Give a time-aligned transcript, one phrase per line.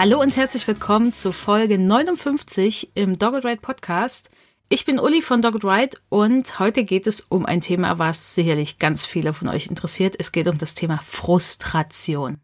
[0.00, 4.30] Hallo und herzlich willkommen zu Folge 59 im Dogged Ride Podcast.
[4.68, 8.78] Ich bin Uli von Dogged Ride und heute geht es um ein Thema, was sicherlich
[8.78, 10.14] ganz viele von euch interessiert.
[10.16, 12.38] Es geht um das Thema Frustration.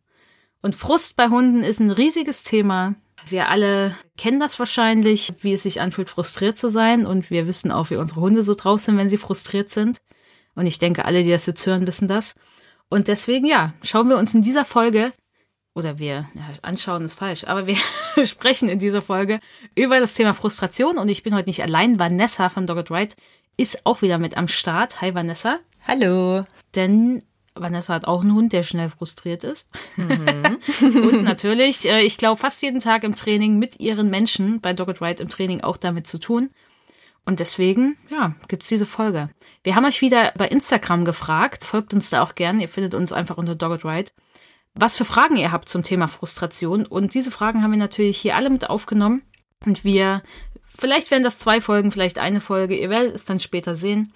[0.62, 2.96] Und Frust bei Hunden ist ein riesiges Thema.
[3.28, 7.06] Wir alle kennen das wahrscheinlich, wie es sich anfühlt, frustriert zu sein.
[7.06, 9.98] Und wir wissen auch, wie unsere Hunde so drauf sind, wenn sie frustriert sind.
[10.56, 12.34] Und ich denke, alle, die das jetzt hören, wissen das.
[12.88, 15.12] Und deswegen, ja, schauen wir uns in dieser Folge
[15.74, 17.76] oder wir, ja, anschauen ist falsch, aber wir
[18.24, 19.40] sprechen in dieser Folge
[19.74, 21.98] über das Thema Frustration und ich bin heute nicht allein.
[21.98, 23.16] Vanessa von Dogged Right
[23.56, 25.00] ist auch wieder mit am Start.
[25.00, 25.58] Hi Vanessa.
[25.86, 26.44] Hallo.
[26.74, 27.22] Denn
[27.54, 29.68] Vanessa hat auch einen Hund, der schnell frustriert ist.
[29.96, 30.58] Mhm.
[30.80, 35.00] und natürlich, äh, ich glaube, fast jeden Tag im Training mit ihren Menschen bei Dogged
[35.00, 36.50] Right im Training auch damit zu tun.
[37.26, 39.30] Und deswegen, ja, gibt's diese Folge.
[39.62, 41.64] Wir haben euch wieder bei Instagram gefragt.
[41.64, 42.60] Folgt uns da auch gern.
[42.60, 44.12] Ihr findet uns einfach unter Dogged Right
[44.74, 46.86] was für Fragen ihr habt zum Thema Frustration.
[46.86, 49.22] Und diese Fragen haben wir natürlich hier alle mit aufgenommen.
[49.64, 50.22] Und wir,
[50.76, 52.76] vielleicht werden das zwei Folgen, vielleicht eine Folge.
[52.76, 54.12] Ihr werdet es dann später sehen.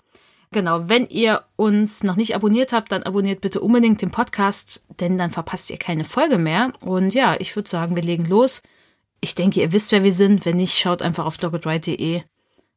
[0.51, 5.19] Genau, wenn ihr uns noch nicht abonniert habt, dann abonniert bitte unbedingt den Podcast, denn
[5.19, 6.73] dann verpasst ihr keine Folge mehr.
[6.81, 8.63] Und ja, ich würde sagen, wir legen los.
[9.21, 10.47] Ich denke, ihr wisst, wer wir sind.
[10.47, 12.23] Wenn nicht, schaut einfach auf doggedright.de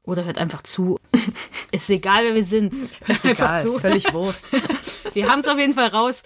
[0.03, 0.99] oder hört einfach zu.
[1.71, 2.73] Ist egal, wer wir sind.
[2.73, 3.79] Hört Ist einfach egal, zu.
[3.79, 4.47] Völlig Wurst.
[5.13, 6.23] Wir haben es auf jeden Fall raus.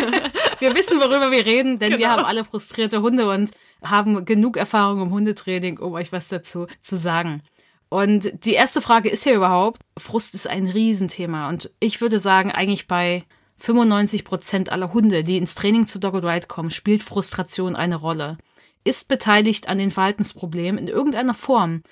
[0.58, 2.00] Wir wissen, worüber wir reden, denn genau.
[2.00, 6.66] wir haben alle frustrierte Hunde und haben genug Erfahrung im Hundetraining, um euch was dazu
[6.82, 7.42] zu sagen.
[7.88, 11.48] Und die erste Frage ist ja überhaupt, Frust ist ein Riesenthema.
[11.48, 13.24] Und ich würde sagen, eigentlich bei
[13.58, 18.36] 95 Prozent aller Hunde, die ins Training zu Dog Ride kommen, spielt Frustration eine Rolle.
[18.84, 21.82] Ist beteiligt an den Verhaltensproblemen in irgendeiner Form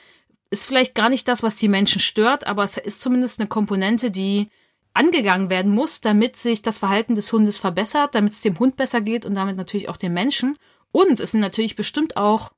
[0.50, 4.10] ist vielleicht gar nicht das, was die Menschen stört, aber es ist zumindest eine Komponente,
[4.10, 4.48] die
[4.94, 9.00] angegangen werden muss, damit sich das Verhalten des Hundes verbessert, damit es dem Hund besser
[9.00, 10.56] geht und damit natürlich auch dem Menschen.
[10.90, 12.52] Und es sind natürlich bestimmt auch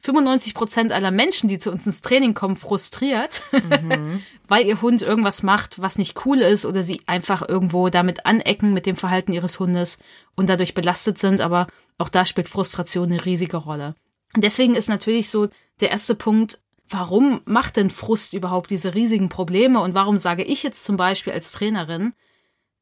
[0.00, 4.22] 95 Prozent aller Menschen, die zu uns ins Training kommen, frustriert, mhm.
[4.48, 8.74] weil ihr Hund irgendwas macht, was nicht cool ist oder sie einfach irgendwo damit anecken
[8.74, 9.98] mit dem Verhalten ihres Hundes
[10.34, 11.40] und dadurch belastet sind.
[11.40, 11.66] Aber
[11.96, 13.94] auch da spielt Frustration eine riesige Rolle.
[14.34, 15.48] Und deswegen ist natürlich so
[15.80, 16.58] der erste Punkt,
[16.88, 21.32] warum macht denn Frust überhaupt diese riesigen Probleme und warum sage ich jetzt zum Beispiel
[21.32, 22.14] als Trainerin,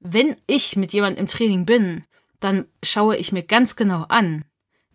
[0.01, 2.05] wenn ich mit jemandem im Training bin,
[2.41, 4.45] dann schaue ich mir ganz genau an,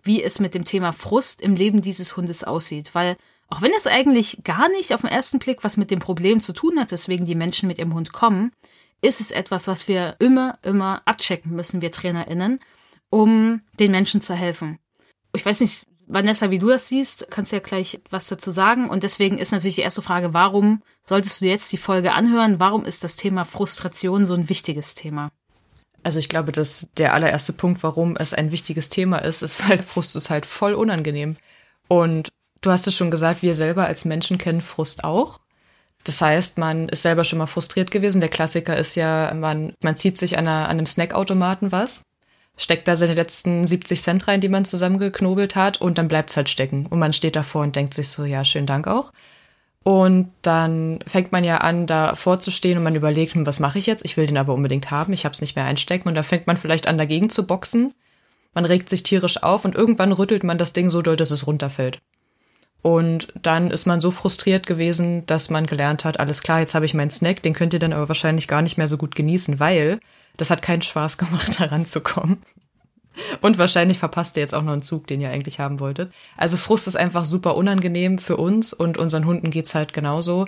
[0.03, 3.17] wie es mit dem Thema Frust im Leben dieses Hundes aussieht, weil
[3.49, 6.51] auch wenn es eigentlich gar nicht auf den ersten Blick was mit dem Problem zu
[6.51, 8.51] tun hat, weswegen die Menschen mit ihrem Hund kommen,
[9.01, 12.59] ist es etwas, was wir immer, immer abchecken müssen, wir TrainerInnen,
[13.09, 14.79] um den Menschen zu helfen.
[15.33, 18.89] Ich weiß nicht, Vanessa, wie du das siehst, kannst du ja gleich was dazu sagen.
[18.89, 22.59] Und deswegen ist natürlich die erste Frage, warum solltest du jetzt die Folge anhören?
[22.59, 25.29] Warum ist das Thema Frustration so ein wichtiges Thema?
[26.03, 29.83] Also ich glaube, dass der allererste Punkt, warum es ein wichtiges Thema ist, ist, weil
[29.83, 31.35] Frust ist halt voll unangenehm.
[31.89, 32.29] Und
[32.61, 35.41] du hast es schon gesagt, wir selber als Menschen kennen Frust auch.
[36.05, 38.21] Das heißt, man ist selber schon mal frustriert gewesen.
[38.21, 42.03] Der Klassiker ist ja, man, man zieht sich an, einer, an einem Snackautomaten was
[42.57, 46.49] steckt da seine letzten 70 Cent rein, die man zusammengeknobelt hat und dann bleibt's halt
[46.49, 46.87] stecken.
[46.87, 49.13] Und man steht davor und denkt sich so, ja, schönen Dank auch.
[49.83, 53.85] Und dann fängt man ja an, da vorzustehen und man überlegt, hm, was mache ich
[53.85, 54.03] jetzt?
[54.03, 56.09] Ich will den aber unbedingt haben, ich habe es nicht mehr einstecken.
[56.09, 57.93] Und da fängt man vielleicht an, dagegen zu boxen.
[58.53, 61.47] Man regt sich tierisch auf und irgendwann rüttelt man das Ding so doll, dass es
[61.47, 62.01] runterfällt.
[62.81, 66.85] Und dann ist man so frustriert gewesen, dass man gelernt hat, alles klar, jetzt habe
[66.85, 69.59] ich meinen Snack, den könnt ihr dann aber wahrscheinlich gar nicht mehr so gut genießen,
[69.59, 69.99] weil
[70.37, 72.41] das hat keinen Spaß gemacht, heranzukommen.
[73.41, 76.13] Und wahrscheinlich verpasst ihr jetzt auch noch einen Zug, den ihr eigentlich haben wolltet.
[76.37, 80.45] Also Frust ist einfach super unangenehm für uns und unseren Hunden geht's halt genauso,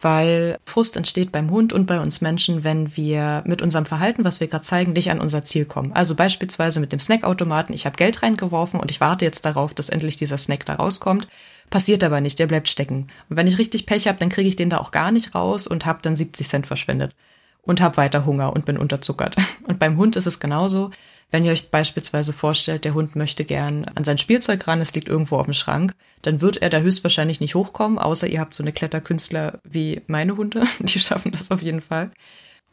[0.00, 4.38] weil Frust entsteht beim Hund und bei uns Menschen, wenn wir mit unserem Verhalten, was
[4.38, 5.92] wir gerade zeigen, nicht an unser Ziel kommen.
[5.92, 9.88] Also beispielsweise mit dem Snackautomaten, ich habe Geld reingeworfen und ich warte jetzt darauf, dass
[9.88, 11.28] endlich dieser Snack da rauskommt.
[11.70, 13.08] Passiert aber nicht, der bleibt stecken.
[13.28, 15.66] Und wenn ich richtig Pech habe, dann kriege ich den da auch gar nicht raus
[15.66, 17.14] und habe dann 70 Cent verschwendet
[17.62, 19.36] und habe weiter Hunger und bin unterzuckert.
[19.66, 20.90] Und beim Hund ist es genauso.
[21.30, 25.08] Wenn ihr euch beispielsweise vorstellt, der Hund möchte gern an sein Spielzeug ran, es liegt
[25.08, 28.64] irgendwo auf dem Schrank, dann wird er da höchstwahrscheinlich nicht hochkommen, außer ihr habt so
[28.64, 32.10] eine Kletterkünstler wie meine Hunde, die schaffen das auf jeden Fall.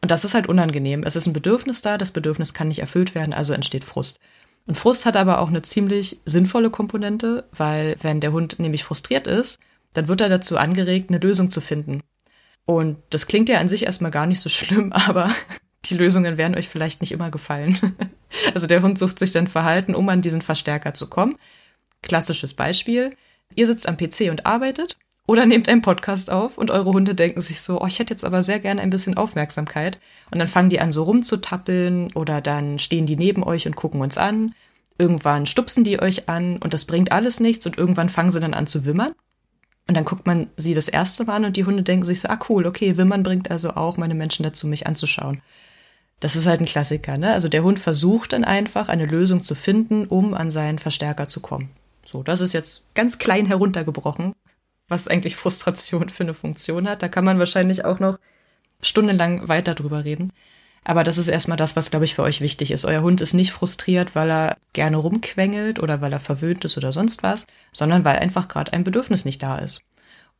[0.00, 1.02] Und das ist halt unangenehm.
[1.04, 4.18] Es ist ein Bedürfnis da, das Bedürfnis kann nicht erfüllt werden, also entsteht Frust.
[4.66, 9.26] Und Frust hat aber auch eine ziemlich sinnvolle Komponente, weil wenn der Hund nämlich frustriert
[9.26, 9.60] ist,
[9.94, 12.02] dann wird er dazu angeregt, eine Lösung zu finden.
[12.68, 15.30] Und das klingt ja an sich erstmal gar nicht so schlimm, aber
[15.86, 17.78] die Lösungen werden euch vielleicht nicht immer gefallen.
[18.52, 21.36] Also der Hund sucht sich dann Verhalten, um an diesen Verstärker zu kommen.
[22.02, 23.16] Klassisches Beispiel.
[23.54, 27.40] Ihr sitzt am PC und arbeitet oder nehmt einen Podcast auf und eure Hunde denken
[27.40, 29.98] sich so, oh, ich hätte jetzt aber sehr gerne ein bisschen Aufmerksamkeit.
[30.30, 34.02] Und dann fangen die an so rumzutappeln oder dann stehen die neben euch und gucken
[34.02, 34.54] uns an.
[34.98, 38.52] Irgendwann stupsen die euch an und das bringt alles nichts und irgendwann fangen sie dann
[38.52, 39.14] an zu wimmern.
[39.88, 42.28] Und dann guckt man sie das erste Mal an und die Hunde denken sich so,
[42.28, 45.40] ah cool, okay, Wimmern bringt also auch meine Menschen dazu, mich anzuschauen.
[46.20, 47.32] Das ist halt ein Klassiker, ne?
[47.32, 51.40] Also der Hund versucht dann einfach eine Lösung zu finden, um an seinen Verstärker zu
[51.40, 51.70] kommen.
[52.04, 54.34] So, das ist jetzt ganz klein heruntergebrochen,
[54.88, 57.02] was eigentlich Frustration für eine Funktion hat.
[57.02, 58.18] Da kann man wahrscheinlich auch noch
[58.82, 60.32] stundenlang weiter drüber reden.
[60.84, 62.84] Aber das ist erstmal das, was, glaube ich, für euch wichtig ist.
[62.84, 66.92] Euer Hund ist nicht frustriert, weil er gerne rumquengelt oder weil er verwöhnt ist oder
[66.92, 67.46] sonst was,
[67.78, 69.82] sondern weil einfach gerade ein Bedürfnis nicht da ist.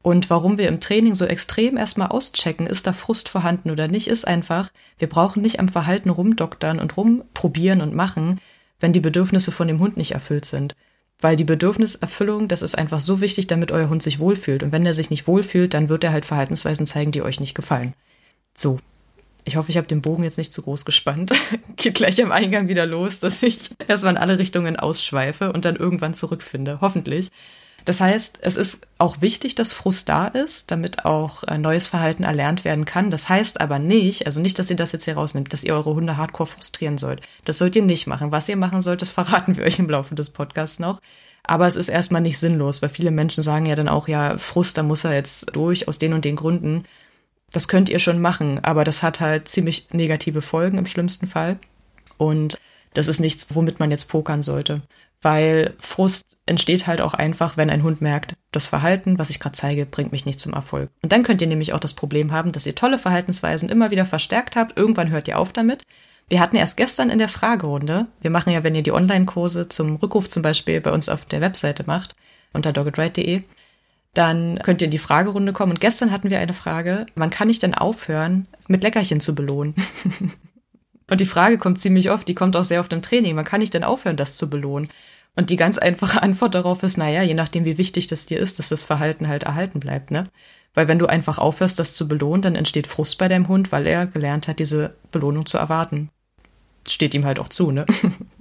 [0.02, 4.08] Und warum wir im Training so extrem erstmal auschecken, ist da Frust vorhanden oder nicht,
[4.08, 8.40] ist einfach, wir brauchen nicht am Verhalten rumdoktern und rumprobieren und machen,
[8.81, 10.75] wenn die Bedürfnisse von dem Hund nicht erfüllt sind.
[11.20, 14.64] Weil die Bedürfniserfüllung, das ist einfach so wichtig, damit euer Hund sich wohlfühlt.
[14.64, 17.55] Und wenn er sich nicht wohlfühlt, dann wird er halt Verhaltensweisen zeigen, die euch nicht
[17.55, 17.94] gefallen.
[18.56, 18.81] So.
[19.49, 21.33] Ich hoffe, ich habe den Bogen jetzt nicht zu groß gespannt.
[21.77, 25.77] Geht gleich am Eingang wieder los, dass ich erstmal in alle Richtungen ausschweife und dann
[25.77, 26.83] irgendwann zurückfinde.
[26.83, 27.31] Hoffentlich.
[27.87, 32.25] Das heißt, es ist auch wichtig, dass Frust da ist, damit auch äh, neues Verhalten
[32.25, 33.11] erlernt werden kann.
[33.11, 35.95] Das heißt aber nicht, also nicht, dass ihr das jetzt hier rausnimmt, dass ihr eure
[35.95, 37.23] Hunde hardcore frustrieren sollt.
[37.47, 38.31] Das sollt ihr nicht machen.
[38.31, 41.00] Was ihr machen sollt, das verraten wir euch im Laufe des Podcasts noch.
[41.43, 44.77] Aber es ist erstmal nicht sinnlos, weil viele Menschen sagen ja dann auch, ja, Frust,
[44.77, 46.85] da muss er jetzt durch aus den und den Gründen.
[47.53, 51.59] Das könnt ihr schon machen, aber das hat halt ziemlich negative Folgen im schlimmsten Fall.
[52.17, 52.59] Und
[52.95, 54.83] das ist nichts, womit man jetzt pokern sollte
[55.21, 59.56] weil Frust entsteht halt auch einfach, wenn ein Hund merkt, das Verhalten, was ich gerade
[59.56, 60.91] zeige, bringt mich nicht zum Erfolg.
[61.03, 64.06] Und dann könnt ihr nämlich auch das Problem haben, dass ihr tolle Verhaltensweisen immer wieder
[64.06, 64.77] verstärkt habt.
[64.77, 65.83] Irgendwann hört ihr auf damit.
[66.29, 69.97] Wir hatten erst gestern in der Fragerunde, wir machen ja, wenn ihr die Online-Kurse zum
[69.97, 72.15] Rückruf zum Beispiel bei uns auf der Webseite macht,
[72.53, 73.43] unter doggetride.de,
[74.19, 75.70] dann könnt ihr in die Fragerunde kommen.
[75.70, 79.76] Und gestern hatten wir eine Frage, wann kann ich denn aufhören, mit Leckerchen zu belohnen?
[81.11, 83.37] Und die Frage kommt ziemlich oft, die kommt auch sehr oft im Training.
[83.37, 84.91] Man kann nicht denn aufhören, das zu belohnen?
[85.37, 88.59] Und die ganz einfache Antwort darauf ist, naja, je nachdem, wie wichtig das dir ist,
[88.59, 90.25] dass das Verhalten halt erhalten bleibt, ne?
[90.75, 93.87] Weil wenn du einfach aufhörst, das zu belohnen, dann entsteht Frust bei deinem Hund, weil
[93.87, 96.11] er gelernt hat, diese Belohnung zu erwarten.
[96.88, 97.87] Steht ihm halt auch zu, ne?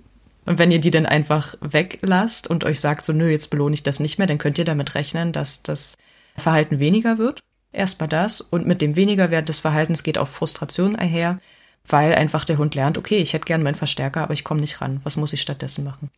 [0.47, 3.83] Und wenn ihr die dann einfach weglasst und euch sagt, so, nö, jetzt belohne ich
[3.83, 5.97] das nicht mehr, dann könnt ihr damit rechnen, dass das
[6.35, 7.41] Verhalten weniger wird.
[7.71, 8.41] Erstmal das.
[8.41, 11.39] Und mit dem weniger Wert des Verhaltens geht auch Frustration einher
[11.87, 14.81] weil einfach der Hund lernt, okay, ich hätte gern meinen Verstärker, aber ich komme nicht
[14.81, 14.99] ran.
[15.03, 16.09] Was muss ich stattdessen machen?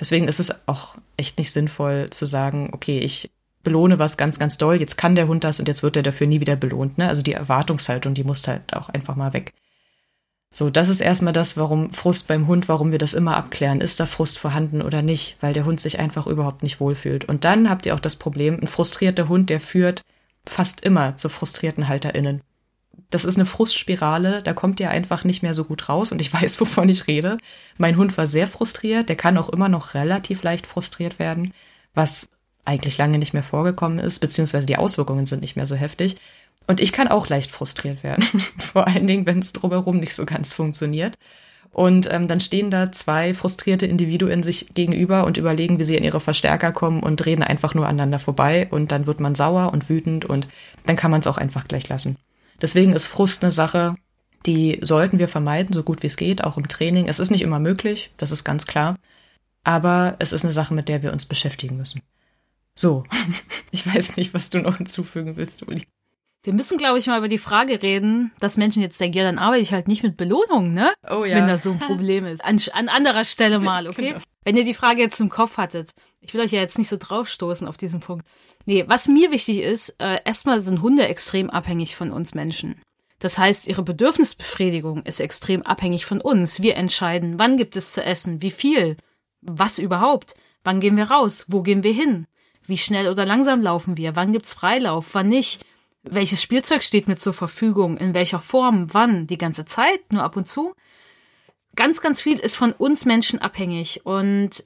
[0.00, 3.30] Deswegen ist es auch echt nicht sinnvoll zu sagen, okay, ich
[3.62, 6.26] belohne was ganz, ganz doll, jetzt kann der Hund das und jetzt wird er dafür
[6.26, 6.98] nie wieder belohnt.
[6.98, 7.08] Ne?
[7.08, 9.52] Also die Erwartungshaltung, die muss halt auch einfach mal weg.
[10.52, 13.80] So, das ist erstmal das, warum Frust beim Hund, warum wir das immer abklären.
[13.80, 15.36] Ist da Frust vorhanden oder nicht?
[15.40, 17.24] Weil der Hund sich einfach überhaupt nicht wohlfühlt.
[17.24, 20.02] Und dann habt ihr auch das Problem, ein frustrierter Hund, der führt
[20.46, 22.42] fast immer zu frustrierten HalterInnen
[23.12, 26.32] das ist eine Frustspirale, da kommt ihr einfach nicht mehr so gut raus und ich
[26.42, 27.38] weiß, wovon ich rede.
[27.78, 31.52] Mein Hund war sehr frustriert, der kann auch immer noch relativ leicht frustriert werden,
[31.94, 32.30] was
[32.64, 36.16] eigentlich lange nicht mehr vorgekommen ist, beziehungsweise die Auswirkungen sind nicht mehr so heftig.
[36.66, 38.22] Und ich kann auch leicht frustriert werden,
[38.58, 41.16] vor allen Dingen, wenn es drumherum nicht so ganz funktioniert.
[41.72, 46.04] Und ähm, dann stehen da zwei frustrierte Individuen sich gegenüber und überlegen, wie sie in
[46.04, 48.68] ihre Verstärker kommen und reden einfach nur aneinander vorbei.
[48.70, 50.46] Und dann wird man sauer und wütend und
[50.84, 52.16] dann kann man es auch einfach gleich lassen.
[52.60, 53.96] Deswegen ist Frust eine Sache,
[54.44, 57.08] die sollten wir vermeiden, so gut wie es geht, auch im Training.
[57.08, 58.96] Es ist nicht immer möglich, das ist ganz klar.
[59.64, 62.02] Aber es ist eine Sache, mit der wir uns beschäftigen müssen.
[62.74, 63.04] So,
[63.70, 65.86] ich weiß nicht, was du noch hinzufügen willst, Uli.
[66.44, 69.38] Wir müssen, glaube ich, mal über die Frage reden, dass Menschen jetzt denken, ja, dann
[69.38, 70.92] arbeite ich halt nicht mit Belohnung, ne?
[71.08, 71.36] Oh ja.
[71.36, 72.44] Wenn das so ein Problem ist.
[72.44, 74.08] An, an anderer Stelle mal, okay?
[74.08, 74.20] Genau.
[74.44, 75.92] Wenn ihr die Frage jetzt im Kopf hattet.
[76.20, 78.26] Ich will euch ja jetzt nicht so draufstoßen auf diesen Punkt.
[78.64, 82.80] Nee, was mir wichtig ist, äh, erstmal sind Hunde extrem abhängig von uns Menschen.
[83.20, 86.60] Das heißt, ihre Bedürfnisbefriedigung ist extrem abhängig von uns.
[86.60, 88.96] Wir entscheiden, wann gibt es zu essen, wie viel,
[89.42, 90.34] was überhaupt,
[90.64, 92.26] wann gehen wir raus, wo gehen wir hin,
[92.66, 95.64] wie schnell oder langsam laufen wir, wann gibt's Freilauf, wann nicht
[96.02, 100.36] welches Spielzeug steht mir zur Verfügung, in welcher Form, wann, die ganze Zeit, nur ab
[100.36, 100.74] und zu.
[101.76, 104.64] Ganz, ganz viel ist von uns Menschen abhängig und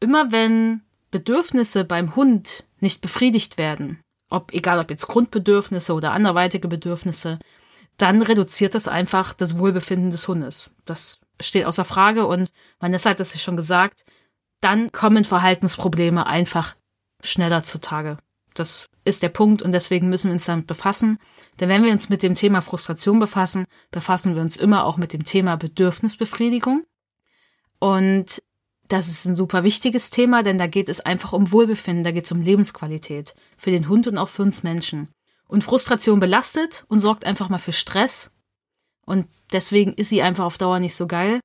[0.00, 6.68] immer wenn Bedürfnisse beim Hund nicht befriedigt werden, ob egal ob jetzt Grundbedürfnisse oder anderweitige
[6.68, 7.38] Bedürfnisse,
[7.98, 10.70] dann reduziert das einfach das Wohlbefinden des Hundes.
[10.86, 14.04] Das steht außer Frage und Vanessa hat das ja schon gesagt,
[14.60, 16.76] dann kommen Verhaltensprobleme einfach
[17.22, 18.16] schneller zutage.
[18.54, 21.18] Das ist der Punkt und deswegen müssen wir uns damit befassen.
[21.58, 25.12] Denn wenn wir uns mit dem Thema Frustration befassen, befassen wir uns immer auch mit
[25.12, 26.84] dem Thema Bedürfnisbefriedigung.
[27.78, 28.42] Und
[28.88, 32.24] das ist ein super wichtiges Thema, denn da geht es einfach um Wohlbefinden, da geht
[32.24, 35.08] es um Lebensqualität für den Hund und auch für uns Menschen.
[35.46, 38.32] Und Frustration belastet und sorgt einfach mal für Stress.
[39.06, 41.40] Und deswegen ist sie einfach auf Dauer nicht so geil.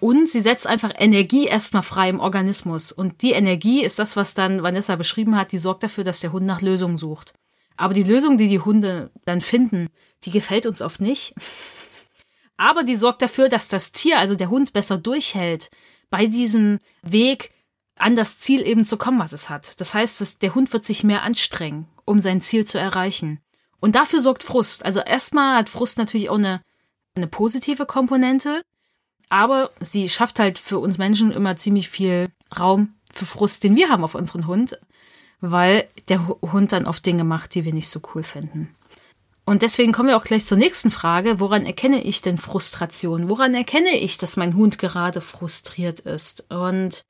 [0.00, 2.92] Und sie setzt einfach Energie erstmal frei im Organismus.
[2.92, 6.32] Und die Energie ist das, was dann Vanessa beschrieben hat, die sorgt dafür, dass der
[6.32, 7.32] Hund nach Lösungen sucht.
[7.76, 9.88] Aber die Lösung, die die Hunde dann finden,
[10.24, 11.34] die gefällt uns oft nicht.
[12.56, 15.70] Aber die sorgt dafür, dass das Tier, also der Hund, besser durchhält
[16.08, 17.52] bei diesem Weg
[17.96, 19.78] an das Ziel eben zu kommen, was es hat.
[19.80, 23.40] Das heißt, dass der Hund wird sich mehr anstrengen, um sein Ziel zu erreichen.
[23.80, 24.84] Und dafür sorgt Frust.
[24.84, 26.62] Also erstmal hat Frust natürlich auch eine,
[27.14, 28.62] eine positive Komponente,
[29.28, 32.28] aber sie schafft halt für uns Menschen immer ziemlich viel
[32.58, 34.78] Raum für Frust, den wir haben auf unseren Hund,
[35.40, 38.74] weil der Hund dann oft Dinge macht, die wir nicht so cool finden.
[39.44, 41.38] Und deswegen kommen wir auch gleich zur nächsten Frage.
[41.38, 43.30] Woran erkenne ich denn Frustration?
[43.30, 46.50] Woran erkenne ich, dass mein Hund gerade frustriert ist?
[46.50, 47.02] Und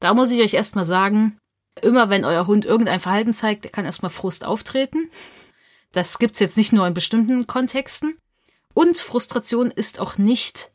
[0.00, 1.38] da muss ich euch erstmal sagen,
[1.82, 5.08] immer wenn euer Hund irgendein Verhalten zeigt, kann erstmal Frust auftreten.
[5.92, 8.16] Das gibt's jetzt nicht nur in bestimmten Kontexten.
[8.74, 10.72] Und Frustration ist auch nicht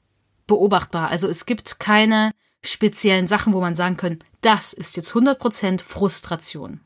[0.49, 1.09] beobachtbar.
[1.09, 6.81] Also es gibt keine speziellen Sachen, wo man sagen kann, das ist jetzt 100% Frustration.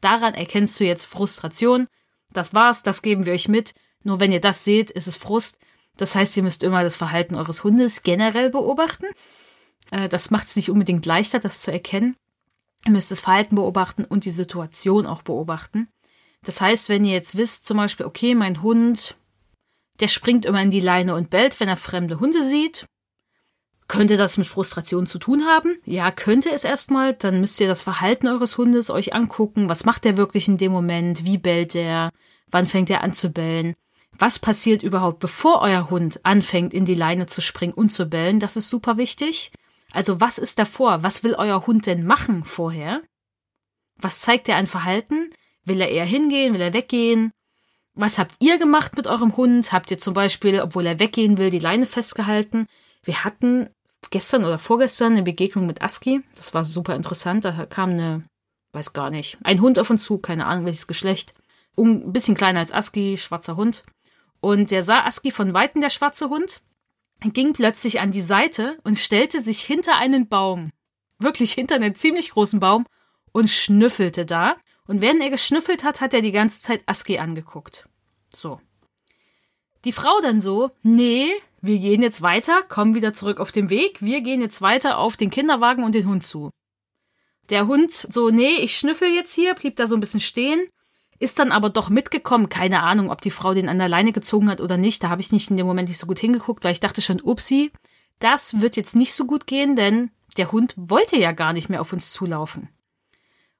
[0.00, 1.86] Daran erkennst du jetzt Frustration.
[2.32, 3.74] Das war's, das geben wir euch mit.
[4.02, 5.58] Nur wenn ihr das seht, ist es Frust.
[5.98, 9.06] Das heißt, ihr müsst immer das Verhalten eures Hundes generell beobachten.
[9.90, 12.16] Äh, das macht es nicht unbedingt leichter, das zu erkennen.
[12.86, 15.88] Ihr müsst das Verhalten beobachten und die Situation auch beobachten.
[16.44, 19.16] Das heißt, wenn ihr jetzt wisst, zum Beispiel, okay, mein Hund,
[19.98, 22.86] der springt immer in die Leine und bellt, wenn er fremde Hunde sieht,
[23.88, 25.78] könnte das mit Frustration zu tun haben?
[25.84, 27.14] Ja, könnte es erstmal.
[27.14, 29.68] Dann müsst ihr das Verhalten eures Hundes euch angucken.
[29.68, 31.24] Was macht er wirklich in dem Moment?
[31.24, 32.10] Wie bellt er?
[32.50, 33.74] Wann fängt er an zu bellen?
[34.18, 38.40] Was passiert überhaupt, bevor euer Hund anfängt, in die Leine zu springen und zu bellen?
[38.40, 39.52] Das ist super wichtig.
[39.92, 41.02] Also was ist davor?
[41.02, 43.02] Was will euer Hund denn machen vorher?
[43.96, 45.30] Was zeigt er an Verhalten?
[45.64, 46.54] Will er eher hingehen?
[46.54, 47.32] Will er weggehen?
[47.94, 49.72] Was habt ihr gemacht mit eurem Hund?
[49.72, 52.66] Habt ihr zum Beispiel, obwohl er weggehen will, die Leine festgehalten?
[53.02, 53.70] Wir hatten
[54.10, 56.22] gestern oder vorgestern eine Begegnung mit Aski.
[56.34, 57.44] Das war super interessant.
[57.44, 58.24] Da kam eine,
[58.72, 61.34] weiß gar nicht, ein Hund auf uns zu, keine Ahnung welches Geschlecht.
[61.74, 63.84] Um, ein bisschen kleiner als Aski, schwarzer Hund.
[64.40, 66.60] Und der sah Aski von Weitem, der schwarze Hund,
[67.20, 70.70] ging plötzlich an die Seite und stellte sich hinter einen Baum.
[71.18, 72.86] Wirklich hinter einen ziemlich großen Baum
[73.32, 74.56] und schnüffelte da.
[74.86, 77.88] Und während er geschnüffelt hat, hat er die ganze Zeit Aski angeguckt.
[78.34, 78.60] So.
[79.88, 81.30] Die Frau dann so, nee,
[81.62, 85.16] wir gehen jetzt weiter, kommen wieder zurück auf den Weg, wir gehen jetzt weiter auf
[85.16, 86.50] den Kinderwagen und den Hund zu.
[87.48, 90.68] Der Hund so, nee, ich schnüffel jetzt hier, blieb da so ein bisschen stehen,
[91.18, 92.50] ist dann aber doch mitgekommen.
[92.50, 95.02] Keine Ahnung, ob die Frau den an der Leine gezogen hat oder nicht.
[95.02, 97.22] Da habe ich nicht in dem Moment nicht so gut hingeguckt, weil ich dachte schon,
[97.22, 97.72] upsi,
[98.18, 101.80] das wird jetzt nicht so gut gehen, denn der Hund wollte ja gar nicht mehr
[101.80, 102.68] auf uns zulaufen.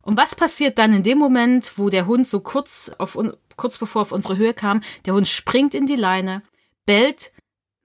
[0.02, 3.16] Und was passiert dann in dem Moment, wo der Hund so kurz auf
[3.59, 6.43] kurz bevor auf unsere Höhe kam, der Hund springt in die Leine,
[6.87, 7.33] bellt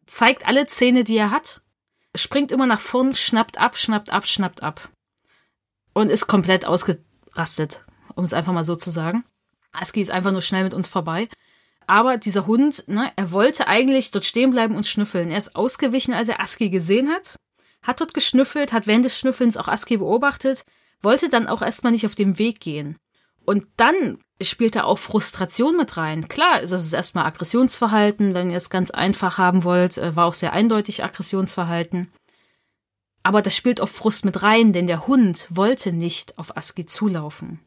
[0.06, 1.62] zeigt alle Zähne, die er hat,
[2.15, 4.89] springt immer nach vorn, schnappt ab, schnappt ab, schnappt ab.
[5.94, 7.84] Und ist komplett ausgerastet,
[8.15, 9.24] um es einfach mal so zu sagen.
[9.74, 11.30] Aski ist einfach nur schnell mit uns vorbei.
[11.86, 15.30] Aber dieser Hund, ne, er wollte eigentlich dort stehen bleiben und schnüffeln.
[15.30, 17.36] Er ist ausgewichen, als er Aski gesehen hat,
[17.82, 20.65] hat dort geschnüffelt, hat während des Schnüffelns auch Aski beobachtet,
[21.01, 22.98] wollte dann auch erstmal nicht auf dem Weg gehen.
[23.46, 26.27] Und dann spielt da auch Frustration mit rein.
[26.27, 30.33] Klar, das ist erstmal Aggressionsverhalten, wenn ihr es ganz einfach haben wollt, äh, war auch
[30.33, 32.12] sehr eindeutig Aggressionsverhalten.
[33.23, 37.59] Aber das spielt auch Frust mit rein, denn der Hund wollte nicht auf Aski zulaufen.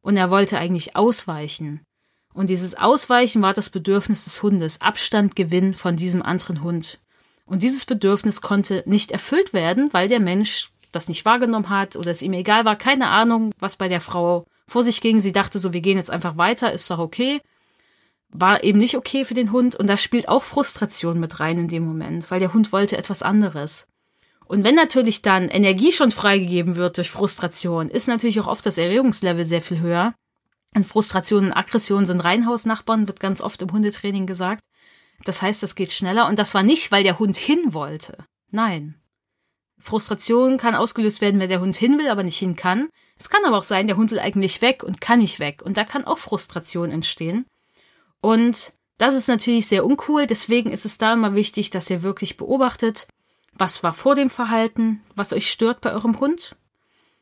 [0.00, 1.80] Und er wollte eigentlich ausweichen.
[2.32, 7.00] Und dieses Ausweichen war das Bedürfnis des Hundes, Abstand gewinnen von diesem anderen Hund.
[7.44, 12.10] Und dieses Bedürfnis konnte nicht erfüllt werden, weil der Mensch das nicht wahrgenommen hat oder
[12.10, 15.20] es ihm egal war, keine Ahnung, was bei der Frau vor sich ging.
[15.20, 17.40] Sie dachte so, wir gehen jetzt einfach weiter, ist doch okay.
[18.30, 21.68] War eben nicht okay für den Hund und da spielt auch Frustration mit rein in
[21.68, 23.86] dem Moment, weil der Hund wollte etwas anderes.
[24.46, 28.78] Und wenn natürlich dann Energie schon freigegeben wird durch Frustration, ist natürlich auch oft das
[28.78, 30.14] Erregungslevel sehr viel höher.
[30.74, 34.62] Und Frustration und Aggression sind Reihenhausnachbarn, wird ganz oft im Hundetraining gesagt.
[35.24, 38.24] Das heißt, das geht schneller und das war nicht, weil der Hund hin wollte.
[38.50, 39.01] Nein.
[39.82, 42.88] Frustration kann ausgelöst werden, wenn der Hund hin will, aber nicht hin kann.
[43.18, 45.62] Es kann aber auch sein, der Hund will eigentlich weg und kann nicht weg.
[45.62, 47.46] Und da kann auch Frustration entstehen.
[48.20, 48.72] Und
[49.02, 53.08] Das ist natürlich sehr uncool, deswegen ist es da immer wichtig, dass ihr wirklich beobachtet,
[53.52, 56.54] was war vor dem Verhalten, was euch stört bei eurem Hund,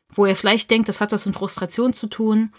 [0.09, 2.53] wo ihr vielleicht denkt, das hat was mit Frustration zu tun.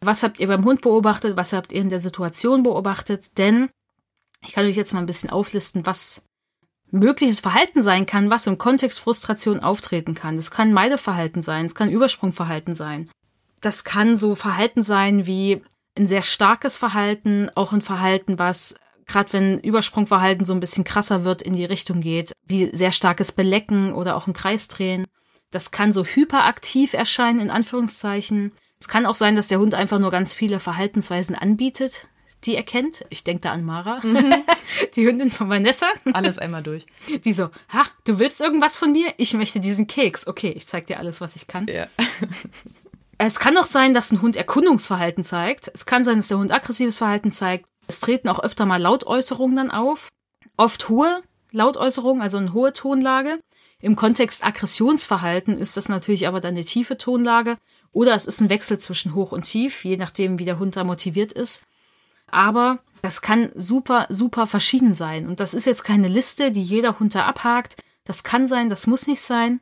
[0.00, 1.36] Was habt ihr beim Hund beobachtet?
[1.36, 3.36] Was habt ihr in der Situation beobachtet?
[3.36, 3.68] Denn
[4.40, 6.24] ich kann euch jetzt mal ein bisschen auflisten, was
[6.94, 10.36] mögliches Verhalten sein kann, was im Kontext Frustration auftreten kann.
[10.36, 13.10] Das kann Meideverhalten sein, es kann Übersprungverhalten sein.
[13.60, 15.62] Das kann so Verhalten sein wie
[15.96, 18.74] ein sehr starkes Verhalten, auch ein Verhalten, was
[19.06, 23.32] gerade wenn Übersprungverhalten so ein bisschen krasser wird, in die Richtung geht, wie sehr starkes
[23.32, 25.06] Belecken oder auch ein Kreisdrehen.
[25.50, 28.52] Das kann so hyperaktiv erscheinen, in Anführungszeichen.
[28.80, 32.08] Es kann auch sein, dass der Hund einfach nur ganz viele Verhaltensweisen anbietet,
[32.44, 33.04] die er kennt.
[33.10, 34.32] Ich denke da an Mara, mhm.
[34.96, 35.86] die Hündin von Vanessa.
[36.12, 36.86] Alles einmal durch.
[37.24, 39.12] Die so, ha, du willst irgendwas von mir?
[39.16, 40.26] Ich möchte diesen Keks.
[40.26, 41.66] Okay, ich zeig dir alles, was ich kann.
[41.68, 41.86] Ja.
[43.16, 45.70] Es kann auch sein, dass ein Hund Erkundungsverhalten zeigt.
[45.72, 47.66] Es kann sein, dass der Hund aggressives Verhalten zeigt.
[47.86, 50.08] Es treten auch öfter mal Lautäußerungen dann auf.
[50.56, 51.22] Oft hohe
[51.52, 53.38] Lautäußerungen, also eine hohe Tonlage.
[53.80, 57.56] Im Kontext Aggressionsverhalten ist das natürlich aber dann eine tiefe Tonlage.
[57.92, 60.82] Oder es ist ein Wechsel zwischen hoch und tief, je nachdem, wie der Hund da
[60.84, 61.62] motiviert ist.
[62.30, 65.26] Aber das kann super, super verschieden sein.
[65.26, 67.76] Und das ist jetzt keine Liste, die jeder Hund da abhakt.
[68.04, 69.60] Das kann sein, das muss nicht sein.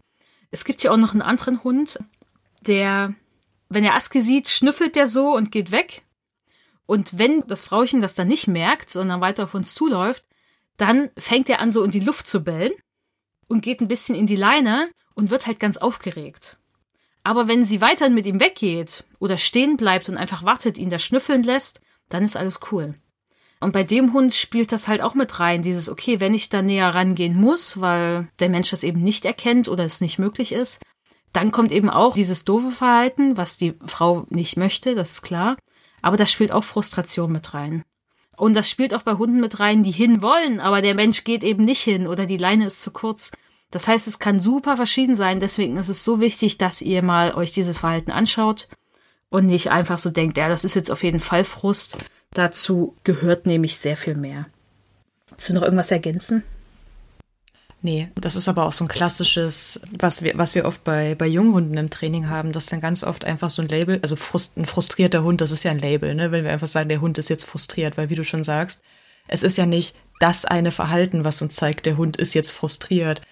[0.51, 1.99] Es gibt ja auch noch einen anderen Hund,
[2.67, 3.15] der,
[3.69, 6.03] wenn er Aske sieht, schnüffelt der so und geht weg.
[6.87, 10.25] Und wenn das Frauchen das dann nicht merkt, sondern weiter auf uns zuläuft,
[10.77, 12.73] dann fängt er an, so in die Luft zu bellen
[13.49, 16.59] und geht ein bisschen in die Leine und wird halt ganz aufgeregt.
[17.25, 20.99] Aber wenn sie weiter mit ihm weggeht oder stehen bleibt und einfach wartet, ihn da
[20.99, 21.81] schnüffeln lässt,
[22.13, 22.95] dann ist alles cool.
[23.61, 26.63] Und bei dem Hund spielt das halt auch mit rein, dieses, okay, wenn ich da
[26.63, 30.83] näher rangehen muss, weil der Mensch das eben nicht erkennt oder es nicht möglich ist,
[31.33, 35.57] dann kommt eben auch dieses doofe Verhalten, was die Frau nicht möchte, das ist klar.
[36.03, 37.85] Aber da spielt auch Frustration mit rein.
[38.37, 41.65] Und das spielt auch bei Hunden mit rein, die hinwollen, aber der Mensch geht eben
[41.65, 43.31] nicht hin oder die Leine ist zu kurz.
[43.71, 45.39] Das heißt, es kann super verschieden sein.
[45.39, 48.69] Deswegen ist es so wichtig, dass ihr mal euch dieses Verhalten anschaut
[49.33, 51.97] und nicht einfach so denkt, ja, das ist jetzt auf jeden Fall Frust.
[52.35, 54.47] Dazu gehört nämlich sehr viel mehr.
[55.31, 56.43] Willst du noch irgendwas ergänzen?
[57.81, 61.27] Nee, das ist aber auch so ein klassisches, was wir, was wir oft bei, bei
[61.27, 64.67] Junghunden im Training haben, dass dann ganz oft einfach so ein Label, also frust, ein
[64.67, 67.31] frustrierter Hund, das ist ja ein Label, ne, wenn wir einfach sagen, der Hund ist
[67.31, 68.83] jetzt frustriert, weil wie du schon sagst,
[69.27, 73.23] es ist ja nicht das eine Verhalten, was uns zeigt, der Hund ist jetzt frustriert,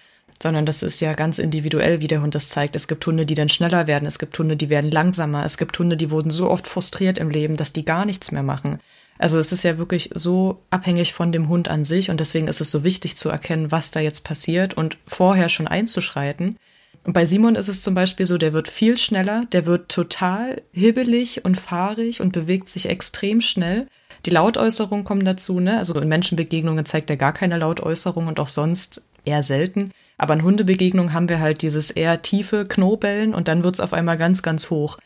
[0.41, 2.75] sondern das ist ja ganz individuell, wie der Hund das zeigt.
[2.75, 5.77] Es gibt Hunde, die dann schneller werden, es gibt Hunde, die werden langsamer, es gibt
[5.77, 8.79] Hunde, die wurden so oft frustriert im Leben, dass die gar nichts mehr machen.
[9.17, 12.59] Also es ist ja wirklich so abhängig von dem Hund an sich und deswegen ist
[12.59, 16.57] es so wichtig zu erkennen, was da jetzt passiert und vorher schon einzuschreiten.
[17.03, 20.61] Und bei Simon ist es zum Beispiel so, der wird viel schneller, der wird total
[20.71, 23.87] hibbelig und fahrig und bewegt sich extrem schnell.
[24.25, 25.77] Die Lautäußerungen kommen dazu, ne?
[25.77, 29.91] Also in Menschenbegegnungen zeigt er gar keine Lautäußerung und auch sonst eher selten.
[30.21, 34.17] Aber in Hundebegegnungen haben wir halt dieses eher tiefe Knobeln und dann wird's auf einmal
[34.17, 34.99] ganz, ganz hoch.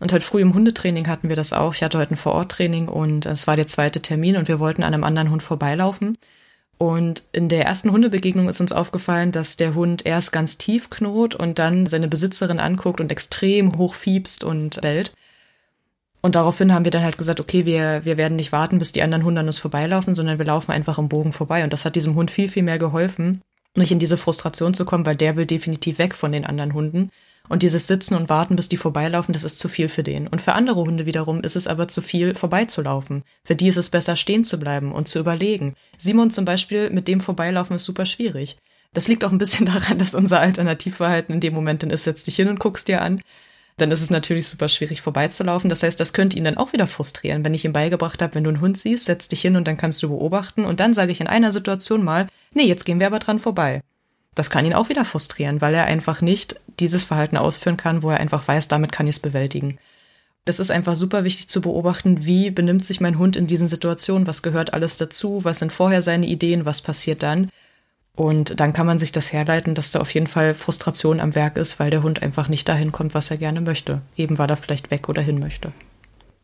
[0.00, 1.74] Und heute früh im Hundetraining hatten wir das auch.
[1.74, 4.94] Ich hatte heute ein Vororttraining und es war der zweite Termin und wir wollten an
[4.94, 6.18] einem anderen Hund vorbeilaufen.
[6.76, 11.36] Und in der ersten Hundebegegnung ist uns aufgefallen, dass der Hund erst ganz tief knurrt
[11.36, 15.14] und dann seine Besitzerin anguckt und extrem hoch fiebst und bellt.
[16.20, 19.02] Und daraufhin haben wir dann halt gesagt, okay, wir, wir werden nicht warten, bis die
[19.02, 21.62] anderen Hunde an uns vorbeilaufen, sondern wir laufen einfach im Bogen vorbei.
[21.62, 23.40] Und das hat diesem Hund viel, viel mehr geholfen,
[23.78, 27.10] nicht in diese Frustration zu kommen, weil der will definitiv weg von den anderen Hunden.
[27.48, 30.28] Und dieses Sitzen und Warten, bis die vorbeilaufen, das ist zu viel für den.
[30.28, 33.22] Und für andere Hunde wiederum ist es aber zu viel, vorbeizulaufen.
[33.42, 35.74] Für die ist es besser, stehen zu bleiben und zu überlegen.
[35.96, 38.58] Simon zum Beispiel, mit dem Vorbeilaufen ist super schwierig.
[38.92, 42.22] Das liegt auch ein bisschen daran, dass unser Alternativverhalten in dem Moment dann ist, setz
[42.22, 43.22] dich hin und guckst dir an.
[43.78, 45.70] Dann ist es natürlich super schwierig vorbeizulaufen.
[45.70, 48.44] Das heißt, das könnte ihn dann auch wieder frustrieren, wenn ich ihm beigebracht habe, wenn
[48.44, 50.64] du einen Hund siehst, setz dich hin und dann kannst du beobachten.
[50.64, 53.80] Und dann sage ich in einer Situation mal, nee, jetzt gehen wir aber dran vorbei.
[54.34, 58.10] Das kann ihn auch wieder frustrieren, weil er einfach nicht dieses Verhalten ausführen kann, wo
[58.10, 59.78] er einfach weiß, damit kann ich es bewältigen.
[60.44, 64.26] Das ist einfach super wichtig zu beobachten, wie benimmt sich mein Hund in diesen Situationen,
[64.26, 67.50] was gehört alles dazu, was sind vorher seine Ideen, was passiert dann.
[68.18, 71.56] Und dann kann man sich das herleiten, dass da auf jeden Fall Frustration am Werk
[71.56, 74.02] ist, weil der Hund einfach nicht dahin kommt, was er gerne möchte.
[74.16, 75.72] Eben weil er vielleicht weg oder hin möchte.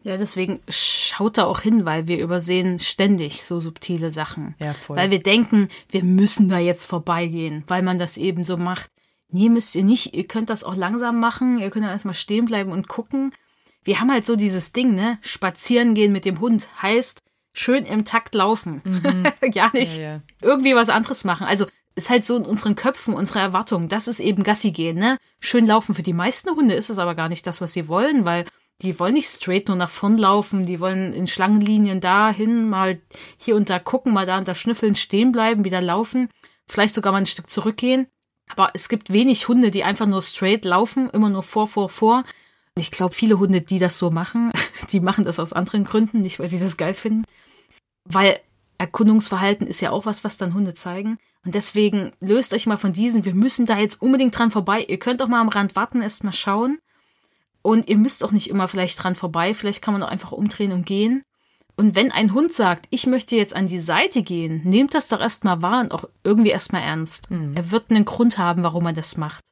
[0.02, 4.54] Ja, deswegen schaut da auch hin, weil wir übersehen ständig so subtile Sachen.
[4.60, 4.96] Ja, voll.
[4.96, 8.88] Weil wir denken, wir müssen da jetzt vorbeigehen, weil man das eben so macht.
[9.30, 10.14] Nee, müsst ihr nicht.
[10.14, 11.58] Ihr könnt das auch langsam machen.
[11.58, 13.34] Ihr könnt ja erstmal stehen bleiben und gucken.
[13.82, 15.18] Wir haben halt so dieses Ding, ne?
[15.22, 17.23] Spazieren gehen mit dem Hund heißt
[17.54, 18.82] schön im Takt laufen.
[18.84, 19.24] Mhm.
[19.54, 20.22] ja, nicht ja, ja.
[20.42, 21.46] irgendwie was anderes machen.
[21.46, 21.64] Also
[21.94, 23.88] ist halt so in unseren Köpfen, unsere Erwartung.
[23.88, 25.16] Das ist eben Gassi gehen, ne?
[25.40, 25.94] Schön laufen.
[25.94, 28.44] Für die meisten Hunde ist es aber gar nicht das, was sie wollen, weil
[28.82, 33.00] Die wollen nicht straight nur nach vorn laufen, die wollen in Schlangenlinien dahin, mal
[33.38, 36.28] hier und da gucken, mal da und da schnüffeln, stehen bleiben, wieder laufen,
[36.66, 38.08] vielleicht sogar mal ein Stück zurückgehen.
[38.50, 42.24] Aber es gibt wenig Hunde, die einfach nur straight laufen, immer nur vor, vor, vor.
[42.76, 44.50] Ich glaube, viele Hunde, die das so machen,
[44.92, 47.24] die machen das aus anderen Gründen, nicht weil sie das geil finden.
[48.04, 48.40] Weil
[48.78, 51.18] Erkundungsverhalten ist ja auch was, was dann Hunde zeigen.
[51.44, 54.84] Und deswegen löst euch mal von diesen, wir müssen da jetzt unbedingt dran vorbei.
[54.88, 56.78] Ihr könnt auch mal am Rand warten, erst mal schauen.
[57.62, 59.54] Und ihr müsst auch nicht immer vielleicht dran vorbei.
[59.54, 61.22] Vielleicht kann man auch einfach umdrehen und gehen.
[61.76, 65.20] Und wenn ein Hund sagt, ich möchte jetzt an die Seite gehen, nehmt das doch
[65.20, 67.30] erstmal wahr und auch irgendwie erstmal ernst.
[67.30, 67.56] Mhm.
[67.56, 69.44] Er wird einen Grund haben, warum er das macht.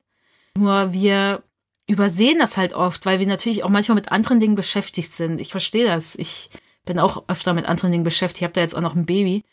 [0.57, 1.43] Nur wir
[1.87, 5.41] übersehen das halt oft, weil wir natürlich auch manchmal mit anderen Dingen beschäftigt sind.
[5.41, 6.15] Ich verstehe das.
[6.15, 6.51] Ich
[6.85, 8.41] bin auch öfter mit anderen Dingen beschäftigt.
[8.41, 9.45] Ich habe da jetzt auch noch ein Baby.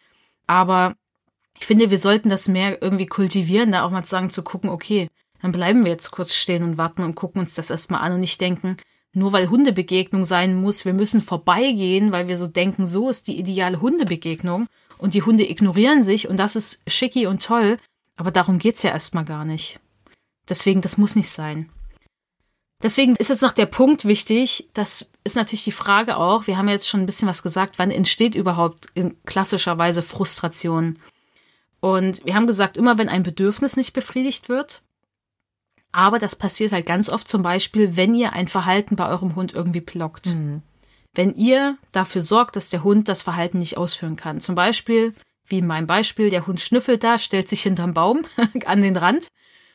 [0.48, 0.96] Aber
[1.58, 4.70] ich finde, wir sollten das mehr irgendwie kultivieren, da auch mal zu sagen, zu gucken,
[4.70, 5.10] okay,
[5.42, 8.20] dann bleiben wir jetzt kurz stehen und warten und gucken uns das erstmal an und
[8.20, 8.78] nicht denken,
[9.14, 13.40] nur weil Hundebegegnung sein muss, wir müssen vorbeigehen, weil wir so denken, so ist die
[13.40, 17.78] ideale Hundebegegnung und die Hunde ignorieren sich und das ist schicki und toll,
[18.18, 19.80] aber darum geht's ja erstmal gar nicht.
[20.48, 21.70] Deswegen, das muss nicht sein.
[22.82, 26.70] Deswegen ist jetzt noch der Punkt wichtig, das ist natürlich die Frage auch, wir haben
[26.70, 30.98] jetzt schon ein bisschen was gesagt, wann entsteht überhaupt in klassischer Weise Frustration?
[31.82, 34.82] Und wir haben gesagt, immer wenn ein Bedürfnis nicht befriedigt wird,
[35.92, 39.54] aber das passiert halt ganz oft zum Beispiel, wenn ihr ein Verhalten bei eurem Hund
[39.54, 40.28] irgendwie blockt.
[40.28, 40.62] Mhm.
[41.14, 44.40] Wenn ihr dafür sorgt, dass der Hund das Verhalten nicht ausführen kann.
[44.40, 45.16] Zum Beispiel,
[45.46, 48.26] wie in meinem Beispiel, der Hund schnüffelt da, stellt sich hinterm Baum
[48.66, 49.28] an den Rand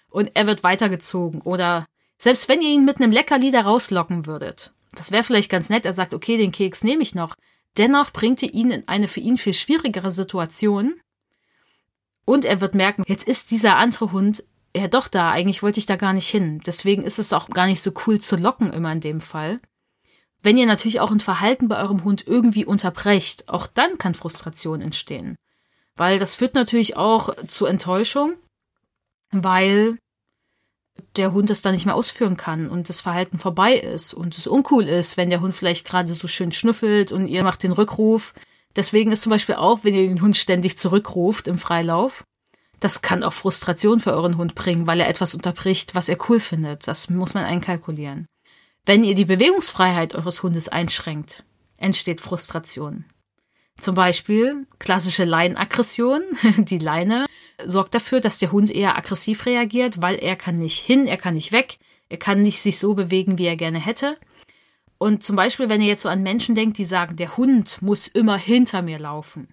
[0.09, 1.43] und er wird weitergezogen.
[1.43, 1.87] Oder
[2.19, 5.85] selbst wenn ihr ihn mit einem Leckerli da rauslocken würdet, das wäre vielleicht ganz nett,
[5.85, 7.35] er sagt, okay, den Keks nehme ich noch.
[7.77, 11.01] Dennoch bringt ihr ihn in eine für ihn viel schwierigere Situation.
[12.25, 14.45] Und er wird merken, jetzt ist dieser andere Hund
[14.77, 16.61] ja doch da, eigentlich wollte ich da gar nicht hin.
[16.67, 19.61] Deswegen ist es auch gar nicht so cool zu locken immer in dem Fall.
[20.43, 24.83] Wenn ihr natürlich auch ein Verhalten bei eurem Hund irgendwie unterbrecht, auch dann kann Frustration
[24.83, 25.37] entstehen.
[25.97, 28.35] Weil das führt natürlich auch zu Enttäuschung,
[29.31, 29.97] weil
[31.17, 34.47] der Hund das dann nicht mehr ausführen kann und das Verhalten vorbei ist und es
[34.47, 38.35] uncool ist, wenn der Hund vielleicht gerade so schön schnüffelt und ihr macht den Rückruf.
[38.77, 42.25] Deswegen ist zum Beispiel auch, wenn ihr den Hund ständig zurückruft im Freilauf,
[42.81, 46.41] das kann auch Frustration für euren Hund bringen, weil er etwas unterbricht, was er cool
[46.41, 46.87] findet.
[46.87, 48.27] Das muss man einkalkulieren.
[48.85, 51.45] Wenn ihr die Bewegungsfreiheit eures Hundes einschränkt,
[51.79, 53.07] entsteht Frustration.
[53.79, 56.23] Zum Beispiel klassische Leinenaggression.
[56.59, 57.27] Die Leine
[57.65, 61.35] sorgt dafür, dass der Hund eher aggressiv reagiert, weil er kann nicht hin, er kann
[61.35, 64.17] nicht weg, er kann nicht sich so bewegen, wie er gerne hätte.
[64.99, 68.09] Und zum Beispiel, wenn ihr jetzt so an Menschen denkt, die sagen, der Hund muss
[68.09, 69.49] immer hinter mir laufen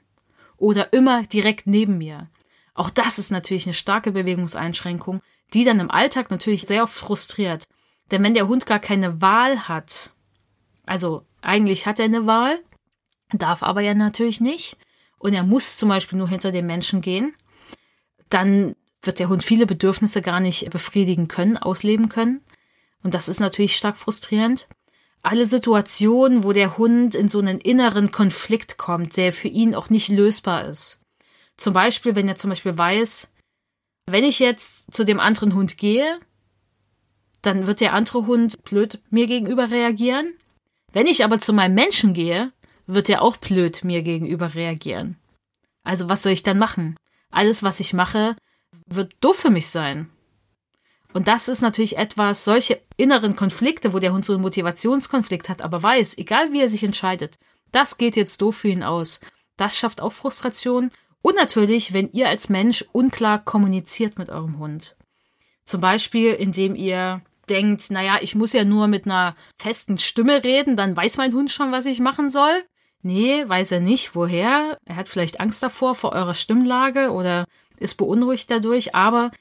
[0.58, 2.30] oder immer direkt neben mir,
[2.74, 5.22] auch das ist natürlich eine starke Bewegungseinschränkung,
[5.54, 7.66] die dann im Alltag natürlich sehr oft frustriert.
[8.12, 10.12] Denn wenn der Hund gar keine Wahl hat,
[10.86, 12.60] also eigentlich hat er eine Wahl,
[13.40, 14.78] darf aber ja natürlich nicht,
[15.18, 17.36] und er muss zum Beispiel nur hinter den Menschen gehen,
[18.30, 22.42] dann wird der Hund viele Bedürfnisse gar nicht befriedigen können, ausleben können.
[23.04, 24.68] Und das ist natürlich stark frustrierend.
[25.22, 29.90] Alle Situationen, wo der Hund in so einen inneren Konflikt kommt, der für ihn auch
[29.90, 31.02] nicht lösbar ist.
[31.58, 33.32] Zum Beispiel, wenn er zum Beispiel weiß,
[34.08, 36.20] wenn ich jetzt zu dem anderen Hund gehe,
[37.44, 40.34] dann wird der andere Hund blöd mir gegenüber reagieren.
[40.92, 42.52] Wenn ich aber zu meinem Menschen gehe,
[42.88, 45.18] wird er auch blöd mir gegenüber reagieren.
[45.84, 46.98] Also was soll ich dann machen?
[47.30, 48.36] Alles, was ich mache,
[48.88, 50.10] wird doof für mich sein.
[51.14, 55.62] Und das ist natürlich etwas, solche inneren Konflikte, wo der Hund so einen Motivationskonflikt hat,
[55.62, 57.38] aber weiß, egal wie er sich entscheidet,
[57.72, 59.20] das geht jetzt doof für ihn aus.
[59.58, 60.92] Das schafft auch Frustration
[61.22, 64.96] und natürlich, wenn ihr als Mensch unklar kommuniziert mit eurem Hund.
[65.66, 70.76] Zum Beispiel, indem ihr denkt, naja, ich muss ja nur mit einer festen Stimme reden,
[70.78, 72.64] dann weiß mein Hund schon, was ich machen soll.
[73.02, 74.16] Nee, weiß er nicht.
[74.16, 74.78] Woher?
[74.86, 77.46] Er hat vielleicht Angst davor, vor eurer Stimmlage oder
[77.78, 78.96] ist beunruhigt dadurch.
[78.96, 79.32] Aber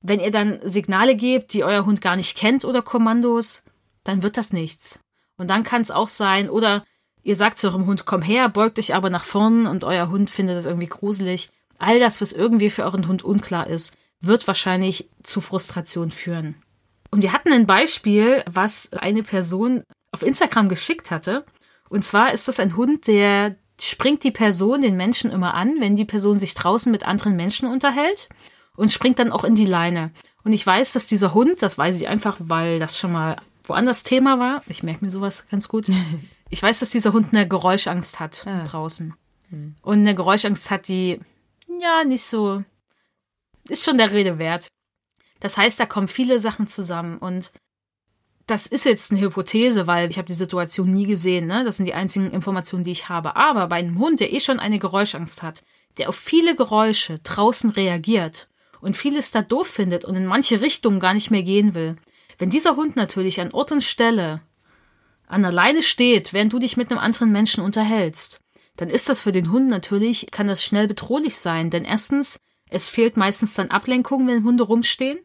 [0.00, 3.64] wenn ihr dann Signale gebt, die euer Hund gar nicht kennt oder Kommandos,
[4.04, 5.00] dann wird das nichts.
[5.36, 6.84] Und dann kann es auch sein, oder
[7.28, 10.30] Ihr sagt zu eurem Hund, komm her, beugt euch aber nach vorn und euer Hund
[10.30, 11.50] findet das irgendwie gruselig.
[11.78, 16.54] All das, was irgendwie für euren Hund unklar ist, wird wahrscheinlich zu Frustration führen.
[17.10, 21.44] Und wir hatten ein Beispiel, was eine Person auf Instagram geschickt hatte.
[21.88, 25.96] Und zwar ist das ein Hund, der springt die Person, den Menschen immer an, wenn
[25.96, 28.28] die Person sich draußen mit anderen Menschen unterhält
[28.76, 30.12] und springt dann auch in die Leine.
[30.44, 34.02] Und ich weiß, dass dieser Hund, das weiß ich einfach, weil das schon mal woanders
[34.02, 34.62] Thema war.
[34.66, 35.86] Ich merke mir sowas ganz gut.
[36.50, 38.62] Ich weiß, dass dieser Hund eine Geräuschangst hat ah.
[38.62, 39.12] draußen.
[39.50, 39.74] Hm.
[39.82, 41.20] Und eine Geräuschangst hat, die,
[41.78, 42.64] ja, nicht so,
[43.68, 44.66] ist schon der Rede wert.
[45.40, 47.52] Das heißt, da kommen viele Sachen zusammen und
[48.48, 51.46] das ist jetzt eine Hypothese, weil ich habe die Situation nie gesehen.
[51.46, 51.64] Ne?
[51.64, 53.36] Das sind die einzigen Informationen, die ich habe.
[53.36, 55.64] Aber bei einem Hund, der eh schon eine Geräuschangst hat,
[55.98, 58.48] der auf viele Geräusche draußen reagiert
[58.80, 61.96] und vieles da doof findet und in manche Richtungen gar nicht mehr gehen will,
[62.38, 64.40] wenn dieser Hund natürlich an Ort und Stelle
[65.26, 68.40] an der Leine steht, während du dich mit einem anderen Menschen unterhältst,
[68.76, 71.68] dann ist das für den Hund natürlich, kann das schnell bedrohlich sein.
[71.68, 72.38] Denn erstens,
[72.70, 75.18] es fehlt meistens dann Ablenkung, wenn Hunde rumstehen.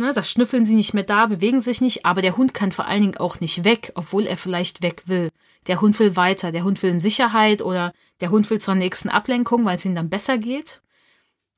[0.00, 2.86] Ne, da schnüffeln sie nicht mehr da, bewegen sich nicht, aber der Hund kann vor
[2.86, 5.28] allen Dingen auch nicht weg, obwohl er vielleicht weg will.
[5.66, 9.10] Der Hund will weiter, der Hund will in Sicherheit oder der Hund will zur nächsten
[9.10, 10.80] Ablenkung, weil es ihm dann besser geht.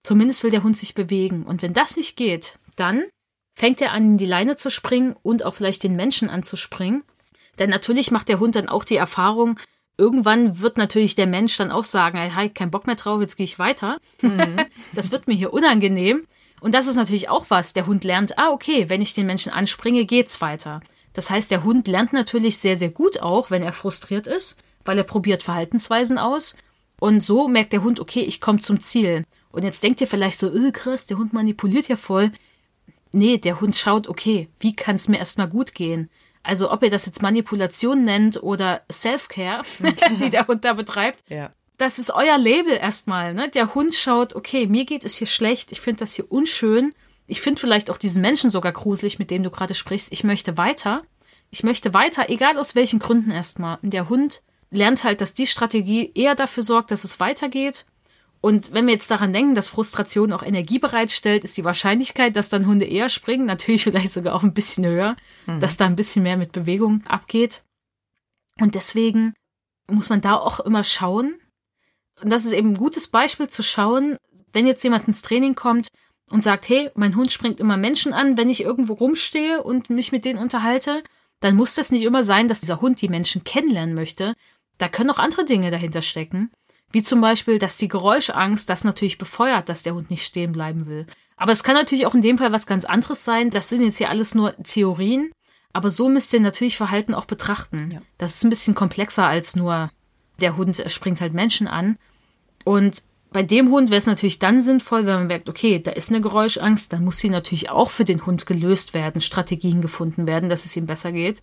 [0.02, 1.44] Zumindest will der Hund sich bewegen.
[1.44, 3.04] Und wenn das nicht geht, dann
[3.54, 7.04] fängt er an, in die Leine zu springen und auch vielleicht den Menschen anzuspringen.
[7.60, 9.56] Denn natürlich macht der Hund dann auch die Erfahrung,
[9.96, 13.44] irgendwann wird natürlich der Mensch dann auch sagen, hey, kein Bock mehr drauf, jetzt gehe
[13.44, 13.98] ich weiter.
[14.20, 14.56] Mhm.
[14.94, 16.26] Das wird mir hier unangenehm.
[16.62, 17.72] Und das ist natürlich auch was.
[17.72, 20.80] Der Hund lernt, ah, okay, wenn ich den Menschen anspringe, geht's weiter.
[21.12, 24.96] Das heißt, der Hund lernt natürlich sehr, sehr gut auch, wenn er frustriert ist, weil
[24.96, 26.56] er probiert Verhaltensweisen aus.
[27.00, 29.24] Und so merkt der Hund, okay, ich komme zum Ziel.
[29.50, 32.30] Und jetzt denkt ihr vielleicht so, äh, krass, der Hund manipuliert ja voll.
[33.10, 36.10] Nee, der Hund schaut, okay, wie kann es mir erstmal gut gehen?
[36.44, 39.62] Also ob ihr das jetzt Manipulation nennt oder Self-Care,
[40.20, 41.50] die der Hund da betreibt, ja.
[41.82, 43.34] Das ist euer Label erstmal.
[43.34, 43.48] Ne?
[43.48, 46.94] Der Hund schaut, okay, mir geht es hier schlecht, ich finde das hier unschön.
[47.26, 50.08] Ich finde vielleicht auch diesen Menschen sogar gruselig, mit dem du gerade sprichst.
[50.10, 51.02] Ich möchte weiter.
[51.50, 53.78] Ich möchte weiter, egal aus welchen Gründen erstmal.
[53.82, 57.84] Und der Hund lernt halt, dass die Strategie eher dafür sorgt, dass es weitergeht
[58.42, 62.48] und wenn wir jetzt daran denken, dass Frustration auch Energie bereitstellt, ist die Wahrscheinlichkeit, dass
[62.48, 65.16] dann Hunde eher springen, natürlich vielleicht sogar auch ein bisschen höher,
[65.46, 65.60] mhm.
[65.60, 67.62] dass da ein bisschen mehr mit Bewegung abgeht.
[68.60, 69.32] Und deswegen
[69.88, 71.36] muss man da auch immer schauen.
[72.20, 74.16] Und das ist eben ein gutes Beispiel zu schauen,
[74.52, 75.88] wenn jetzt jemand ins Training kommt
[76.30, 80.12] und sagt, hey, mein Hund springt immer Menschen an, wenn ich irgendwo rumstehe und mich
[80.12, 81.02] mit denen unterhalte,
[81.40, 84.34] dann muss das nicht immer sein, dass dieser Hund die Menschen kennenlernen möchte.
[84.78, 86.50] Da können auch andere Dinge dahinter stecken.
[86.92, 90.86] Wie zum Beispiel, dass die Geräuschangst das natürlich befeuert, dass der Hund nicht stehen bleiben
[90.86, 91.06] will.
[91.36, 93.50] Aber es kann natürlich auch in dem Fall was ganz anderes sein.
[93.50, 95.32] Das sind jetzt hier alles nur Theorien.
[95.72, 97.90] Aber so müsst ihr natürlich Verhalten auch betrachten.
[97.92, 98.00] Ja.
[98.18, 99.90] Das ist ein bisschen komplexer als nur
[100.42, 101.96] der Hund springt halt Menschen an.
[102.64, 103.02] Und
[103.32, 106.20] bei dem Hund wäre es natürlich dann sinnvoll, wenn man merkt, okay, da ist eine
[106.20, 110.66] Geräuschangst, dann muss sie natürlich auch für den Hund gelöst werden, Strategien gefunden werden, dass
[110.66, 111.42] es ihm besser geht.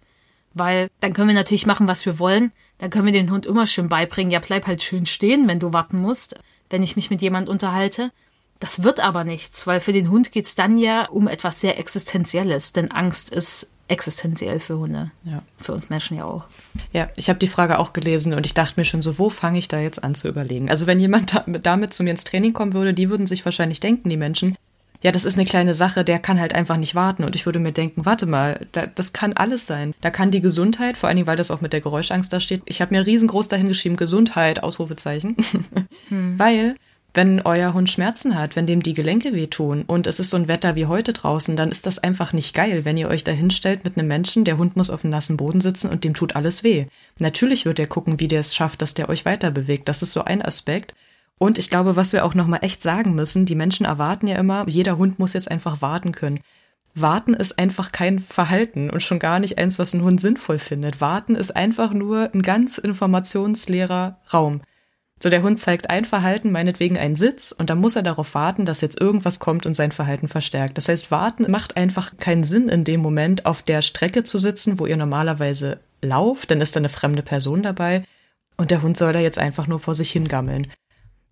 [0.54, 2.52] Weil dann können wir natürlich machen, was wir wollen.
[2.78, 5.74] Dann können wir den Hund immer schön beibringen, ja, bleib halt schön stehen, wenn du
[5.74, 8.12] warten musst, wenn ich mich mit jemand unterhalte.
[8.60, 12.74] Das wird aber nichts, weil für den Hund geht's dann ja um etwas sehr Existenzielles,
[12.74, 15.12] denn Angst ist existenziell für Hunde.
[15.24, 15.42] Ja.
[15.58, 16.46] Für uns Menschen ja auch.
[16.94, 19.60] Ja, ich habe die Frage auch gelesen und ich dachte mir schon so, wo fange
[19.60, 20.70] ich da jetzt an zu überlegen?
[20.70, 24.10] Also wenn jemand damit zu mir ins Training kommen würde, die würden sich wahrscheinlich denken,
[24.10, 24.56] die Menschen,
[25.02, 27.24] ja, das ist eine kleine Sache, der kann halt einfach nicht warten.
[27.24, 29.94] Und ich würde mir denken, warte mal, da, das kann alles sein.
[30.02, 32.64] Da kann die Gesundheit, vor allen Dingen, weil das auch mit der Geräuschangst da steht.
[32.66, 35.36] Ich habe mir riesengroß dahingeschrieben, Gesundheit, Ausrufezeichen.
[36.10, 36.40] Hm.
[36.40, 36.76] Weil,
[37.14, 40.48] wenn euer Hund Schmerzen hat, wenn dem die Gelenke wehtun und es ist so ein
[40.48, 43.84] Wetter wie heute draußen, dann ist das einfach nicht geil, wenn ihr euch da hinstellt
[43.84, 46.64] mit einem Menschen, der Hund muss auf dem nassen Boden sitzen und dem tut alles
[46.64, 46.86] weh.
[47.18, 49.90] Natürlich wird er gucken, wie der es schafft, dass der euch weiter bewegt.
[49.90, 50.94] Das ist so ein Aspekt.
[51.40, 54.68] Und ich glaube, was wir auch nochmal echt sagen müssen, die Menschen erwarten ja immer,
[54.68, 56.42] jeder Hund muss jetzt einfach warten können.
[56.96, 61.02] Warten ist einfach kein Verhalten und schon gar nicht eins, was ein Hund sinnvoll findet.
[61.02, 64.62] Warten ist einfach nur ein ganz informationsleerer Raum.
[65.22, 68.66] So, der Hund zeigt ein Verhalten, meinetwegen einen Sitz, und dann muss er darauf warten,
[68.66, 70.78] dass jetzt irgendwas kommt und sein Verhalten verstärkt.
[70.78, 74.80] Das heißt, warten macht einfach keinen Sinn in dem Moment, auf der Strecke zu sitzen,
[74.80, 78.04] wo ihr normalerweise lauft, dann ist da eine fremde Person dabei,
[78.56, 80.68] und der Hund soll da jetzt einfach nur vor sich hingammeln.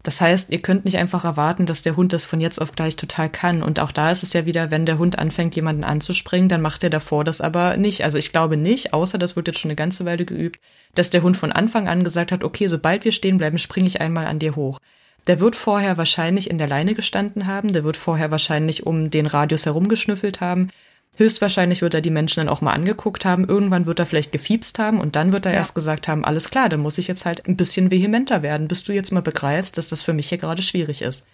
[0.08, 2.96] Das heißt, ihr könnt nicht einfach erwarten, dass der Hund das von jetzt auf gleich
[2.96, 3.62] total kann.
[3.62, 6.82] Und auch da ist es ja wieder, wenn der Hund anfängt, jemanden anzuspringen, dann macht
[6.86, 8.06] er davor das aber nicht.
[8.06, 10.62] Also ich glaube nicht, außer das wird jetzt schon eine ganze Weile geübt,
[10.96, 14.00] dass der Hund von Anfang an gesagt hat, okay, sobald wir stehen bleiben, springe ich
[14.00, 14.80] einmal an dir hoch.
[15.28, 19.28] Der wird vorher wahrscheinlich in der Leine gestanden haben, der wird vorher wahrscheinlich um den
[19.28, 20.70] Radius herumgeschnüffelt haben.
[21.18, 23.48] Höchstwahrscheinlich wird er die Menschen dann auch mal angeguckt haben.
[23.48, 25.58] Irgendwann wird er vielleicht gefiebst haben und dann wird er ja.
[25.58, 28.84] erst gesagt haben, alles klar, dann muss ich jetzt halt ein bisschen vehementer werden, bis
[28.84, 31.26] du jetzt mal begreifst, dass das für mich hier gerade schwierig ist.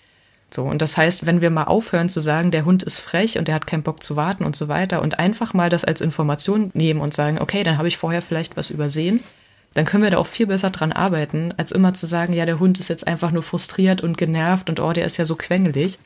[0.52, 3.50] So, und das heißt, wenn wir mal aufhören zu sagen, der Hund ist frech und
[3.50, 6.72] der hat keinen Bock zu warten und so weiter und einfach mal das als Information
[6.74, 9.20] nehmen und sagen, okay, dann habe ich vorher vielleicht was übersehen,
[9.74, 12.60] dann können wir da auch viel besser dran arbeiten, als immer zu sagen, ja, der
[12.60, 15.98] Hund ist jetzt einfach nur frustriert und genervt und oh, der ist ja so quengelig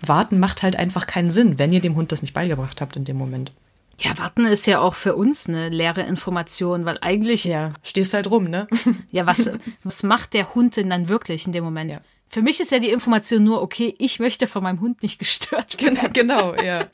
[0.00, 3.04] warten macht halt einfach keinen Sinn, wenn ihr dem Hund das nicht beigebracht habt in
[3.04, 3.52] dem Moment.
[4.00, 7.44] Ja, warten ist ja auch für uns eine leere Information, weil eigentlich.
[7.44, 8.68] Ja, stehst halt rum, ne?
[9.10, 9.50] ja, was,
[9.82, 11.92] was macht der Hund denn dann wirklich in dem Moment?
[11.92, 12.00] Ja.
[12.28, 15.82] Für mich ist ja die Information nur, okay, ich möchte von meinem Hund nicht gestört
[15.82, 16.12] werden.
[16.12, 16.86] Genau, ja.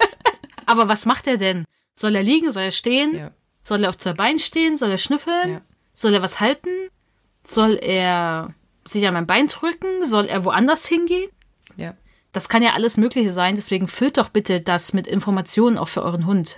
[0.66, 1.64] Aber was macht er denn?
[1.94, 2.50] Soll er liegen?
[2.50, 3.14] Soll er stehen?
[3.14, 3.30] Ja.
[3.62, 4.76] Soll er auf zwei Beinen stehen?
[4.76, 5.52] Soll er schnüffeln?
[5.52, 5.60] Ja.
[5.94, 6.68] Soll er was halten?
[7.44, 8.52] Soll er
[8.84, 10.04] sich an mein Bein drücken?
[10.04, 11.30] Soll er woanders hingehen?
[12.34, 12.40] Ja.
[12.40, 16.02] Das kann ja alles Mögliche sein, deswegen füllt doch bitte das mit Informationen auch für
[16.02, 16.56] euren Hund.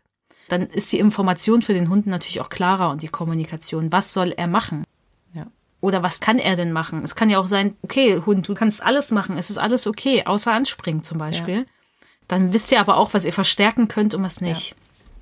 [0.49, 3.93] Dann ist die Information für den Hund natürlich auch klarer und die Kommunikation.
[3.93, 4.85] Was soll er machen?
[5.35, 5.47] Ja.
[5.81, 7.03] Oder was kann er denn machen?
[7.05, 10.25] Es kann ja auch sein, okay, Hund, du kannst alles machen, es ist alles okay,
[10.25, 11.67] außer anspringen zum Beispiel.
[12.29, 14.75] Dann wisst ihr aber auch, was ihr verstärken könnt und was nicht.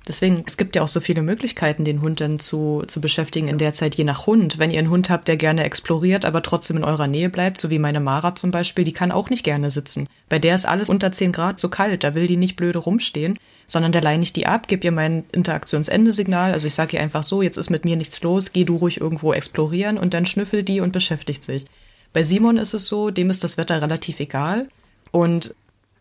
[0.07, 3.57] Deswegen, es gibt ja auch so viele Möglichkeiten, den Hund dann zu, zu beschäftigen in
[3.57, 4.59] der Zeit, je nach Hund.
[4.59, 7.71] Wenn ihr einen Hund habt, der gerne exploriert, aber trotzdem in eurer Nähe bleibt, so
[7.71, 10.07] wie meine Mara zum Beispiel, die kann auch nicht gerne sitzen.
[10.29, 13.39] Bei der ist alles unter 10 Grad zu kalt, da will die nicht blöde rumstehen,
[13.67, 16.53] sondern da leine ich die ab, gebe ihr mein Interaktionsendesignal.
[16.53, 19.01] Also ich sage ihr einfach so, jetzt ist mit mir nichts los, geh du ruhig
[19.01, 21.65] irgendwo explorieren und dann schnüffelt die und beschäftigt sich.
[22.13, 24.69] Bei Simon ist es so, dem ist das Wetter relativ egal
[25.11, 25.55] und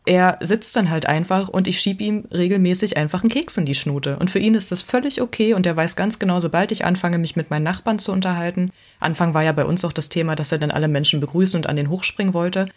[0.06, 3.74] er sitzt dann halt einfach und ich schieb ihm regelmäßig einfach einen Keks in die
[3.74, 4.18] Schnute.
[4.18, 7.16] Und für ihn ist das völlig okay und er weiß ganz genau, sobald ich anfange,
[7.18, 10.52] mich mit meinen Nachbarn zu unterhalten, Anfang war ja bei uns auch das Thema, dass
[10.52, 12.68] er dann alle Menschen begrüßen und an den hochspringen wollte,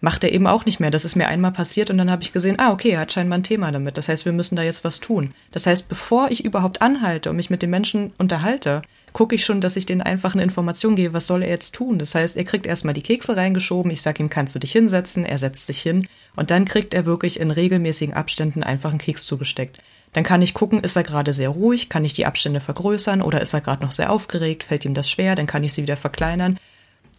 [0.00, 0.90] macht er eben auch nicht mehr.
[0.90, 3.38] Das ist mir einmal passiert und dann habe ich gesehen, ah, okay, er hat scheinbar
[3.38, 3.96] ein Thema damit.
[3.96, 5.32] Das heißt, wir müssen da jetzt was tun.
[5.52, 8.82] Das heißt, bevor ich überhaupt anhalte und mich mit den Menschen unterhalte,
[9.14, 11.98] gucke ich schon, dass ich denen einfach eine Information gebe, was soll er jetzt tun.
[11.98, 15.24] Das heißt, er kriegt erstmal die Kekse reingeschoben, ich sage ihm, kannst du dich hinsetzen,
[15.24, 19.24] er setzt sich hin und dann kriegt er wirklich in regelmäßigen Abständen einfach einen Keks
[19.24, 19.80] zugesteckt.
[20.12, 23.40] Dann kann ich gucken, ist er gerade sehr ruhig, kann ich die Abstände vergrößern oder
[23.40, 25.96] ist er gerade noch sehr aufgeregt, fällt ihm das schwer, dann kann ich sie wieder
[25.96, 26.58] verkleinern.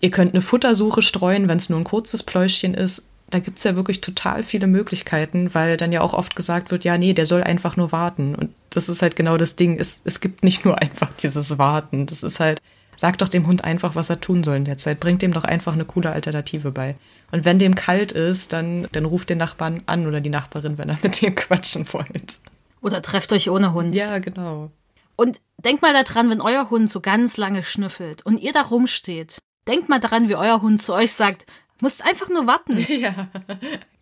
[0.01, 3.07] Ihr könnt eine Futtersuche streuen, wenn es nur ein kurzes Pläuschchen ist.
[3.29, 6.97] Da gibt's ja wirklich total viele Möglichkeiten, weil dann ja auch oft gesagt wird, ja,
[6.97, 8.35] nee, der soll einfach nur warten.
[8.35, 9.77] Und das ist halt genau das Ding.
[9.79, 12.05] Es, es gibt nicht nur einfach dieses Warten.
[12.05, 12.61] Das ist halt,
[12.95, 14.99] sag doch dem Hund einfach, was er tun soll in der Zeit.
[14.99, 16.95] Bringt dem doch einfach eine coole Alternative bei.
[17.31, 20.89] Und wenn dem kalt ist, dann, dann ruft den Nachbarn an oder die Nachbarin, wenn
[20.89, 22.39] er mit dem quatschen wollt.
[22.81, 23.95] Oder trefft euch ohne Hund.
[23.95, 24.71] Ja, genau.
[25.15, 29.39] Und denkt mal daran, wenn euer Hund so ganz lange schnüffelt und ihr da rumsteht.
[29.67, 31.45] Denkt mal daran, wie euer Hund zu euch sagt,
[31.81, 32.85] musst einfach nur warten.
[32.95, 33.27] Ja,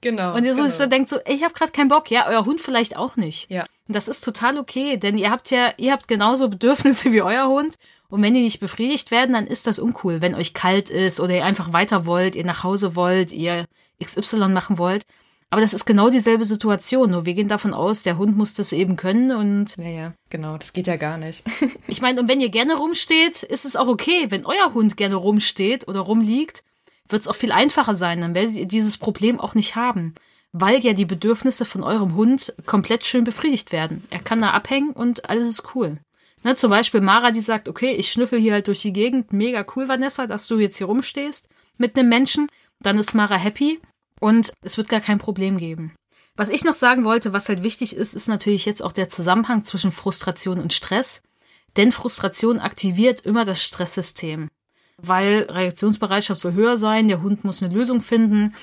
[0.02, 0.36] genau.
[0.36, 0.74] Und ihr so, genau.
[0.74, 2.12] so denkt so, ich habe gerade keinen Bock.
[2.12, 3.50] Ja, euer Hund vielleicht auch nicht.
[3.50, 3.66] Ja.
[3.88, 7.48] Und das ist total okay, denn ihr habt ja, ihr habt genauso Bedürfnisse wie euer
[7.48, 7.76] Hund.
[8.10, 10.22] Und wenn die nicht befriedigt werden, dann ist das uncool.
[10.22, 13.66] Wenn euch kalt ist oder ihr einfach weiter wollt, ihr nach Hause wollt, ihr
[14.04, 15.04] XY machen wollt.
[15.50, 17.12] Aber das ist genau dieselbe Situation.
[17.12, 20.58] Nur wir gehen davon aus, der Hund muss das eben können und Ja, ja, genau.
[20.58, 21.44] Das geht ja gar nicht.
[21.88, 24.28] ich meine, und wenn ihr gerne rumsteht, ist es auch okay.
[24.30, 26.64] Wenn euer Hund gerne rumsteht oder rumliegt,
[27.10, 28.22] wird es auch viel einfacher sein.
[28.22, 30.14] Dann werdet ihr dieses Problem auch nicht haben.
[30.52, 34.04] Weil ja die Bedürfnisse von eurem Hund komplett schön befriedigt werden.
[34.12, 35.98] Er kann da abhängen und alles ist cool.
[36.44, 39.32] Ne, zum Beispiel Mara, die sagt, okay, ich schnüffel hier halt durch die Gegend.
[39.34, 42.48] Mega cool, Vanessa, dass du jetzt hier rumstehst mit einem Menschen.
[42.80, 43.80] Dann ist Mara happy
[44.20, 45.94] und es wird gar kein Problem geben.
[46.36, 49.64] Was ich noch sagen wollte, was halt wichtig ist, ist natürlich jetzt auch der Zusammenhang
[49.64, 51.22] zwischen Frustration und Stress.
[51.78, 54.50] Denn Frustration aktiviert immer das Stresssystem.
[54.98, 58.56] Weil Reaktionsbereitschaft soll höher sein, der Hund muss eine Lösung finden,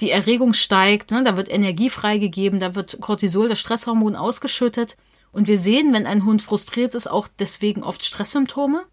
[0.00, 4.96] die Erregung steigt, ne, da wird Energie freigegeben, da wird Cortisol, das Stresshormon, ausgeschüttet.
[5.30, 8.84] Und wir sehen, wenn ein Hund frustriert ist, auch deswegen oft Stresssymptome.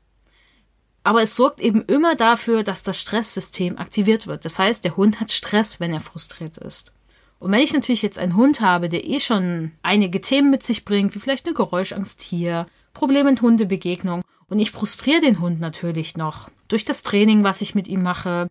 [1.04, 4.45] Aber es sorgt eben immer dafür, dass das Stresssystem aktiviert wird.
[4.45, 6.93] Das heißt, der Hund hat Stress, wenn er frustriert ist.
[7.39, 10.86] Und wenn ich natürlich jetzt einen Hund habe, der eh schon einige Themen mit sich
[10.86, 16.17] bringt, wie vielleicht eine Geräuschangst hier, Probleme mit Hundebegegnung, und ich frustriere den Hund natürlich
[16.17, 18.49] noch durch das Training, was ich mit ihm mache,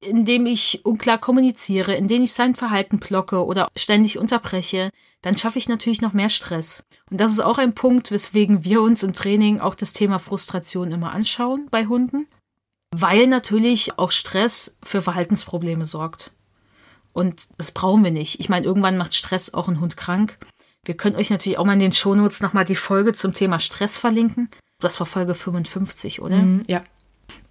[0.00, 4.90] indem ich unklar kommuniziere, indem ich sein Verhalten blocke oder ständig unterbreche,
[5.22, 6.84] dann schaffe ich natürlich noch mehr Stress.
[7.10, 10.90] Und das ist auch ein Punkt, weswegen wir uns im Training auch das Thema Frustration
[10.90, 12.26] immer anschauen bei Hunden,
[12.90, 16.32] weil natürlich auch Stress für Verhaltensprobleme sorgt.
[17.12, 18.40] Und das brauchen wir nicht.
[18.40, 20.38] Ich meine, irgendwann macht Stress auch einen Hund krank.
[20.84, 23.96] Wir können euch natürlich auch mal in den Shownotes nochmal die Folge zum Thema Stress
[23.96, 24.48] verlinken.
[24.80, 26.38] Das war Folge 55, oder?
[26.38, 26.82] Mhm, ja.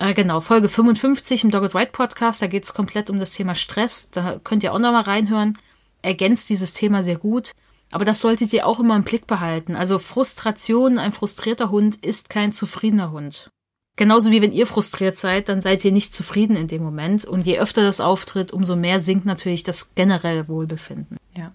[0.01, 2.41] Äh, genau, Folge 55 im Dogged White Podcast.
[2.41, 4.09] Da geht es komplett um das Thema Stress.
[4.09, 5.55] Da könnt ihr auch nochmal reinhören.
[6.01, 7.51] Ergänzt dieses Thema sehr gut.
[7.91, 9.75] Aber das solltet ihr auch immer im Blick behalten.
[9.75, 13.51] Also Frustration, ein frustrierter Hund ist kein zufriedener Hund.
[13.95, 17.23] Genauso wie wenn ihr frustriert seid, dann seid ihr nicht zufrieden in dem Moment.
[17.23, 21.17] Und je öfter das auftritt, umso mehr sinkt natürlich das generelle Wohlbefinden.
[21.37, 21.51] Ja.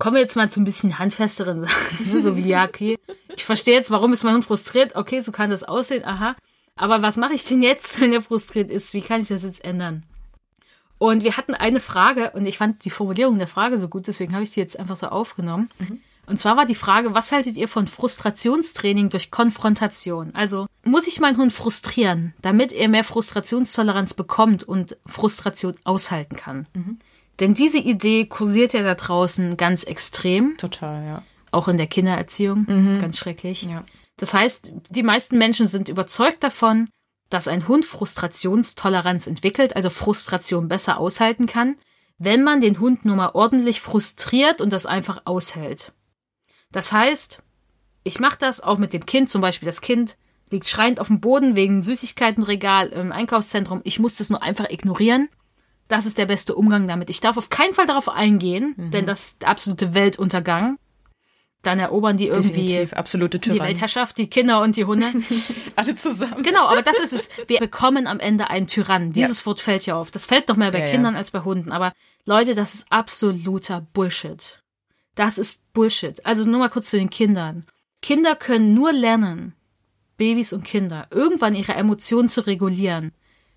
[0.00, 2.20] Kommen wir jetzt mal zu ein bisschen handfesteren Sachen.
[2.22, 2.98] so wie, ja, okay,
[3.36, 4.96] ich verstehe jetzt, warum ist mein Hund frustriert.
[4.96, 6.34] Okay, so kann das aussehen, aha.
[6.76, 8.94] Aber was mache ich denn jetzt, wenn er frustriert ist?
[8.94, 10.04] Wie kann ich das jetzt ändern?
[10.98, 14.32] Und wir hatten eine Frage und ich fand die Formulierung der Frage so gut, deswegen
[14.32, 15.68] habe ich die jetzt einfach so aufgenommen.
[16.26, 20.34] Und zwar war die Frage, was haltet ihr von Frustrationstraining durch Konfrontation?
[20.34, 26.66] Also muss ich meinen Hund frustrieren, damit er mehr Frustrationstoleranz bekommt und Frustration aushalten kann?
[27.40, 30.56] Denn diese Idee kursiert ja da draußen ganz extrem.
[30.56, 31.22] Total, ja.
[31.50, 32.64] auch in der Kindererziehung.
[32.66, 33.00] Mhm.
[33.00, 33.62] Ganz schrecklich.
[33.62, 33.84] Ja.
[34.16, 36.88] Das heißt, die meisten Menschen sind überzeugt davon,
[37.28, 41.76] dass ein Hund Frustrationstoleranz entwickelt, also Frustration besser aushalten kann,
[42.18, 45.92] wenn man den Hund nur mal ordentlich frustriert und das einfach aushält.
[46.72, 47.42] Das heißt,
[48.04, 50.16] ich mache das auch mit dem Kind, zum Beispiel das Kind
[50.50, 53.80] liegt schreiend auf dem Boden wegen Süßigkeitenregal im Einkaufszentrum.
[53.84, 55.28] Ich muss das nur einfach ignorieren.
[55.88, 57.10] Das ist der beste Umgang damit.
[57.10, 60.78] Ich darf auf keinen Fall darauf eingehen, denn das ist der absolute Weltuntergang.
[61.62, 63.58] Dann erobern die irgendwie Definitiv, absolute die.
[63.58, 65.06] Weltherrschaft, die Kinder und die Hunde.
[65.76, 66.42] Alle zusammen.
[66.44, 67.28] Genau, aber das ist es.
[67.48, 69.10] Wir bekommen am Ende einen Tyrann.
[69.10, 70.10] Dieses Wort fällt ja auf.
[70.12, 70.90] Das fällt noch mehr bei Ja, ja.
[70.92, 71.72] Kindern als bei Hunden.
[71.72, 71.92] Aber
[72.24, 74.62] Leute, das ist absoluter Bullshit.
[75.16, 76.24] Das ist Bullshit.
[76.24, 77.64] Also nur mal kurz zu den Kindern.
[78.00, 79.54] Kinder können nur lernen,
[80.16, 83.12] Babys und Kinder, irgendwann ihre Emotionen zu regulieren,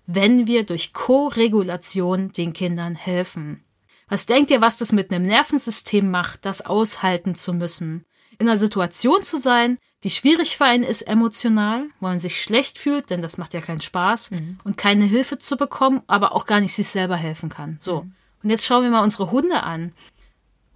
[0.06, 3.62] wenn wir durch Co-Regulation den Kindern helfen.
[4.10, 8.04] Was denkt ihr, was das mit einem Nervensystem macht, das aushalten zu müssen?
[8.40, 12.78] In einer Situation zu sein, die schwierig für einen ist emotional, wo man sich schlecht
[12.78, 14.30] fühlt, denn das macht ja keinen Spaß,
[14.64, 17.76] und keine Hilfe zu bekommen, aber auch gar nicht sich selber helfen kann.
[17.78, 18.04] So.
[18.42, 19.92] Und jetzt schauen wir mal unsere Hunde an.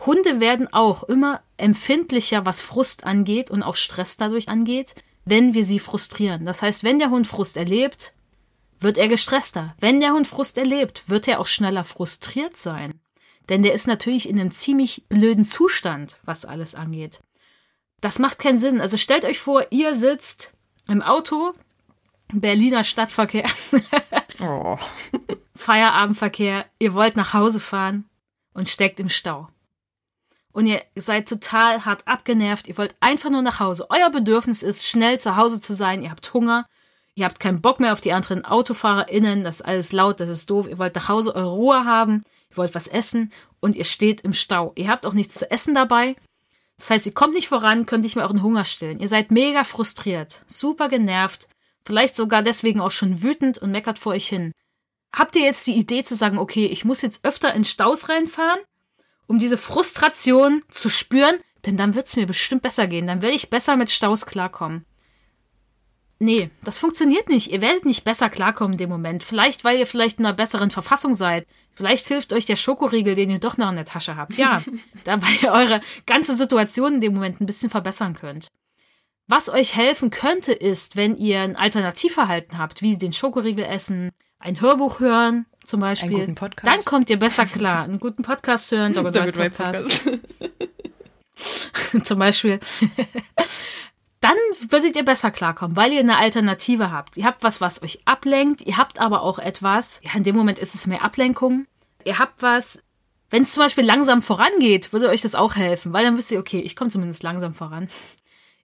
[0.07, 5.64] Hunde werden auch immer empfindlicher, was Frust angeht und auch Stress dadurch angeht, wenn wir
[5.64, 6.45] sie frustrieren.
[6.45, 8.14] Das heißt, wenn der Hund Frust erlebt,
[8.78, 9.74] wird er gestresster.
[9.80, 13.01] Wenn der Hund Frust erlebt, wird er auch schneller frustriert sein.
[13.49, 17.20] Denn der ist natürlich in einem ziemlich blöden Zustand, was alles angeht.
[18.01, 18.80] Das macht keinen Sinn.
[18.80, 20.53] Also stellt euch vor, ihr sitzt
[20.88, 21.55] im Auto,
[22.32, 23.49] Berliner Stadtverkehr,
[24.40, 24.78] Oh.
[25.55, 28.05] Feierabendverkehr, ihr wollt nach Hause fahren
[28.53, 29.49] und steckt im Stau.
[30.53, 33.86] Und ihr seid total hart abgenervt, ihr wollt einfach nur nach Hause.
[33.90, 36.68] Euer Bedürfnis ist, schnell zu Hause zu sein, ihr habt Hunger,
[37.15, 40.51] ihr habt keinen Bock mehr auf die anderen AutofahrerInnen, das ist alles laut, das ist
[40.51, 44.23] doof, ihr wollt nach Hause eure Ruhe haben, ihr wollt was essen und ihr steht
[44.23, 44.73] im Stau.
[44.75, 46.17] Ihr habt auch nichts zu essen dabei.
[46.77, 48.99] Das heißt, ihr kommt nicht voran, könnt nicht mehr euren Hunger stillen.
[48.99, 51.49] Ihr seid mega frustriert, super genervt,
[51.85, 54.53] vielleicht sogar deswegen auch schon wütend und meckert vor euch hin.
[55.15, 58.59] Habt ihr jetzt die Idee zu sagen, okay, ich muss jetzt öfter in Staus reinfahren,
[59.29, 61.37] um diese Frustration zu spüren?
[61.65, 63.07] Denn dann wird es mir bestimmt besser gehen.
[63.07, 64.85] Dann werde ich besser mit Staus klarkommen.
[66.19, 67.51] Nee, das funktioniert nicht.
[67.51, 69.23] Ihr werdet nicht besser klarkommen in dem Moment.
[69.23, 71.47] Vielleicht, weil ihr vielleicht in einer besseren Verfassung seid.
[71.75, 74.37] Vielleicht hilft euch der Schokoriegel, den ihr doch noch in der Tasche habt.
[74.37, 74.62] Ja,
[75.05, 78.49] dabei ihr eure ganze Situation in dem Moment ein bisschen verbessern könnt.
[79.27, 84.61] Was euch helfen könnte, ist, wenn ihr ein Alternativverhalten habt, wie den Schokoriegel essen, ein
[84.61, 86.11] Hörbuch hören, zum Beispiel.
[86.11, 86.77] Einen guten Podcast.
[86.77, 87.85] Dann kommt ihr besser klar.
[87.85, 90.03] Einen guten Podcast hören, White White Podcast.
[92.05, 92.61] zum Beispiel.
[94.25, 97.18] Dann würdet ihr besser klarkommen, weil ihr eine Alternative habt.
[97.18, 98.62] Ihr habt was, was euch ablenkt.
[98.62, 101.66] Ihr habt aber auch etwas, ja, in dem Moment ist es mehr Ablenkung.
[102.07, 102.83] Ihr habt was,
[103.29, 106.39] wenn es zum Beispiel langsam vorangeht, würde euch das auch helfen, weil dann wisst ihr,
[106.39, 107.87] okay, ich komme zumindest langsam voran.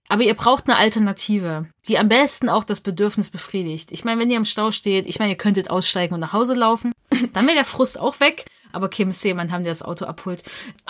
[0.09, 3.93] Aber ihr braucht eine Alternative, die am besten auch das Bedürfnis befriedigt.
[3.93, 6.55] Ich meine, wenn ihr im Stau steht, ich meine, ihr könntet aussteigen und nach Hause
[6.55, 6.93] laufen,
[7.35, 8.47] dann wäre der Frust auch weg.
[8.73, 10.43] Aber okay, müsst ihr jemanden haben, der das Auto abholt.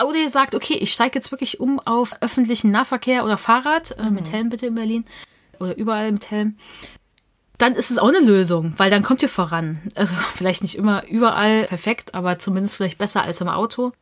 [0.02, 4.10] Oder ihr sagt, okay, ich steige jetzt wirklich um auf öffentlichen Nahverkehr oder Fahrrad, äh,
[4.10, 5.04] mit Helm bitte in Berlin.
[5.58, 6.56] Oder überall mit Helm.
[7.58, 9.82] Dann ist es auch eine Lösung, weil dann kommt ihr voran.
[9.94, 13.92] Also vielleicht nicht immer überall perfekt, aber zumindest vielleicht besser als im Auto.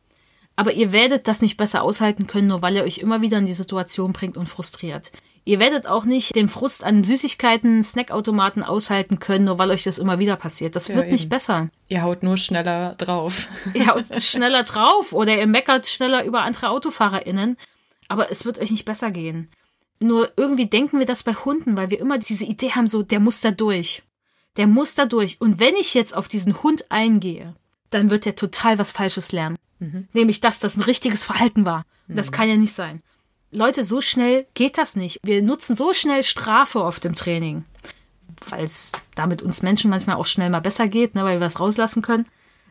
[0.55, 3.45] Aber ihr werdet das nicht besser aushalten können, nur weil ihr euch immer wieder in
[3.45, 5.11] die Situation bringt und frustriert.
[5.45, 9.97] Ihr werdet auch nicht den Frust an Süßigkeiten, Snackautomaten aushalten können, nur weil euch das
[9.97, 10.75] immer wieder passiert.
[10.75, 11.29] Das Ja, wird nicht eben.
[11.29, 11.69] besser.
[11.87, 13.47] Ihr haut nur schneller drauf.
[13.73, 17.57] Ihr haut schneller drauf oder ihr meckert schneller über andere AutofahrerInnen.
[18.07, 19.49] Aber es wird euch nicht besser gehen.
[19.99, 23.19] Nur irgendwie denken wir das bei Hunden, weil wir immer diese Idee haben, so, der
[23.19, 24.01] muss da durch.
[24.57, 25.39] Der muss da durch.
[25.41, 27.55] Und wenn ich jetzt auf diesen Hund eingehe,
[27.89, 29.57] dann wird er total was Falsches lernen.
[30.13, 31.85] Nämlich, dass das ein richtiges Verhalten war.
[32.07, 33.01] Und das kann ja nicht sein.
[33.51, 35.19] Leute, so schnell geht das nicht.
[35.23, 37.65] Wir nutzen so schnell Strafe oft im Training,
[38.47, 41.59] weil es damit uns Menschen manchmal auch schnell mal besser geht, ne, weil wir was
[41.59, 42.27] rauslassen können.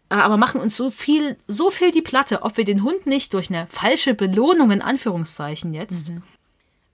[0.09, 3.35] Äh, Aber machen uns so viel, so viel die Platte, ob wir den Hund nicht
[3.35, 6.13] durch eine falsche Belohnung in Anführungszeichen jetzt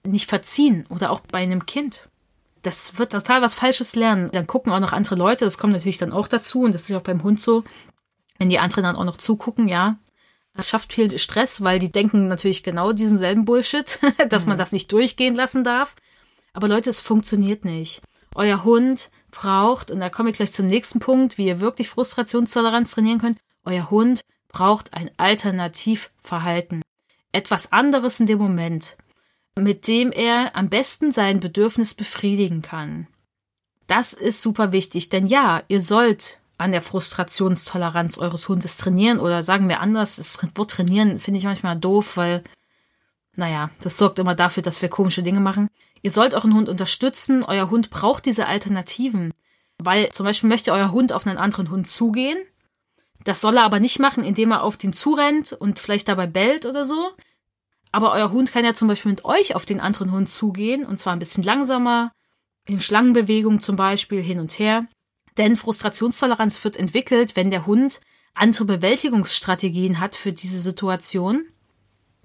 [0.03, 2.09] nicht verziehen oder auch bei einem Kind.
[2.63, 4.31] Das wird total was Falsches lernen.
[4.31, 6.95] Dann gucken auch noch andere Leute, das kommt natürlich dann auch dazu und das ist
[6.95, 7.63] auch beim Hund so.
[8.39, 9.97] Wenn die anderen dann auch noch zugucken, ja,
[10.55, 13.99] das schafft viel Stress, weil die denken natürlich genau diesen selben Bullshit,
[14.29, 15.95] dass man das nicht durchgehen lassen darf.
[16.53, 18.01] Aber Leute, es funktioniert nicht.
[18.33, 22.91] Euer Hund braucht, und da komme ich gleich zum nächsten Punkt, wie ihr wirklich Frustrationstoleranz
[22.91, 26.81] trainieren könnt, euer Hund braucht ein Alternativverhalten.
[27.33, 28.95] Etwas anderes in dem Moment,
[29.57, 33.07] mit dem er am besten sein Bedürfnis befriedigen kann.
[33.87, 39.43] Das ist super wichtig, denn ja, ihr sollt an der Frustrationstoleranz eures Hundes trainieren oder
[39.43, 42.43] sagen wir anders, das Wort trainieren finde ich manchmal doof, weil
[43.35, 45.69] naja, das sorgt immer dafür, dass wir komische Dinge machen.
[46.01, 47.43] Ihr sollt euren Hund unterstützen.
[47.43, 49.33] Euer Hund braucht diese Alternativen.
[49.77, 52.37] Weil zum Beispiel möchte euer Hund auf einen anderen Hund zugehen.
[53.25, 56.65] Das soll er aber nicht machen, indem er auf den zurennt und vielleicht dabei bellt
[56.65, 57.11] oder so.
[57.91, 60.99] Aber euer Hund kann ja zum Beispiel mit euch auf den anderen Hund zugehen und
[60.99, 62.11] zwar ein bisschen langsamer,
[62.65, 64.85] in Schlangenbewegung zum Beispiel hin und her.
[65.37, 67.99] Denn Frustrationstoleranz wird entwickelt, wenn der Hund
[68.33, 71.45] andere Bewältigungsstrategien hat für diese Situation.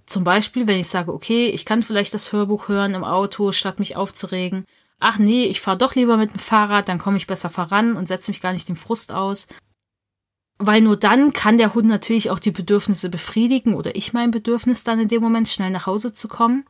[0.07, 3.79] Zum Beispiel, wenn ich sage, okay, ich kann vielleicht das Hörbuch hören im Auto, statt
[3.79, 4.65] mich aufzuregen.
[4.99, 8.09] Ach nee, ich fahre doch lieber mit dem Fahrrad, dann komme ich besser voran und
[8.09, 9.47] setze mich gar nicht dem Frust aus.
[10.59, 14.85] Weil nur dann kann der Hund natürlich auch die Bedürfnisse befriedigen oder ich mein Bedürfnis
[14.85, 16.67] dann in dem Moment schnell nach Hause zu kommen.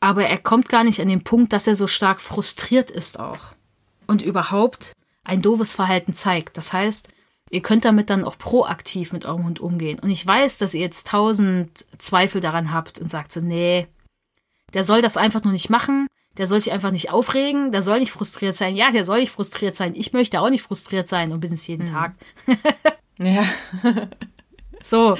[0.00, 3.52] Aber er kommt gar nicht an den Punkt, dass er so stark frustriert ist auch.
[4.06, 4.92] Und überhaupt
[5.24, 6.56] ein doofes Verhalten zeigt.
[6.56, 7.08] Das heißt,
[7.50, 9.98] ihr könnt damit dann auch proaktiv mit eurem Hund umgehen.
[9.98, 13.86] Und ich weiß, dass ihr jetzt tausend Zweifel daran habt und sagt so, nee,
[14.72, 16.06] der soll das einfach nur nicht machen,
[16.36, 18.74] der soll sich einfach nicht aufregen, der soll nicht frustriert sein.
[18.74, 19.94] Ja, der soll nicht frustriert sein.
[19.94, 21.92] Ich möchte auch nicht frustriert sein und bin es jeden mhm.
[21.92, 22.14] Tag.
[23.18, 23.44] ja.
[24.82, 25.16] so.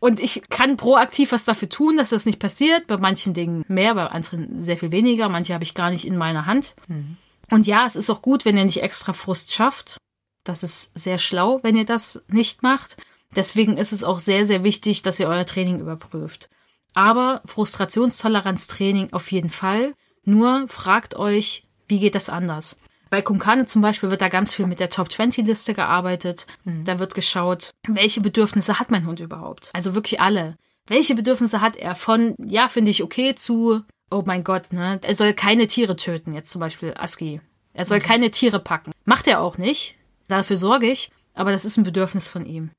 [0.00, 2.86] Und ich kann proaktiv was dafür tun, dass das nicht passiert.
[2.88, 5.28] Bei manchen Dingen mehr, bei anderen sehr viel weniger.
[5.28, 6.74] Manche habe ich gar nicht in meiner Hand.
[6.88, 7.16] Mhm.
[7.50, 9.98] Und ja, es ist auch gut, wenn ihr nicht extra Frust schafft.
[10.44, 12.96] Das ist sehr schlau, wenn ihr das nicht macht.
[13.36, 16.48] Deswegen ist es auch sehr, sehr wichtig, dass ihr euer Training überprüft.
[16.94, 19.94] Aber Frustrationstoleranztraining auf jeden Fall.
[20.24, 22.78] Nur fragt euch, wie geht das anders?
[23.10, 26.46] Bei Kumkane zum Beispiel wird da ganz viel mit der Top 20 Liste gearbeitet.
[26.64, 26.84] Mhm.
[26.84, 29.70] Da wird geschaut, welche Bedürfnisse hat mein Hund überhaupt?
[29.72, 30.56] Also wirklich alle.
[30.86, 35.00] Welche Bedürfnisse hat er von, ja, finde ich okay, zu, oh mein Gott, ne?
[35.02, 37.40] Er soll keine Tiere töten, jetzt zum Beispiel Aski.
[37.72, 38.02] Er soll mhm.
[38.02, 38.92] keine Tiere packen.
[39.04, 39.96] Macht er auch nicht.
[40.28, 41.10] Dafür sorge ich.
[41.34, 42.70] Aber das ist ein Bedürfnis von ihm.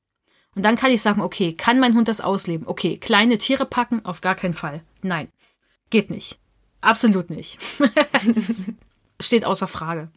[0.54, 2.66] Und dann kann ich sagen, okay, kann mein Hund das ausleben?
[2.66, 4.04] Okay, kleine Tiere packen?
[4.04, 4.82] Auf gar keinen Fall.
[5.00, 5.28] Nein.
[5.90, 6.38] Geht nicht.
[6.82, 7.58] Absolut nicht.
[9.20, 10.10] Steht außer Frage.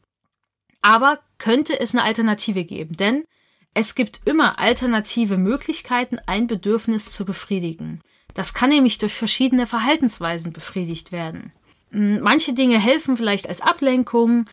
[0.81, 2.97] Aber könnte es eine Alternative geben?
[2.97, 3.25] Denn
[3.73, 8.01] es gibt immer alternative Möglichkeiten, ein Bedürfnis zu befriedigen.
[8.35, 11.51] Das kann nämlich durch verschiedene Verhaltensweisen befriedigt werden.
[11.91, 14.45] Hm, manche Dinge helfen vielleicht als Ablenkung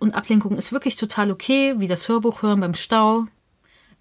[0.00, 3.26] und Ablenkung ist wirklich total okay, wie das Hörbuch hören beim Stau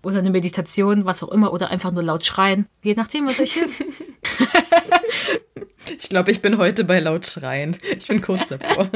[0.02, 3.54] oder eine Meditation, was auch immer, oder einfach nur laut schreien, je nachdem, was euch
[3.54, 3.84] hilft.
[6.00, 7.78] Ich glaube, ich bin heute bei laut schreien.
[7.98, 8.90] Ich bin kurz davor.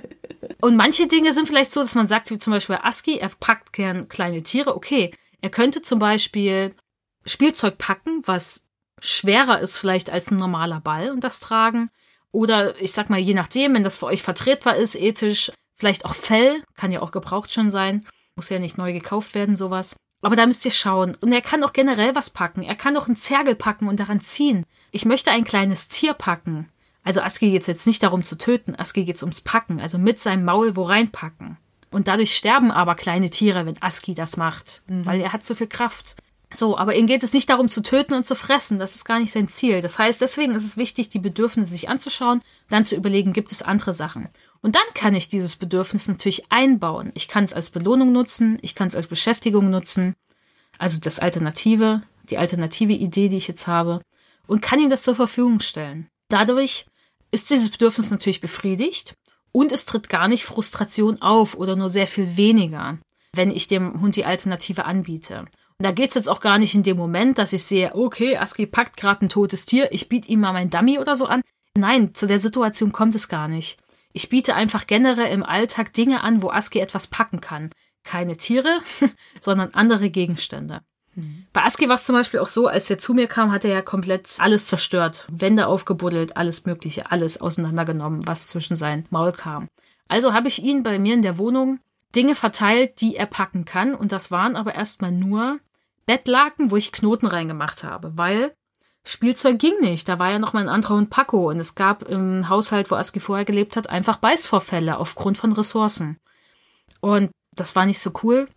[0.60, 3.72] Und manche Dinge sind vielleicht so, dass man sagt, wie zum Beispiel Aski, er packt
[3.72, 4.74] gern kleine Tiere.
[4.74, 6.74] Okay, er könnte zum Beispiel
[7.26, 8.66] Spielzeug packen, was
[9.00, 11.90] schwerer ist vielleicht als ein normaler Ball und das tragen.
[12.32, 16.14] Oder ich sag mal, je nachdem, wenn das für euch vertretbar ist, ethisch, vielleicht auch
[16.14, 18.04] Fell, kann ja auch gebraucht schon sein.
[18.36, 19.96] Muss ja nicht neu gekauft werden, sowas.
[20.22, 21.16] Aber da müsst ihr schauen.
[21.20, 22.62] Und er kann auch generell was packen.
[22.62, 24.64] Er kann auch einen Zergel packen und daran ziehen.
[24.90, 26.66] Ich möchte ein kleines Tier packen.
[27.04, 28.74] Also Aski geht es jetzt nicht darum zu töten.
[28.74, 29.80] Aski geht es ums Packen.
[29.80, 31.58] Also mit seinem Maul wo reinpacken.
[31.90, 34.82] Und dadurch sterben aber kleine Tiere, wenn Aski das macht.
[34.88, 35.04] Mhm.
[35.04, 36.16] Weil er hat so viel Kraft.
[36.54, 38.78] So, aber ihm geht es nicht darum zu töten und zu fressen.
[38.78, 39.82] Das ist gar nicht sein Ziel.
[39.82, 43.62] Das heißt, deswegen ist es wichtig, die Bedürfnisse sich anzuschauen, dann zu überlegen, gibt es
[43.62, 44.28] andere Sachen.
[44.62, 47.10] Und dann kann ich dieses Bedürfnis natürlich einbauen.
[47.14, 50.14] Ich kann es als Belohnung nutzen, ich kann es als Beschäftigung nutzen,
[50.78, 54.00] also das Alternative, die alternative Idee, die ich jetzt habe,
[54.46, 56.08] und kann ihm das zur Verfügung stellen.
[56.28, 56.86] Dadurch
[57.30, 59.14] ist dieses Bedürfnis natürlich befriedigt
[59.52, 62.98] und es tritt gar nicht Frustration auf oder nur sehr viel weniger,
[63.32, 65.44] wenn ich dem Hund die Alternative anbiete.
[65.78, 68.36] Und da geht es jetzt auch gar nicht in dem Moment, dass ich sehe, okay,
[68.36, 71.42] Aski packt gerade ein totes Tier, ich biete ihm mal mein Dummy oder so an.
[71.76, 73.78] Nein, zu der Situation kommt es gar nicht.
[74.12, 77.70] Ich biete einfach generell im Alltag Dinge an, wo Aski etwas packen kann.
[78.04, 78.80] Keine Tiere,
[79.40, 80.82] sondern andere Gegenstände.
[81.52, 83.70] Bei Aski war es zum Beispiel auch so, als er zu mir kam, hat er
[83.70, 85.26] ja komplett alles zerstört.
[85.30, 89.68] Wände aufgebuddelt, alles Mögliche, alles auseinandergenommen, was zwischen sein Maul kam.
[90.08, 91.78] Also habe ich ihn bei mir in der Wohnung
[92.14, 93.94] Dinge verteilt, die er packen kann.
[93.94, 95.58] Und das waren aber erstmal nur
[96.06, 98.54] Bettlaken, wo ich Knoten reingemacht habe, weil
[99.04, 100.08] Spielzeug ging nicht.
[100.08, 102.94] Da war ja noch mal ein anderer Hund Paco und es gab im Haushalt, wo
[102.94, 106.18] Aski vorher gelebt hat, einfach Beißvorfälle aufgrund von Ressourcen.
[107.00, 108.48] Und das war nicht so cool.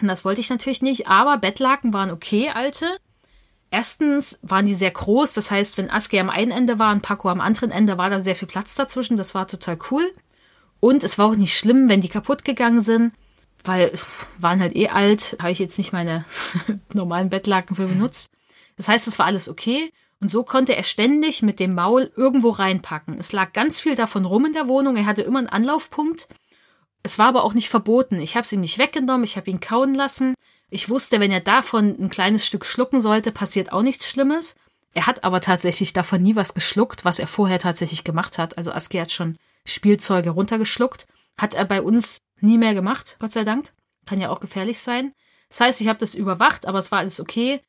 [0.00, 2.96] Und das wollte ich natürlich nicht, aber Bettlaken waren okay, alte.
[3.70, 7.28] Erstens waren die sehr groß, das heißt, wenn Aski am einen Ende war und Paco
[7.28, 9.16] am anderen Ende, war da sehr viel Platz dazwischen.
[9.16, 10.12] Das war total cool.
[10.82, 13.12] Und es war auch nicht schlimm, wenn die kaputt gegangen sind,
[13.62, 13.96] weil
[14.38, 16.24] waren halt eh alt, habe ich jetzt nicht meine
[16.92, 18.32] normalen Bettlaken für benutzt.
[18.76, 19.92] Das heißt, es war alles okay.
[20.20, 23.16] Und so konnte er ständig mit dem Maul irgendwo reinpacken.
[23.16, 24.96] Es lag ganz viel davon rum in der Wohnung.
[24.96, 26.26] Er hatte immer einen Anlaufpunkt.
[27.04, 28.20] Es war aber auch nicht verboten.
[28.20, 29.22] Ich habe es ihm nicht weggenommen.
[29.22, 30.34] Ich habe ihn kauen lassen.
[30.68, 34.56] Ich wusste, wenn er davon ein kleines Stück schlucken sollte, passiert auch nichts Schlimmes.
[34.94, 38.58] Er hat aber tatsächlich davon nie was geschluckt, was er vorher tatsächlich gemacht hat.
[38.58, 41.06] Also Aski hat schon Spielzeuge runtergeschluckt.
[41.38, 43.72] Hat er bei uns nie mehr gemacht, Gott sei Dank.
[44.06, 45.12] Kann ja auch gefährlich sein.
[45.48, 47.60] Das heißt, ich habe das überwacht, aber es war alles okay.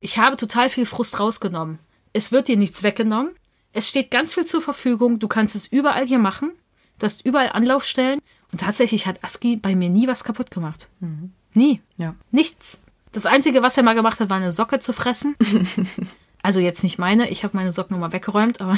[0.00, 1.78] Ich habe total viel Frust rausgenommen.
[2.12, 3.32] Es wird dir nichts weggenommen.
[3.72, 5.18] Es steht ganz viel zur Verfügung.
[5.18, 6.52] Du kannst es überall hier machen.
[6.98, 8.20] Du hast überall Anlaufstellen.
[8.52, 10.88] Und tatsächlich hat Aski bei mir nie was kaputt gemacht.
[11.00, 11.32] Mhm.
[11.54, 11.80] Nie.
[11.96, 12.14] Ja.
[12.30, 12.80] Nichts.
[13.12, 15.36] Das Einzige, was er mal gemacht hat, war eine Socke zu fressen.
[16.42, 17.28] also jetzt nicht meine.
[17.30, 18.76] Ich habe meine Socken nochmal weggeräumt, aber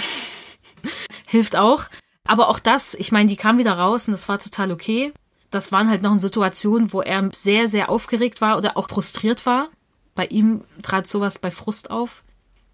[1.26, 1.84] hilft auch.
[2.26, 5.12] Aber auch das, ich meine, die kam wieder raus und das war total okay.
[5.50, 9.68] Das waren halt noch Situationen, wo er sehr, sehr aufgeregt war oder auch frustriert war.
[10.14, 12.22] Bei ihm trat sowas bei Frust auf.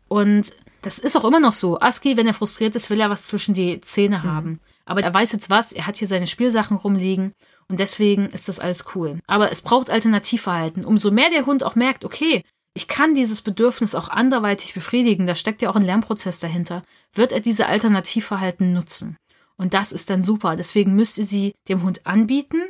[0.09, 1.81] Und das ist auch immer noch so.
[1.81, 4.23] Aski, wenn er frustriert ist, will er was zwischen die Zähne mhm.
[4.25, 4.61] haben.
[4.85, 7.33] Aber er weiß jetzt was, er hat hier seine Spielsachen rumliegen
[7.69, 9.19] und deswegen ist das alles cool.
[9.27, 10.85] Aber es braucht Alternativverhalten.
[10.85, 12.43] Umso mehr der Hund auch merkt, okay,
[12.75, 16.83] ich kann dieses Bedürfnis auch anderweitig befriedigen, da steckt ja auch ein Lernprozess dahinter,
[17.13, 19.17] wird er diese Alternativverhalten nutzen.
[19.59, 20.57] Und das ist dann super.
[20.57, 22.63] Deswegen müsst ihr sie dem Hund anbieten,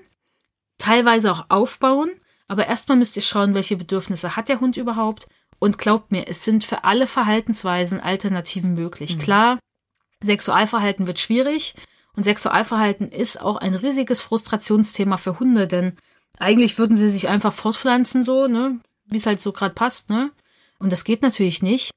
[0.78, 2.10] teilweise auch aufbauen,
[2.48, 5.28] aber erstmal müsst ihr schauen, welche Bedürfnisse hat der Hund überhaupt.
[5.60, 9.16] Und glaubt mir, es sind für alle Verhaltensweisen Alternativen möglich.
[9.16, 9.20] Mhm.
[9.20, 9.58] Klar,
[10.22, 11.74] Sexualverhalten wird schwierig
[12.14, 15.96] und Sexualverhalten ist auch ein riesiges Frustrationsthema für Hunde, denn
[16.38, 20.30] eigentlich würden sie sich einfach fortpflanzen so, ne, wie es halt so gerade passt, ne?
[20.78, 21.90] Und das geht natürlich nicht.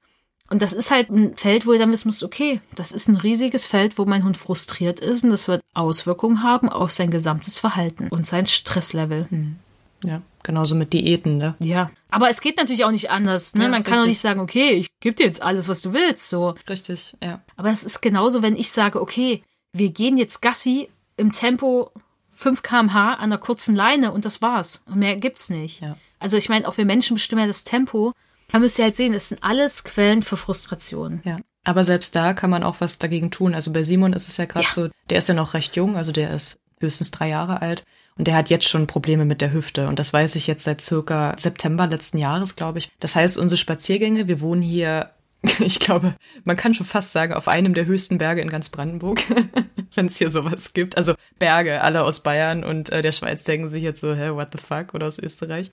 [0.52, 3.16] Und das ist halt ein Feld, wo ihr dann wissen müsst, okay, das ist ein
[3.16, 7.58] riesiges Feld, wo mein Hund frustriert ist und das wird Auswirkungen haben auf sein gesamtes
[7.58, 9.28] Verhalten und sein Stresslevel.
[9.30, 9.56] Hm.
[10.04, 11.56] Ja, genauso mit Diäten, ne?
[11.60, 11.89] Ja.
[12.10, 13.64] Aber es geht natürlich auch nicht anders, ne?
[13.64, 14.04] Ja, Man kann richtig.
[14.04, 16.56] auch nicht sagen, okay, ich gebe dir jetzt alles, was du willst, so.
[16.68, 17.39] Richtig, ja.
[17.56, 21.91] Aber es ist genauso, wenn ich sage, okay, wir gehen jetzt Gassi im Tempo
[22.34, 24.84] 5 kmh an einer kurzen Leine und das war's.
[24.86, 25.80] Und mehr gibt's nicht.
[25.80, 25.95] Ja.
[26.20, 28.14] Also ich meine, auch wir Menschen bestimmen ja das Tempo.
[28.52, 31.22] Da müsst ihr halt sehen, das sind alles Quellen für Frustration.
[31.24, 31.38] Ja.
[31.64, 33.54] Aber selbst da kann man auch was dagegen tun.
[33.54, 34.72] Also bei Simon ist es ja gerade ja.
[34.72, 37.84] so, der ist ja noch recht jung, also der ist höchstens drei Jahre alt.
[38.18, 39.88] Und der hat jetzt schon Probleme mit der Hüfte.
[39.88, 42.91] Und das weiß ich jetzt seit circa September letzten Jahres, glaube ich.
[42.99, 45.12] Das heißt, unsere Spaziergänge, wir wohnen hier,
[45.60, 49.24] ich glaube, man kann schon fast sagen, auf einem der höchsten Berge in ganz Brandenburg,
[49.95, 50.97] wenn es hier sowas gibt.
[50.97, 54.49] Also Berge, alle aus Bayern und äh, der Schweiz denken sich jetzt so, hä, what
[54.52, 55.72] the fuck, oder aus Österreich.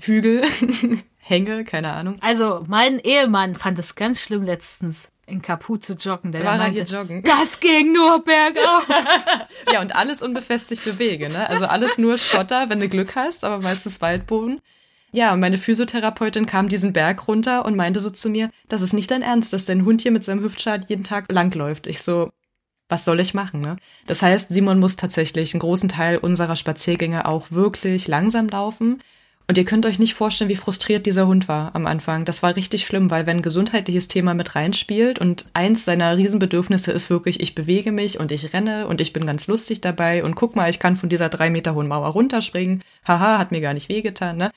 [0.00, 0.42] Hügel,
[1.18, 2.18] Hänge, keine Ahnung.
[2.20, 6.32] Also mein Ehemann fand es ganz schlimm letztens in Kaput zu joggen.
[6.32, 7.22] Der War meinte, hier joggen?
[7.22, 8.86] Das ging nur bergauf.
[9.72, 11.48] ja, und alles unbefestigte Wege, ne?
[11.48, 14.60] Also alles nur Schotter, wenn du Glück hast, aber meistens Waldboden.
[15.12, 18.92] Ja, und meine Physiotherapeutin kam diesen Berg runter und meinte so zu mir, das ist
[18.94, 21.86] nicht dein Ernst, dass dein Hund hier mit seinem Hüftschad jeden Tag langläuft.
[21.86, 22.30] Ich so,
[22.88, 23.76] was soll ich machen, ne?
[24.06, 29.02] Das heißt, Simon muss tatsächlich einen großen Teil unserer Spaziergänge auch wirklich langsam laufen
[29.48, 32.24] und ihr könnt euch nicht vorstellen, wie frustriert dieser Hund war am Anfang.
[32.24, 36.92] Das war richtig schlimm, weil wenn ein gesundheitliches Thema mit reinspielt und eins seiner Riesenbedürfnisse
[36.92, 40.36] ist wirklich, ich bewege mich und ich renne und ich bin ganz lustig dabei und
[40.36, 42.82] guck mal, ich kann von dieser drei Meter hohen Mauer runterspringen.
[43.06, 44.50] Haha, hat mir gar nicht wehgetan, ne?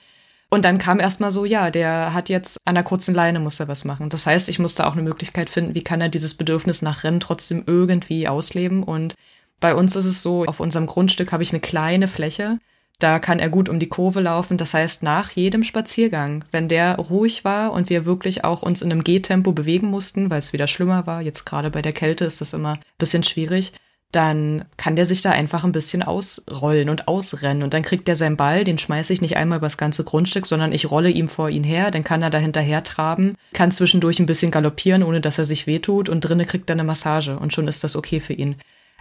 [0.49, 3.67] Und dann kam erstmal so, ja, der hat jetzt an der kurzen Leine muss er
[3.67, 4.09] was machen.
[4.09, 7.19] Das heißt, ich musste auch eine Möglichkeit finden, wie kann er dieses Bedürfnis nach Rennen
[7.19, 8.83] trotzdem irgendwie ausleben.
[8.83, 9.15] Und
[9.59, 12.59] bei uns ist es so, auf unserem Grundstück habe ich eine kleine Fläche
[12.99, 14.57] da kann er gut um die Kurve laufen.
[14.57, 18.91] Das heißt, nach jedem Spaziergang, wenn der ruhig war und wir wirklich auch uns in
[18.91, 22.41] einem Gehtempo bewegen mussten, weil es wieder schlimmer war, jetzt gerade bei der Kälte ist
[22.41, 23.73] das immer ein bisschen schwierig,
[24.11, 27.63] dann kann der sich da einfach ein bisschen ausrollen und ausrennen.
[27.63, 30.71] Und dann kriegt er seinen Ball, den schmeiße ich nicht einmal übers ganze Grundstück, sondern
[30.71, 34.25] ich rolle ihm vor ihn her, dann kann er da hinterher traben, kann zwischendurch ein
[34.25, 37.67] bisschen galoppieren, ohne dass er sich wehtut und drinnen kriegt er eine Massage und schon
[37.67, 38.55] ist das okay für ihn.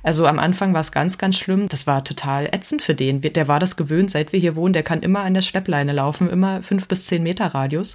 [0.04, 1.66] Also am Anfang war es ganz, ganz schlimm.
[1.68, 3.22] Das war total ätzend für den.
[3.22, 4.74] Der war das gewöhnt, seit wir hier wohnen.
[4.74, 7.94] Der kann immer an der Schleppleine laufen, immer fünf bis zehn Meter Radius.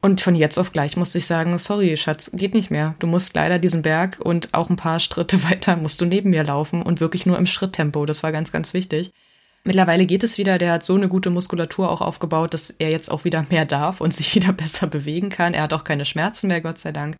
[0.00, 2.94] Und von jetzt auf gleich musste ich sagen, sorry, Schatz, geht nicht mehr.
[3.00, 6.44] Du musst leider diesen Berg und auch ein paar Schritte weiter musst du neben mir
[6.44, 8.06] laufen und wirklich nur im Schritttempo.
[8.06, 9.10] Das war ganz, ganz wichtig.
[9.64, 10.58] Mittlerweile geht es wieder.
[10.58, 14.00] Der hat so eine gute Muskulatur auch aufgebaut, dass er jetzt auch wieder mehr darf
[14.00, 15.54] und sich wieder besser bewegen kann.
[15.54, 17.16] Er hat auch keine Schmerzen mehr, Gott sei Dank.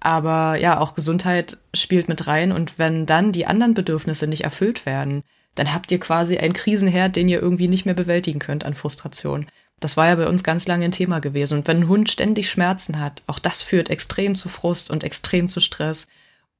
[0.00, 2.52] Aber ja, auch Gesundheit spielt mit rein.
[2.52, 5.22] Und wenn dann die anderen Bedürfnisse nicht erfüllt werden,
[5.54, 9.46] dann habt ihr quasi einen Krisenherd, den ihr irgendwie nicht mehr bewältigen könnt an Frustration.
[9.78, 11.58] Das war ja bei uns ganz lange ein Thema gewesen.
[11.58, 15.48] Und wenn ein Hund ständig Schmerzen hat, auch das führt extrem zu Frust und extrem
[15.48, 16.06] zu Stress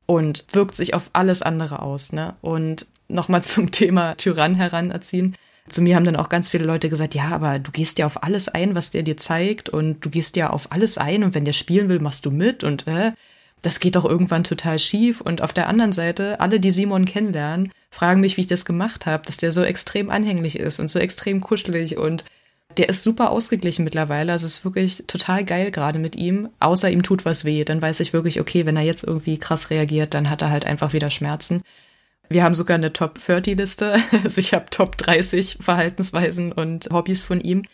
[0.06, 2.12] und wirkt sich auf alles andere aus.
[2.12, 2.34] Ne?
[2.40, 5.36] Und nochmal zum Thema Tyrann heranerziehen.
[5.68, 8.22] Zu mir haben dann auch ganz viele Leute gesagt, ja, aber du gehst ja auf
[8.24, 11.44] alles ein, was der dir zeigt und du gehst ja auf alles ein und wenn
[11.44, 13.12] der spielen will, machst du mit und äh,
[13.62, 15.20] das geht doch irgendwann total schief.
[15.20, 19.06] Und auf der anderen Seite, alle, die Simon kennenlernen, fragen mich, wie ich das gemacht
[19.06, 22.24] habe, dass der so extrem anhänglich ist und so extrem kuschelig und
[22.76, 24.32] der ist super ausgeglichen mittlerweile.
[24.32, 26.50] Also es ist wirklich total geil gerade mit ihm.
[26.60, 27.64] Außer ihm tut was weh.
[27.64, 30.64] Dann weiß ich wirklich, okay, wenn er jetzt irgendwie krass reagiert, dann hat er halt
[30.66, 31.62] einfach wieder Schmerzen.
[32.28, 33.96] Wir haben sogar eine Top 30 Liste.
[34.24, 37.64] Also ich habe Top 30 Verhaltensweisen und Hobbys von ihm,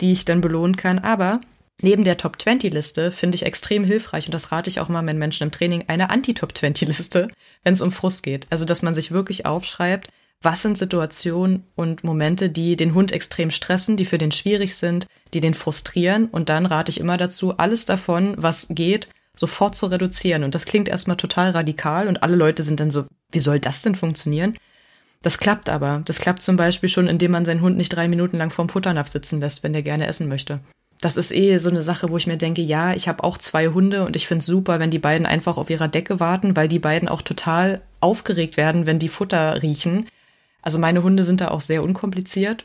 [0.00, 0.98] die ich dann belohnen kann.
[0.98, 1.40] Aber
[1.82, 5.02] neben der Top 20 Liste finde ich extrem hilfreich und das rate ich auch mal
[5.02, 7.28] meinen Menschen im Training, eine Anti-Top 20 Liste,
[7.64, 8.46] wenn es um Frust geht.
[8.50, 10.08] Also, dass man sich wirklich aufschreibt,
[10.42, 15.06] was sind Situationen und Momente, die den Hund extrem stressen, die für den schwierig sind,
[15.34, 16.26] die den frustrieren.
[16.26, 20.44] Und dann rate ich immer dazu, alles davon, was geht, sofort zu reduzieren.
[20.44, 23.82] Und das klingt erstmal total radikal und alle Leute sind dann so, wie soll das
[23.82, 24.58] denn funktionieren?
[25.22, 26.02] Das klappt aber.
[26.04, 29.08] Das klappt zum Beispiel schon, indem man seinen Hund nicht drei Minuten lang vorm Futternapf
[29.08, 30.60] sitzen lässt, wenn der gerne essen möchte.
[31.02, 33.66] Das ist eh so eine Sache, wo ich mir denke, ja, ich habe auch zwei
[33.66, 36.68] Hunde und ich finde es super, wenn die beiden einfach auf ihrer Decke warten, weil
[36.68, 40.06] die beiden auch total aufgeregt werden, wenn die Futter riechen.
[40.62, 42.62] Also meine Hunde sind da auch sehr unkompliziert.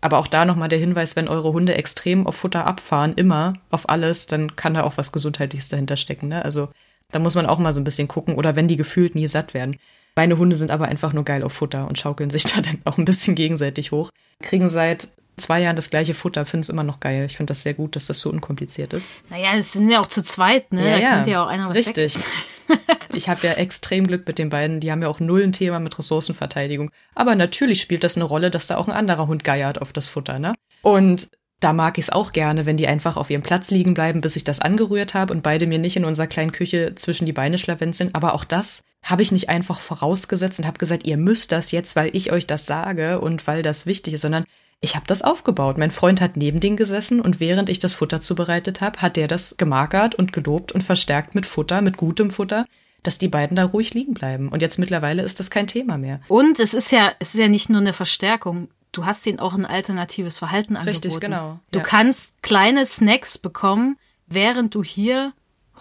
[0.00, 3.88] Aber auch da nochmal der Hinweis, wenn eure Hunde extrem auf Futter abfahren, immer auf
[3.88, 6.26] alles, dann kann da auch was Gesundheitliches dahinter stecken.
[6.26, 6.44] Ne?
[6.44, 6.70] Also
[7.12, 8.34] da muss man auch mal so ein bisschen gucken.
[8.34, 9.76] Oder wenn die gefühlt nie satt werden.
[10.16, 12.98] Meine Hunde sind aber einfach nur geil auf Futter und schaukeln sich da dann auch
[12.98, 14.10] ein bisschen gegenseitig hoch.
[14.42, 17.26] Kriegen seit zwei Jahren das gleiche Futter, finde es immer noch geil.
[17.26, 19.10] Ich finde das sehr gut, dass das so unkompliziert ist.
[19.30, 20.88] Naja, es sind ja auch zu zweit, ne?
[20.88, 21.14] Ja, da ja.
[21.14, 22.16] könnte ja auch einer was Richtig.
[23.12, 24.80] ich habe ja extrem Glück mit den beiden.
[24.80, 26.90] Die haben ja auch null ein Thema mit Ressourcenverteidigung.
[27.14, 30.06] Aber natürlich spielt das eine Rolle, dass da auch ein anderer Hund geiert auf das
[30.06, 30.54] Futter, ne?
[30.82, 31.28] Und
[31.60, 34.36] da mag ich es auch gerne, wenn die einfach auf ihrem Platz liegen bleiben, bis
[34.36, 37.56] ich das angerührt habe und beide mir nicht in unserer kleinen Küche zwischen die Beine
[37.56, 38.14] schlawenzeln.
[38.14, 41.96] Aber auch das habe ich nicht einfach vorausgesetzt und habe gesagt, ihr müsst das jetzt,
[41.96, 44.44] weil ich euch das sage und weil das wichtig ist, sondern
[44.80, 45.78] ich habe das aufgebaut.
[45.78, 49.26] Mein Freund hat neben denen gesessen und während ich das Futter zubereitet habe, hat der
[49.28, 52.66] das gemarkert und gelobt und verstärkt mit Futter, mit gutem Futter,
[53.02, 54.48] dass die beiden da ruhig liegen bleiben.
[54.48, 56.20] Und jetzt mittlerweile ist das kein Thema mehr.
[56.28, 58.68] Und es ist ja, es ist ja nicht nur eine Verstärkung.
[58.92, 61.04] Du hast ihnen auch ein alternatives Verhalten angeboten.
[61.04, 61.58] Richtig, genau.
[61.70, 61.84] Du Ja.
[61.84, 65.32] kannst kleine Snacks bekommen, während du hier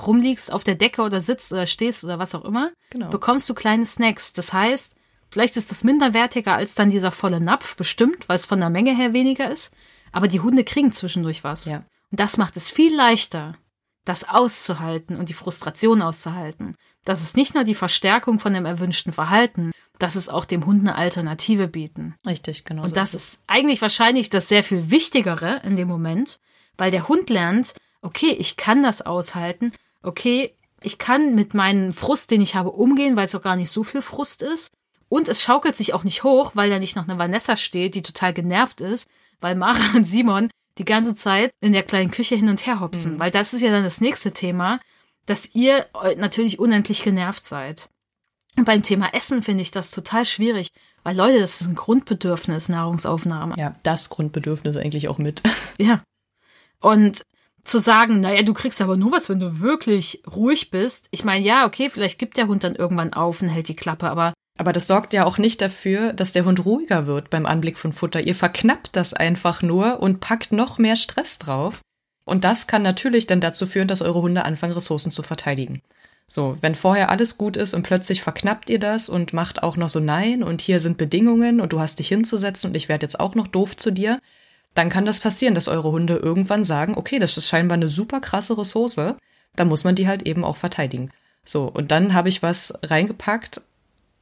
[0.06, 2.72] rumliegst auf der Decke oder sitzt oder stehst oder was auch immer.
[2.90, 3.10] Genau.
[3.10, 4.34] Bekommst du kleine Snacks.
[4.34, 4.94] Das heißt,
[5.36, 8.96] vielleicht ist das minderwertiger als dann dieser volle Napf, bestimmt, weil es von der Menge
[8.96, 9.74] her weniger ist.
[10.14, 11.66] Aber die Hunde kriegen zwischendurch was.
[11.66, 11.84] Ja.
[12.10, 13.58] Und das macht es viel leichter,
[14.06, 16.78] das auszuhalten und die Frustration auszuhalten.
[17.04, 20.80] Das ist nicht nur die Verstärkung von dem erwünschten Verhalten, das ist auch dem Hund
[20.80, 22.16] eine Alternative bieten.
[22.26, 22.84] Richtig, genau.
[22.84, 26.40] Und so das ist ist eigentlich wahrscheinlich das sehr viel Wichtigere in dem Moment,
[26.78, 32.32] weil der Hund lernt, okay, ich kann das aushalten, okay, ich kann mit meinem Frust,
[32.32, 34.72] den ich habe, umgehen, weil es auch gar nicht so viel Frust ist.
[35.10, 38.02] Und es schaukelt sich auch nicht hoch, weil da nicht noch eine Vanessa steht, die
[38.02, 39.08] total genervt ist,
[39.42, 43.16] weil Mara und Simon die ganze Zeit in der kleinen Küche hin und her hopsen.
[43.16, 43.20] Mhm.
[43.20, 44.80] Weil das ist ja dann das nächste Thema,
[45.26, 47.90] dass ihr äh, natürlich unendlich genervt seid.
[48.58, 50.70] Und beim Thema Essen finde ich das total schwierig,
[51.04, 53.56] weil Leute, das ist ein Grundbedürfnis, Nahrungsaufnahme.
[53.58, 55.42] Ja, das Grundbedürfnis eigentlich auch mit.
[55.78, 56.04] Ja.
[56.80, 57.24] Und
[57.66, 61.08] zu sagen, naja, du kriegst aber nur was, wenn du wirklich ruhig bist.
[61.12, 64.10] Ich meine, ja, okay, vielleicht gibt der Hund dann irgendwann auf und hält die Klappe,
[64.10, 67.78] aber Aber das sorgt ja auch nicht dafür, dass der Hund ruhiger wird beim Anblick
[67.78, 68.22] von Futter.
[68.22, 71.82] Ihr verknappt das einfach nur und packt noch mehr Stress drauf.
[72.26, 75.82] Und das kann natürlich dann dazu führen, dass eure Hunde anfangen, Ressourcen zu verteidigen.
[76.28, 79.90] So, wenn vorher alles gut ist und plötzlich verknappt ihr das und macht auch noch
[79.90, 83.20] so Nein und hier sind Bedingungen und du hast dich hinzusetzen und ich werde jetzt
[83.20, 84.20] auch noch doof zu dir,
[84.74, 88.22] dann kann das passieren, dass eure Hunde irgendwann sagen, okay, das ist scheinbar eine super
[88.22, 89.16] krasse Ressource,
[89.56, 91.12] dann muss man die halt eben auch verteidigen.
[91.44, 93.62] So, und dann habe ich was reingepackt,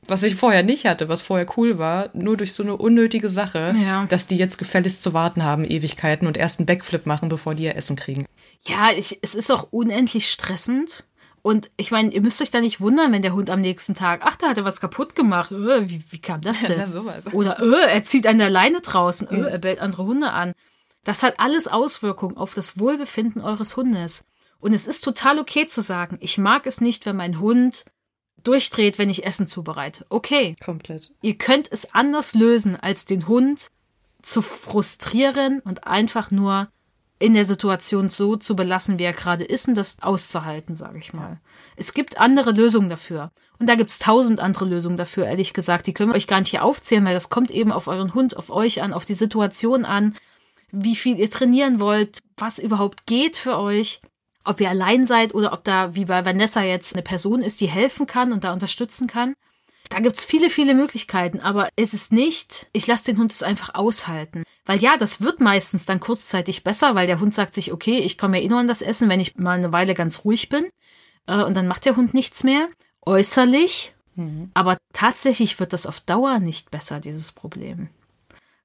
[0.07, 3.75] was ich vorher nicht hatte, was vorher cool war, nur durch so eine unnötige Sache,
[3.81, 4.05] Ja.
[4.05, 7.63] dass die jetzt gefälligst zu warten haben, Ewigkeiten und erst einen Backflip machen, bevor die
[7.63, 8.25] ihr Essen kriegen.
[8.67, 11.03] ja, ich, es ist auch unendlich stressend.
[11.41, 14.21] Und ich meine, ihr müsst euch da nicht wundern, wenn der Hund am nächsten Tag,
[14.23, 15.51] ach, da hat er was kaputt gemacht.
[15.51, 16.81] Äh, wie, wie kam das denn?
[16.81, 17.31] Na.
[17.33, 20.53] Oder äh, er zieht an der Leine draußen, äh, er bellt andere Hunde an.
[21.03, 24.23] Das hat alles Auswirkungen auf das Wohlbefinden eures Hundes.
[24.61, 27.83] Und es ist total okay zu sagen, ich mag es nicht, wenn mein Hund
[28.43, 30.05] durchdreht, wenn ich Essen zubereite.
[30.09, 31.11] Okay, Komplett.
[31.21, 33.69] ihr könnt es anders lösen, als den Hund
[34.21, 36.69] zu frustrieren und einfach nur
[37.19, 41.13] in der Situation so zu belassen, wie er gerade ist und das auszuhalten, sage ich
[41.13, 41.39] mal.
[41.77, 43.31] Es gibt andere Lösungen dafür.
[43.59, 45.87] Und da gibt's tausend andere Lösungen dafür, ehrlich gesagt.
[45.87, 48.35] Die können wir euch gar nicht hier aufzählen, weil das kommt eben auf euren Hund,
[48.35, 50.15] auf euch an, auf die Situation an,
[50.71, 54.01] wie viel ihr trainieren wollt, was überhaupt geht für euch,
[54.43, 57.67] ob ihr allein seid oder ob da, wie bei Vanessa jetzt, eine Person ist, die
[57.67, 59.33] helfen kann und da unterstützen kann.
[59.89, 63.75] Da gibt's viele, viele Möglichkeiten, aber es ist nicht, ich lasse den Hund es einfach
[63.75, 64.43] aushalten.
[64.65, 68.17] Weil ja, das wird meistens dann kurzzeitig besser, weil der Hund sagt sich, okay, ich
[68.17, 70.69] komme ja eh nur an das Essen, wenn ich mal eine Weile ganz ruhig bin.
[71.27, 72.69] Äh, Und dann macht der Hund nichts mehr.
[73.05, 73.93] Äußerlich.
[74.53, 77.89] Aber tatsächlich wird das auf Dauer nicht besser, dieses Problem.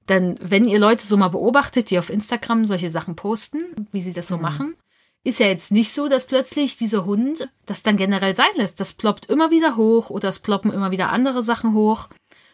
[0.07, 4.13] Denn wenn ihr Leute so mal beobachtet, die auf Instagram solche Sachen posten, wie sie
[4.13, 4.41] das so mhm.
[4.41, 4.75] machen,
[5.23, 8.79] ist ja jetzt nicht so, dass plötzlich dieser Hund das dann generell sein lässt.
[8.79, 12.07] Das ploppt immer wieder hoch oder es ploppen immer wieder andere Sachen hoch.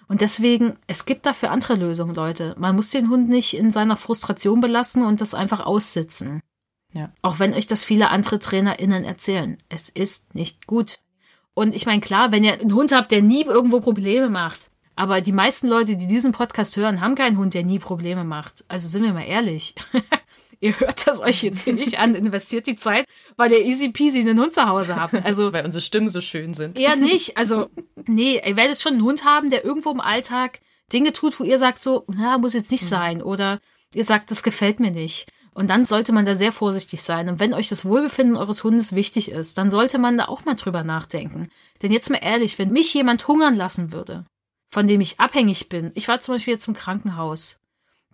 [0.08, 2.56] Und deswegen, es gibt dafür andere Lösungen, Leute.
[2.58, 6.42] Man muss den Hund nicht in seiner Frustration belassen und das einfach aussitzen.
[6.94, 7.12] Ja.
[7.22, 9.58] Auch wenn euch das viele andere TrainerInnen erzählen.
[9.68, 11.00] Es ist nicht gut.
[11.54, 14.72] Und ich meine, klar, wenn ihr einen Hund habt, der nie irgendwo Probleme macht.
[14.96, 18.64] Aber die meisten Leute, die diesen Podcast hören, haben keinen Hund, der nie Probleme macht.
[18.68, 19.76] Also sind wir mal ehrlich.
[20.60, 23.06] ihr hört das euch jetzt hier nicht an, investiert die Zeit,
[23.38, 25.14] weil ihr easy peasy einen Hund zu Hause habt.
[25.26, 26.80] Also, weil unsere Stimmen so schön sind.
[26.80, 27.38] Eher nicht.
[27.38, 27.70] Also,
[28.08, 30.60] nee, ihr werdet schon einen Hund haben, der irgendwo im Alltag
[30.92, 32.90] Dinge tut, wo ihr sagt so, na, muss jetzt nicht mhm.
[32.90, 33.22] sein.
[33.22, 33.60] Oder
[33.94, 35.28] ihr sagt, das gefällt mir nicht.
[35.54, 37.30] Und dann sollte man da sehr vorsichtig sein.
[37.30, 40.56] Und wenn euch das Wohlbefinden eures Hundes wichtig ist, dann sollte man da auch mal
[40.56, 41.48] drüber nachdenken.
[41.82, 44.26] Denn jetzt mal ehrlich, wenn mich jemand hungern lassen würde,
[44.70, 47.60] von dem ich abhängig bin, ich war zum Beispiel jetzt im Krankenhaus,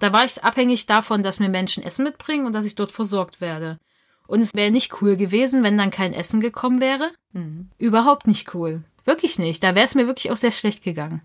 [0.01, 3.39] da war ich abhängig davon, dass mir Menschen Essen mitbringen und dass ich dort versorgt
[3.39, 3.79] werde.
[4.27, 7.11] Und es wäre nicht cool gewesen, wenn dann kein Essen gekommen wäre.
[7.33, 7.69] Mhm.
[7.77, 8.83] Überhaupt nicht cool.
[9.05, 9.63] Wirklich nicht.
[9.63, 11.21] Da wäre es mir wirklich auch sehr schlecht gegangen.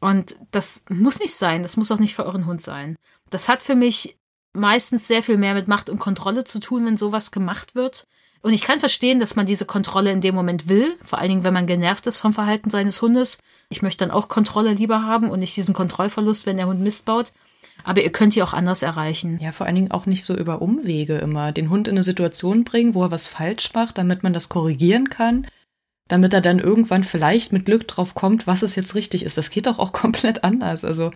[0.00, 1.62] Und das muss nicht sein.
[1.62, 2.96] Das muss auch nicht für euren Hund sein.
[3.28, 4.18] Das hat für mich
[4.52, 8.06] meistens sehr viel mehr mit Macht und Kontrolle zu tun, wenn sowas gemacht wird.
[8.42, 11.44] Und ich kann verstehen, dass man diese Kontrolle in dem Moment will, vor allen Dingen,
[11.44, 13.38] wenn man genervt ist vom Verhalten seines Hundes.
[13.68, 17.04] Ich möchte dann auch Kontrolle lieber haben und nicht diesen Kontrollverlust, wenn der Hund Mist
[17.04, 17.32] baut.
[17.84, 19.38] Aber ihr könnt die auch anders erreichen.
[19.40, 21.52] Ja, vor allen Dingen auch nicht so über Umwege immer.
[21.52, 25.08] Den Hund in eine Situation bringen, wo er was falsch macht, damit man das korrigieren
[25.08, 25.46] kann.
[26.08, 29.38] Damit er dann irgendwann vielleicht mit Glück drauf kommt, was es jetzt richtig ist.
[29.38, 30.84] Das geht doch auch komplett anders.
[30.84, 31.10] Also,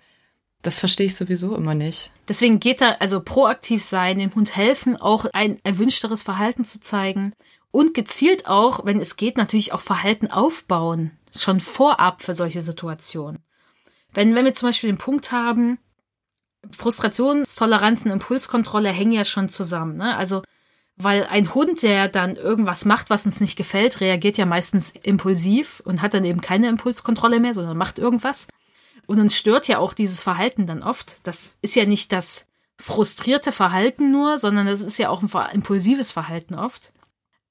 [0.61, 2.11] das verstehe ich sowieso immer nicht.
[2.27, 7.33] Deswegen geht da also proaktiv sein, dem Hund helfen, auch ein erwünschteres Verhalten zu zeigen
[7.69, 13.43] und gezielt auch, wenn es geht, natürlich auch Verhalten aufbauen, schon vorab für solche Situationen.
[14.13, 15.77] Wenn, wenn wir zum Beispiel den Punkt haben,
[16.71, 19.95] Frustrationstoleranzen, Impulskontrolle hängen ja schon zusammen.
[19.95, 20.15] Ne?
[20.15, 20.43] Also,
[20.97, 25.81] weil ein Hund, der dann irgendwas macht, was uns nicht gefällt, reagiert ja meistens impulsiv
[25.85, 28.47] und hat dann eben keine Impulskontrolle mehr, sondern macht irgendwas.
[29.05, 31.25] Und uns stört ja auch dieses Verhalten dann oft.
[31.27, 32.47] Das ist ja nicht das
[32.79, 36.93] frustrierte Verhalten nur, sondern das ist ja auch ein impulsives Verhalten oft.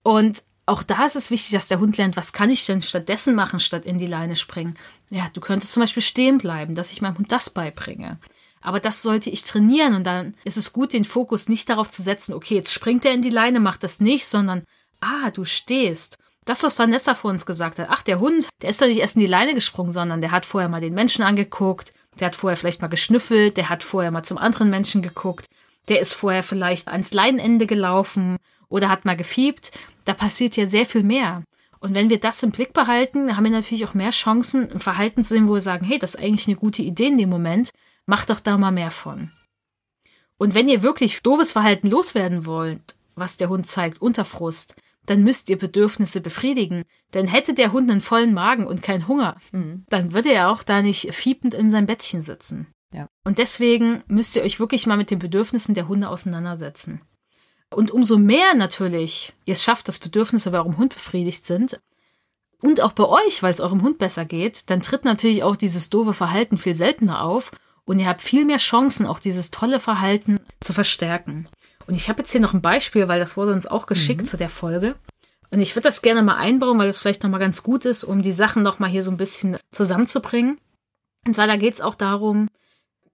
[0.02, 3.34] Und auch da ist es wichtig, dass der Hund lernt, was kann ich denn stattdessen
[3.34, 4.76] machen, statt in die Leine springen.
[5.10, 8.18] Ja, du könntest zum Beispiel stehen bleiben, dass ich meinem Hund das beibringe.
[8.64, 12.02] Aber das sollte ich trainieren und dann ist es gut, den Fokus nicht darauf zu
[12.02, 14.64] setzen, okay, jetzt springt er in die Leine, macht das nicht, sondern,
[15.02, 16.16] ah, du stehst.
[16.46, 19.16] Das, was Vanessa vor uns gesagt hat, ach, der Hund, der ist doch nicht erst
[19.16, 22.56] in die Leine gesprungen, sondern der hat vorher mal den Menschen angeguckt, der hat vorher
[22.56, 25.44] vielleicht mal geschnüffelt, der hat vorher mal zum anderen Menschen geguckt,
[25.88, 28.38] der ist vorher vielleicht ans Leinenende gelaufen
[28.70, 29.72] oder hat mal gefiebt.
[30.06, 31.42] Da passiert ja sehr viel mehr.
[31.80, 35.22] Und wenn wir das im Blick behalten, haben wir natürlich auch mehr Chancen, ein Verhalten
[35.22, 37.72] zu sehen, wo wir sagen, hey, das ist eigentlich eine gute Idee in dem Moment,
[38.06, 39.30] Macht doch da mal mehr von.
[40.36, 44.76] Und wenn ihr wirklich doofes Verhalten loswerden wollt, was der Hund zeigt, unter Frust,
[45.06, 46.84] dann müsst ihr Bedürfnisse befriedigen.
[47.12, 49.84] Denn hätte der Hund einen vollen Magen und keinen Hunger, mhm.
[49.88, 52.66] dann würde er auch da nicht fiepend in seinem Bettchen sitzen.
[52.92, 53.08] Ja.
[53.24, 57.00] Und deswegen müsst ihr euch wirklich mal mit den Bedürfnissen der Hunde auseinandersetzen.
[57.70, 61.80] Und umso mehr natürlich ihr es schafft, dass Bedürfnisse bei eurem Hund befriedigt sind,
[62.64, 65.90] und auch bei euch, weil es eurem Hund besser geht, dann tritt natürlich auch dieses
[65.90, 67.50] doofe Verhalten viel seltener auf
[67.84, 71.46] und ihr habt viel mehr Chancen, auch dieses tolle Verhalten zu verstärken.
[71.86, 74.26] Und ich habe jetzt hier noch ein Beispiel, weil das wurde uns auch geschickt mhm.
[74.26, 74.94] zu der Folge.
[75.50, 78.22] Und ich würde das gerne mal einbauen, weil das vielleicht nochmal ganz gut ist, um
[78.22, 80.58] die Sachen nochmal hier so ein bisschen zusammenzubringen.
[81.26, 82.48] Und zwar da geht es auch darum,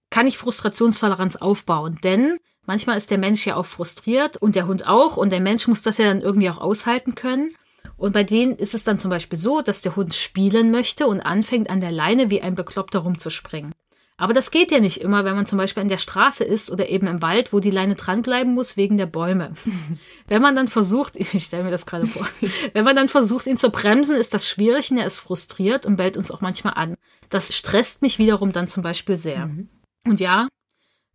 [0.08, 1.98] kann ich Frustrationstoleranz aufbauen?
[2.02, 5.68] Denn manchmal ist der Mensch ja auch frustriert und der Hund auch und der Mensch
[5.68, 7.54] muss das ja dann irgendwie auch aushalten können.
[7.96, 11.20] Und bei denen ist es dann zum Beispiel so, dass der Hund spielen möchte und
[11.20, 13.72] anfängt an der Leine wie ein Bekloppter rumzuspringen.
[14.20, 16.90] Aber das geht ja nicht immer, wenn man zum Beispiel an der Straße ist oder
[16.90, 19.54] eben im Wald, wo die Leine dranbleiben muss wegen der Bäume.
[20.28, 22.28] wenn man dann versucht, ich stelle mir das gerade vor,
[22.74, 25.96] wenn man dann versucht, ihn zu bremsen, ist das schwierig und er ist frustriert und
[25.96, 26.96] bellt uns auch manchmal an.
[27.30, 29.46] Das stresst mich wiederum dann zum Beispiel sehr.
[29.46, 29.70] Mhm.
[30.06, 30.48] Und ja,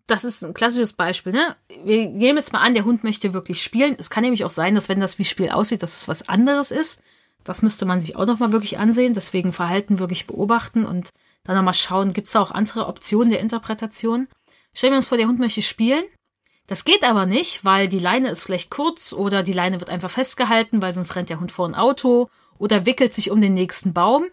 [0.08, 1.34] das ist ein klassisches Beispiel.
[1.34, 1.56] Ne?
[1.84, 3.96] Wir nehmen jetzt mal an, der Hund möchte wirklich spielen.
[4.00, 6.72] Es kann nämlich auch sein, dass wenn das wie Spiel aussieht, dass es was anderes
[6.72, 7.04] ist.
[7.44, 9.14] Das müsste man sich auch nochmal wirklich ansehen.
[9.14, 11.12] Deswegen Verhalten wirklich beobachten und
[11.46, 14.28] dann nochmal schauen, gibt es da auch andere Optionen der Interpretation.
[14.74, 16.04] Stellen wir uns vor, der Hund möchte spielen.
[16.68, 20.10] Das geht aber nicht, weil die Leine ist vielleicht kurz oder die Leine wird einfach
[20.10, 23.94] festgehalten, weil sonst rennt der Hund vor ein Auto oder wickelt sich um den nächsten
[23.94, 24.26] Baum.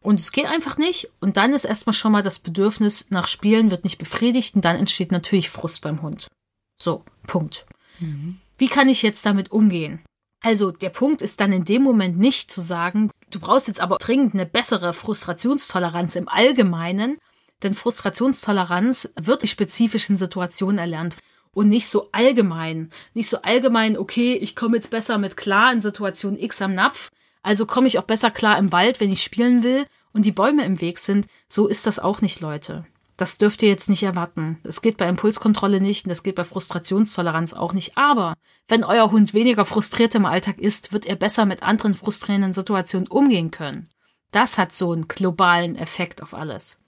[0.00, 1.10] Und es geht einfach nicht.
[1.20, 4.76] Und dann ist erstmal schon mal das Bedürfnis nach Spielen wird nicht befriedigt und dann
[4.76, 6.28] entsteht natürlich Frust beim Hund.
[6.76, 7.66] So, Punkt.
[7.98, 8.38] Mhm.
[8.58, 10.04] Wie kann ich jetzt damit umgehen?
[10.44, 13.96] Also der Punkt ist dann in dem Moment nicht zu sagen, du brauchst jetzt aber
[13.96, 17.16] dringend eine bessere Frustrationstoleranz im Allgemeinen,
[17.62, 21.16] Denn Frustrationstoleranz wird in spezifischen Situationen erlernt
[21.52, 22.90] und nicht so allgemein.
[23.14, 27.10] Nicht so allgemein, okay, ich komme jetzt besser mit klar in Situation X am Napf,
[27.42, 30.66] also komme ich auch besser klar im Wald, wenn ich spielen will und die Bäume
[30.66, 31.26] im Weg sind.
[31.48, 32.84] So ist das auch nicht, Leute.
[33.16, 34.58] Das dürft ihr jetzt nicht erwarten.
[34.64, 37.96] Das geht bei Impulskontrolle nicht und das geht bei Frustrationstoleranz auch nicht.
[37.96, 38.34] Aber
[38.66, 43.06] wenn euer Hund weniger frustriert im Alltag ist, wird er besser mit anderen frustrierenden Situationen
[43.06, 43.88] umgehen können.
[44.32, 46.80] Das hat so einen globalen Effekt auf alles.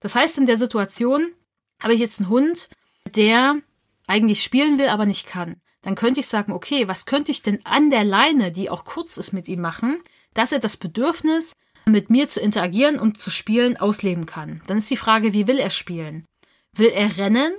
[0.00, 1.32] Das heißt, in der Situation
[1.80, 2.68] habe ich jetzt einen Hund,
[3.16, 3.56] der
[4.06, 5.56] eigentlich spielen will, aber nicht kann.
[5.80, 9.16] Dann könnte ich sagen, okay, was könnte ich denn an der Leine, die auch kurz
[9.16, 10.02] ist, mit ihm machen,
[10.34, 11.52] dass er das Bedürfnis
[11.86, 14.62] mit mir zu interagieren und zu spielen ausleben kann.
[14.66, 16.24] Dann ist die Frage, wie will er spielen?
[16.76, 17.52] Will er rennen?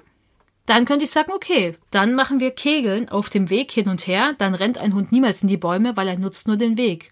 [0.65, 4.33] Dann könnte ich sagen, okay, dann machen wir Kegeln auf dem Weg hin und her,
[4.39, 7.11] dann rennt ein Hund niemals in die Bäume, weil er nutzt nur den Weg.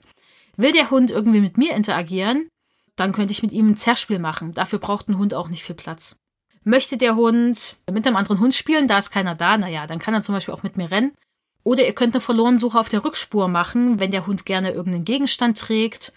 [0.57, 2.47] Will der Hund irgendwie mit mir interagieren,
[2.95, 4.51] dann könnte ich mit ihm ein Zerspiel machen.
[4.53, 6.15] Dafür braucht ein Hund auch nicht viel Platz.
[6.63, 10.13] Möchte der Hund mit einem anderen Hund spielen, da ist keiner da, naja, dann kann
[10.13, 11.13] er zum Beispiel auch mit mir rennen.
[11.63, 15.57] Oder ihr könnt eine Verlorensuche auf der Rückspur machen, wenn der Hund gerne irgendeinen Gegenstand
[15.57, 16.13] trägt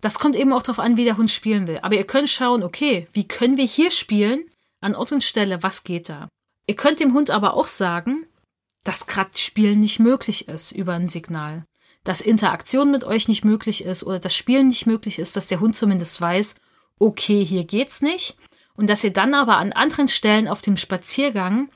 [0.00, 1.80] das kommt eben auch darauf an, wie der Hund spielen will.
[1.82, 4.44] Aber ihr könnt schauen, okay, wie können wir hier spielen?
[4.80, 6.28] An Ort und Stelle, was geht da?
[6.66, 8.26] Ihr könnt dem Hund aber auch sagen,
[8.84, 11.64] dass gerade Spielen nicht möglich ist über ein Signal.
[12.04, 15.58] Dass Interaktion mit euch nicht möglich ist oder das Spielen nicht möglich ist, dass der
[15.58, 16.54] Hund zumindest weiß,
[17.00, 18.36] okay, hier geht's nicht.
[18.76, 21.70] Und dass ihr dann aber an anderen Stellen auf dem Spaziergang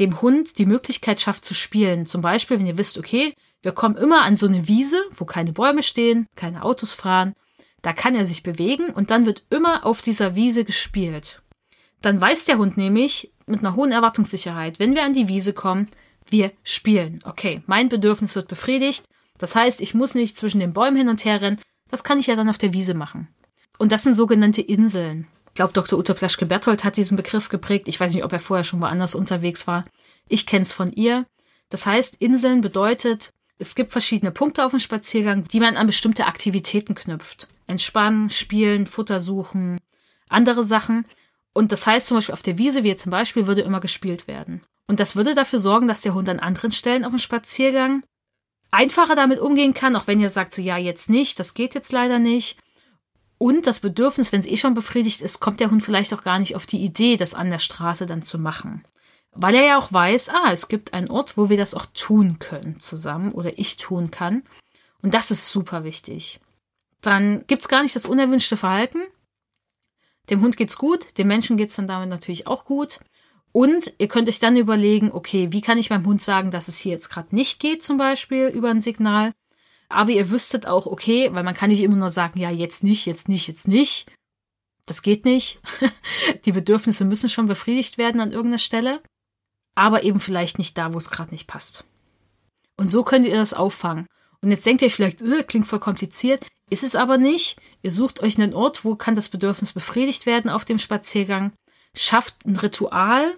[0.00, 2.06] dem Hund die Möglichkeit schafft zu spielen.
[2.06, 5.52] Zum Beispiel, wenn ihr wisst, okay, wir kommen immer an so eine Wiese, wo keine
[5.52, 7.34] Bäume stehen, keine Autos fahren
[7.82, 11.42] da kann er sich bewegen und dann wird immer auf dieser Wiese gespielt.
[12.02, 15.88] Dann weiß der Hund nämlich mit einer hohen Erwartungssicherheit, wenn wir an die Wiese kommen,
[16.28, 17.20] wir spielen.
[17.24, 19.04] Okay, mein Bedürfnis wird befriedigt.
[19.38, 21.60] Das heißt, ich muss nicht zwischen den Bäumen hin und her rennen.
[21.90, 23.28] Das kann ich ja dann auf der Wiese machen.
[23.78, 25.26] Und das sind sogenannte Inseln.
[25.48, 25.98] Ich glaube, Dr.
[25.98, 27.88] Uta Plaschke-Berthold hat diesen Begriff geprägt.
[27.88, 29.84] Ich weiß nicht, ob er vorher schon woanders unterwegs war.
[30.28, 31.24] Ich kenne es von ihr.
[31.70, 36.26] Das heißt, Inseln bedeutet, es gibt verschiedene Punkte auf dem Spaziergang, die man an bestimmte
[36.26, 39.78] Aktivitäten knüpft entspannen, spielen, Futter suchen,
[40.28, 41.06] andere Sachen.
[41.52, 44.26] Und das heißt zum Beispiel auf der Wiese, wie jetzt zum Beispiel, würde immer gespielt
[44.26, 44.62] werden.
[44.86, 48.02] Und das würde dafür sorgen, dass der Hund an anderen Stellen auf dem Spaziergang
[48.70, 51.92] einfacher damit umgehen kann, auch wenn ihr sagt, so ja, jetzt nicht, das geht jetzt
[51.92, 52.58] leider nicht.
[53.38, 56.38] Und das Bedürfnis, wenn es eh schon befriedigt ist, kommt der Hund vielleicht auch gar
[56.38, 58.84] nicht auf die Idee, das an der Straße dann zu machen.
[59.32, 62.38] Weil er ja auch weiß, ah, es gibt einen Ort, wo wir das auch tun
[62.38, 64.42] können zusammen oder ich tun kann.
[65.02, 66.40] Und das ist super wichtig
[67.00, 69.00] dann gibt's gar nicht das unerwünschte Verhalten.
[70.30, 73.00] Dem Hund geht's gut, dem Menschen geht's dann damit natürlich auch gut.
[73.52, 76.76] Und ihr könnt euch dann überlegen, okay, wie kann ich meinem Hund sagen, dass es
[76.76, 79.32] hier jetzt gerade nicht geht, zum Beispiel über ein Signal.
[79.88, 83.06] Aber ihr wüsstet auch, okay, weil man kann nicht immer nur sagen, ja, jetzt nicht,
[83.06, 84.10] jetzt nicht, jetzt nicht.
[84.84, 85.60] Das geht nicht.
[86.44, 89.02] Die Bedürfnisse müssen schon befriedigt werden an irgendeiner Stelle.
[89.74, 91.84] Aber eben vielleicht nicht da, wo es gerade nicht passt.
[92.76, 94.06] Und so könnt ihr das auffangen.
[94.40, 96.46] Und jetzt denkt ihr vielleicht, klingt voll kompliziert.
[96.70, 97.56] Ist es aber nicht.
[97.82, 101.52] Ihr sucht euch einen Ort, wo kann das Bedürfnis befriedigt werden auf dem Spaziergang.
[101.94, 103.34] Schafft ein Ritual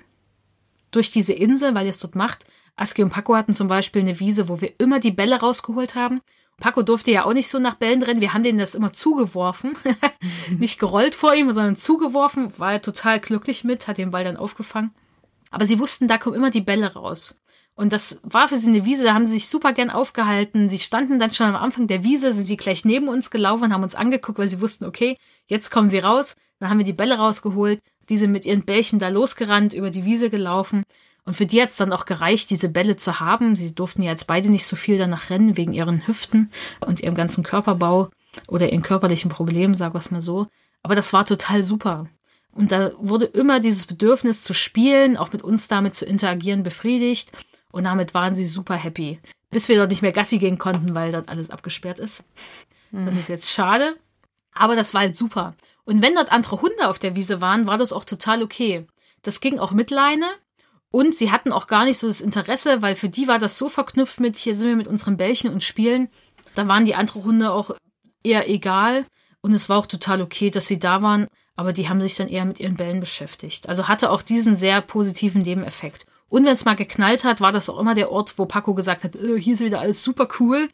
[0.90, 2.44] durch diese Insel, weil ihr es dort macht.
[2.76, 6.20] Aski und Paco hatten zum Beispiel eine Wiese, wo wir immer die Bälle rausgeholt haben.
[6.58, 8.20] Paco durfte ja auch nicht so nach Bällen rennen.
[8.20, 9.74] Wir haben denen das immer zugeworfen.
[10.58, 12.52] nicht gerollt vor ihm, sondern zugeworfen.
[12.58, 14.92] War er total glücklich mit, hat den Ball dann aufgefangen.
[15.50, 17.34] Aber sie wussten, da kommen immer die Bälle raus.
[17.80, 20.68] Und das war für sie eine Wiese, da haben sie sich super gern aufgehalten.
[20.68, 23.72] Sie standen dann schon am Anfang der Wiese, sind sie gleich neben uns gelaufen und
[23.72, 25.16] haben uns angeguckt, weil sie wussten, okay,
[25.46, 26.36] jetzt kommen sie raus.
[26.58, 27.80] Dann haben wir die Bälle rausgeholt.
[28.10, 30.82] Die sind mit ihren Bällchen da losgerannt, über die Wiese gelaufen.
[31.24, 33.56] Und für die hat es dann auch gereicht, diese Bälle zu haben.
[33.56, 36.50] Sie durften ja jetzt beide nicht so viel danach rennen, wegen ihren Hüften
[36.86, 38.10] und ihrem ganzen Körperbau
[38.46, 40.48] oder ihren körperlichen Problemen, wir es mal so.
[40.82, 42.08] Aber das war total super.
[42.52, 47.32] Und da wurde immer dieses Bedürfnis zu spielen, auch mit uns damit zu interagieren, befriedigt.
[47.72, 49.20] Und damit waren sie super happy.
[49.50, 52.24] Bis wir dort nicht mehr Gassi gehen konnten, weil dort alles abgesperrt ist.
[52.92, 53.96] Das ist jetzt schade.
[54.52, 55.54] Aber das war halt super.
[55.84, 58.86] Und wenn dort andere Hunde auf der Wiese waren, war das auch total okay.
[59.22, 60.26] Das ging auch mit Leine.
[60.90, 63.68] Und sie hatten auch gar nicht so das Interesse, weil für die war das so
[63.68, 66.08] verknüpft mit, hier sind wir mit unseren Bällchen und spielen.
[66.56, 67.76] Da waren die anderen Hunde auch
[68.24, 69.06] eher egal.
[69.40, 71.28] Und es war auch total okay, dass sie da waren.
[71.54, 73.68] Aber die haben sich dann eher mit ihren Bällen beschäftigt.
[73.68, 76.06] Also hatte auch diesen sehr positiven Nebeneffekt.
[76.30, 79.04] Und wenn es mal geknallt hat, war das auch immer der Ort, wo Paco gesagt
[79.04, 80.68] hat, äh, hier ist wieder alles super cool,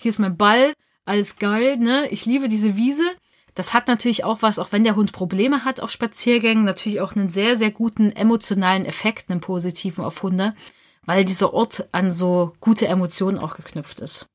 [0.00, 0.72] hier ist mein Ball,
[1.04, 2.08] alles geil, ne?
[2.08, 3.04] Ich liebe diese Wiese.
[3.54, 7.14] Das hat natürlich auch was, auch wenn der Hund Probleme hat auf Spaziergängen, natürlich auch
[7.14, 10.54] einen sehr, sehr guten emotionalen Effekt, einen positiven auf Hunde,
[11.02, 14.26] weil dieser Ort an so gute Emotionen auch geknüpft ist.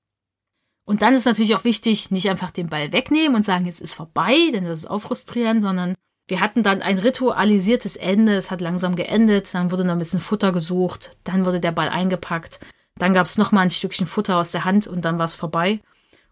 [0.86, 3.96] Und dann ist natürlich auch wichtig, nicht einfach den Ball wegnehmen und sagen, jetzt ist
[3.96, 5.96] vorbei, denn das ist auch frustrierend, sondern
[6.30, 10.20] Wir hatten dann ein ritualisiertes Ende, es hat langsam geendet, dann wurde noch ein bisschen
[10.20, 12.60] Futter gesucht, dann wurde der Ball eingepackt,
[13.00, 15.80] dann gab es nochmal ein Stückchen Futter aus der Hand und dann war es vorbei.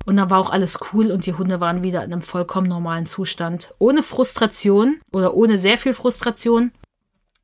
[0.05, 3.07] Und dann war auch alles cool und die Hunde waren wieder in einem vollkommen normalen
[3.07, 3.73] Zustand.
[3.79, 6.71] Ohne Frustration oder ohne sehr viel Frustration,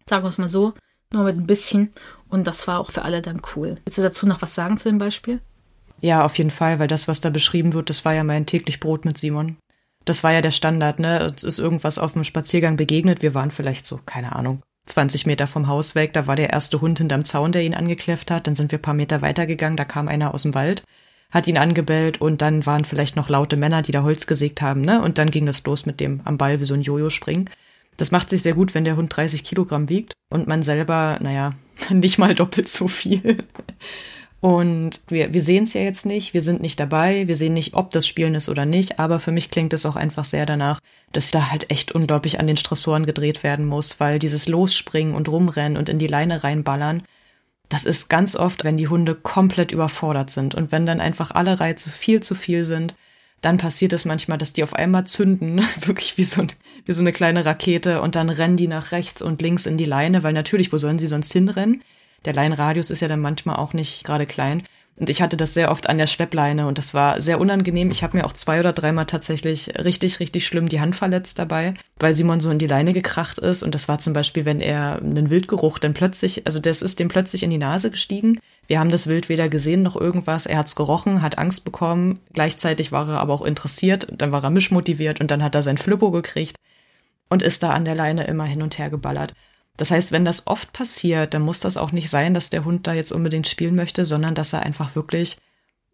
[0.07, 0.73] sagen wir es mal so,
[1.11, 1.91] nur mit ein bisschen.
[2.29, 3.79] Und das war auch für alle dann cool.
[3.83, 5.41] Willst du dazu noch was sagen zu dem Beispiel?
[6.01, 8.79] Ja, auf jeden Fall, weil das, was da beschrieben wird, das war ja mein täglich
[8.79, 9.57] Brot mit Simon.
[10.05, 11.27] Das war ja der Standard, ne?
[11.29, 13.21] Uns ist irgendwas auf dem Spaziergang begegnet.
[13.21, 16.13] Wir waren vielleicht so, keine Ahnung, 20 Meter vom Haus weg.
[16.13, 18.47] Da war der erste Hund hinterm Zaun, der ihn angekläfft hat.
[18.47, 19.77] Dann sind wir paar Meter weitergegangen.
[19.77, 20.83] Da kam einer aus dem Wald,
[21.31, 24.81] hat ihn angebellt und dann waren vielleicht noch laute Männer, die da Holz gesägt haben,
[24.81, 25.01] ne?
[25.01, 27.49] Und dann ging das los mit dem am Ball wie so ein Jojo springen.
[27.97, 31.53] Das macht sich sehr gut, wenn der Hund 30 Kilogramm wiegt und man selber, naja,
[31.89, 33.37] nicht mal doppelt so viel.
[34.43, 37.75] Und wir, wir sehen es ja jetzt nicht, wir sind nicht dabei, wir sehen nicht,
[37.75, 40.81] ob das Spielen ist oder nicht, aber für mich klingt es auch einfach sehr danach,
[41.13, 45.29] dass da halt echt unglaublich an den Stressoren gedreht werden muss, weil dieses Losspringen und
[45.29, 47.03] Rumrennen und in die Leine reinballern,
[47.69, 51.61] das ist ganz oft, wenn die Hunde komplett überfordert sind und wenn dann einfach alle
[51.61, 52.95] Reize viel zu viel sind,
[53.39, 56.51] dann passiert es manchmal, dass die auf einmal zünden, wirklich wie so, ein,
[56.83, 59.85] wie so eine kleine Rakete und dann rennen die nach rechts und links in die
[59.85, 61.81] Leine, weil natürlich, wo sollen sie sonst hinrennen?
[62.25, 64.63] Der Leinenradius ist ja dann manchmal auch nicht gerade klein.
[64.95, 67.89] Und ich hatte das sehr oft an der Schleppleine und das war sehr unangenehm.
[67.89, 71.73] Ich habe mir auch zwei oder dreimal tatsächlich richtig, richtig schlimm die Hand verletzt dabei,
[71.99, 73.63] weil Simon so in die Leine gekracht ist.
[73.63, 77.07] Und das war zum Beispiel, wenn er einen Wildgeruch dann plötzlich, also das ist dem
[77.07, 78.39] plötzlich in die Nase gestiegen.
[78.67, 80.45] Wir haben das Wild weder gesehen noch irgendwas.
[80.45, 82.19] Er hat's gerochen, hat Angst bekommen.
[82.33, 84.07] Gleichzeitig war er aber auch interessiert.
[84.11, 86.55] Dann war er mischmotiviert und dann hat er sein Flippo gekriegt
[87.29, 89.33] und ist da an der Leine immer hin und her geballert.
[89.77, 92.85] Das heißt, wenn das oft passiert, dann muss das auch nicht sein, dass der Hund
[92.85, 95.37] da jetzt unbedingt spielen möchte, sondern dass er einfach wirklich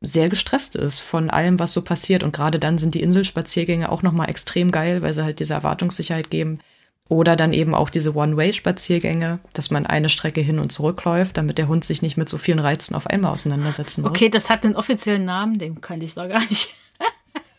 [0.02, 2.24] sehr gestresst ist von allem, was so passiert.
[2.24, 6.30] Und gerade dann sind die Inselspaziergänge auch nochmal extrem geil, weil sie halt diese Erwartungssicherheit
[6.30, 6.60] geben.
[7.08, 11.58] Oder dann eben auch diese One-Way-Spaziergänge, dass man eine Strecke hin und zurück läuft, damit
[11.58, 14.12] der Hund sich nicht mit so vielen Reizen auf einmal auseinandersetzen muss.
[14.12, 16.76] Okay, das hat einen offiziellen Namen, den kann ich noch gar nicht.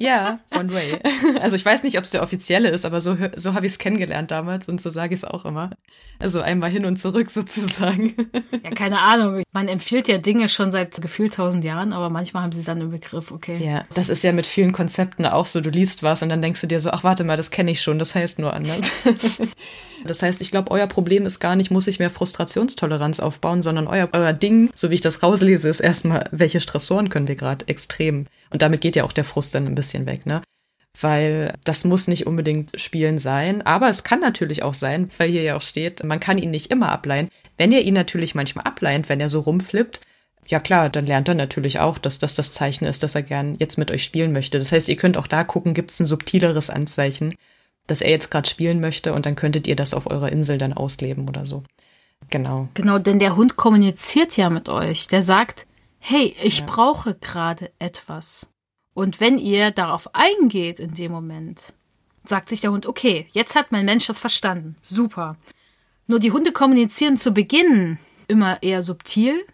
[0.00, 0.98] Ja, One Way.
[1.40, 3.78] Also ich weiß nicht, ob es der offizielle ist, aber so, so habe ich es
[3.78, 5.70] kennengelernt damals und so sage ich es auch immer.
[6.18, 8.14] Also einmal hin und zurück sozusagen.
[8.64, 9.42] Ja, keine Ahnung.
[9.52, 12.90] Man empfiehlt ja Dinge schon seit gefühlt tausend Jahren, aber manchmal haben sie dann im
[12.90, 13.58] Begriff, okay.
[13.62, 15.60] Ja, das ist ja mit vielen Konzepten auch so.
[15.60, 17.82] Du liest was und dann denkst du dir so, ach warte mal, das kenne ich
[17.82, 18.90] schon, das heißt nur anders.
[20.06, 23.86] Das heißt, ich glaube, euer Problem ist gar nicht, muss ich mehr Frustrationstoleranz aufbauen, sondern
[23.86, 27.68] euer, euer Ding, so wie ich das rauslese, ist erstmal, welche Stressoren können wir gerade
[27.68, 30.42] extrem und damit geht ja auch der Frust dann ein bisschen weg, ne?
[31.00, 35.42] Weil das muss nicht unbedingt Spielen sein, aber es kann natürlich auch sein, weil hier
[35.42, 37.28] ja auch steht, man kann ihn nicht immer ableihen.
[37.56, 40.00] Wenn ihr ihn natürlich manchmal ableint, wenn er so rumflippt,
[40.48, 43.54] ja klar, dann lernt er natürlich auch, dass das das Zeichen ist, dass er gern
[43.58, 44.58] jetzt mit euch spielen möchte.
[44.58, 47.36] Das heißt, ihr könnt auch da gucken, gibt es ein subtileres Anzeichen,
[47.86, 50.72] dass er jetzt gerade spielen möchte und dann könntet ihr das auf eurer Insel dann
[50.72, 51.62] ausleben oder so.
[52.28, 52.68] Genau.
[52.74, 55.06] Genau, denn der Hund kommuniziert ja mit euch.
[55.06, 55.66] Der sagt,
[55.98, 56.66] hey, ich ja.
[56.66, 58.52] brauche gerade etwas.
[58.94, 61.72] Und wenn ihr darauf eingeht in dem Moment,
[62.24, 64.76] sagt sich der Hund, okay, jetzt hat mein Mensch das verstanden.
[64.82, 65.36] Super.
[66.06, 69.44] Nur die Hunde kommunizieren zu Beginn immer eher subtil.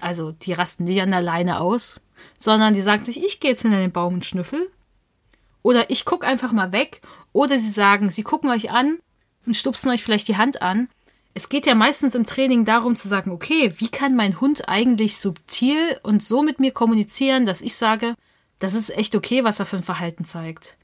[0.00, 2.00] Also die rasten nicht an der Leine aus,
[2.36, 4.70] sondern die sagen sich, ich gehe jetzt hinter den Baum und schnüffel.
[5.62, 7.00] Oder ich gucke einfach mal weg.
[7.32, 8.98] Oder sie sagen, sie gucken euch an
[9.46, 10.88] und stupsen euch vielleicht die Hand an
[11.36, 15.18] es geht ja meistens im Training darum zu sagen, okay, wie kann mein Hund eigentlich
[15.18, 18.14] subtil und so mit mir kommunizieren, dass ich sage,
[18.58, 20.76] das ist echt okay, was er für ein Verhalten zeigt.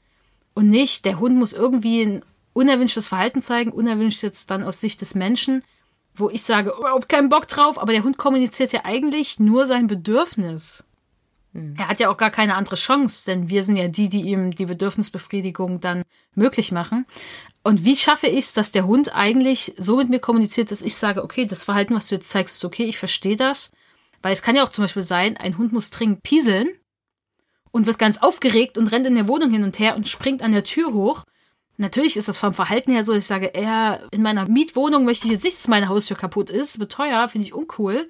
[0.53, 5.01] Und nicht, der Hund muss irgendwie ein unerwünschtes Verhalten zeigen, unerwünscht jetzt dann aus Sicht
[5.01, 5.63] des Menschen,
[6.15, 9.87] wo ich sage, überhaupt keinen Bock drauf, aber der Hund kommuniziert ja eigentlich nur sein
[9.87, 10.83] Bedürfnis.
[11.53, 11.75] Hm.
[11.77, 14.51] Er hat ja auch gar keine andere Chance, denn wir sind ja die, die ihm
[14.51, 16.03] die Bedürfnisbefriedigung dann
[16.35, 17.07] möglich machen.
[17.63, 20.95] Und wie schaffe ich es, dass der Hund eigentlich so mit mir kommuniziert, dass ich
[20.95, 23.71] sage, okay, das Verhalten, was du jetzt zeigst, ist okay, ich verstehe das.
[24.21, 26.69] Weil es kann ja auch zum Beispiel sein, ein Hund muss dringend pieseln
[27.73, 30.53] und wird ganz aufgeregt und rennt in der Wohnung hin und her und springt an
[30.53, 31.25] der Tür hoch.
[31.77, 35.25] Natürlich ist das vom Verhalten her so, dass ich sage, eher in meiner Mietwohnung möchte
[35.25, 38.07] ich jetzt nicht, dass meine Haustür kaputt ist, wird teuer, finde ich uncool.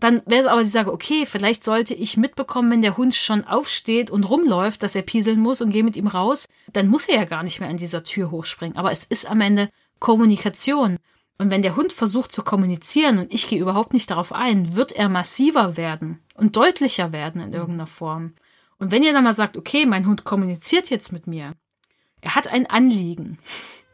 [0.00, 3.44] Dann wäre es aber, die sage, okay, vielleicht sollte ich mitbekommen, wenn der Hund schon
[3.44, 7.16] aufsteht und rumläuft, dass er pieseln muss und gehe mit ihm raus, dann muss er
[7.16, 8.78] ja gar nicht mehr an dieser Tür hochspringen.
[8.78, 10.96] Aber es ist am Ende Kommunikation.
[11.36, 14.92] Und wenn der Hund versucht zu kommunizieren und ich gehe überhaupt nicht darauf ein, wird
[14.92, 18.32] er massiver werden und deutlicher werden in irgendeiner Form.
[18.78, 21.54] Und wenn ihr dann mal sagt, okay, mein Hund kommuniziert jetzt mit mir,
[22.20, 23.38] er hat ein Anliegen,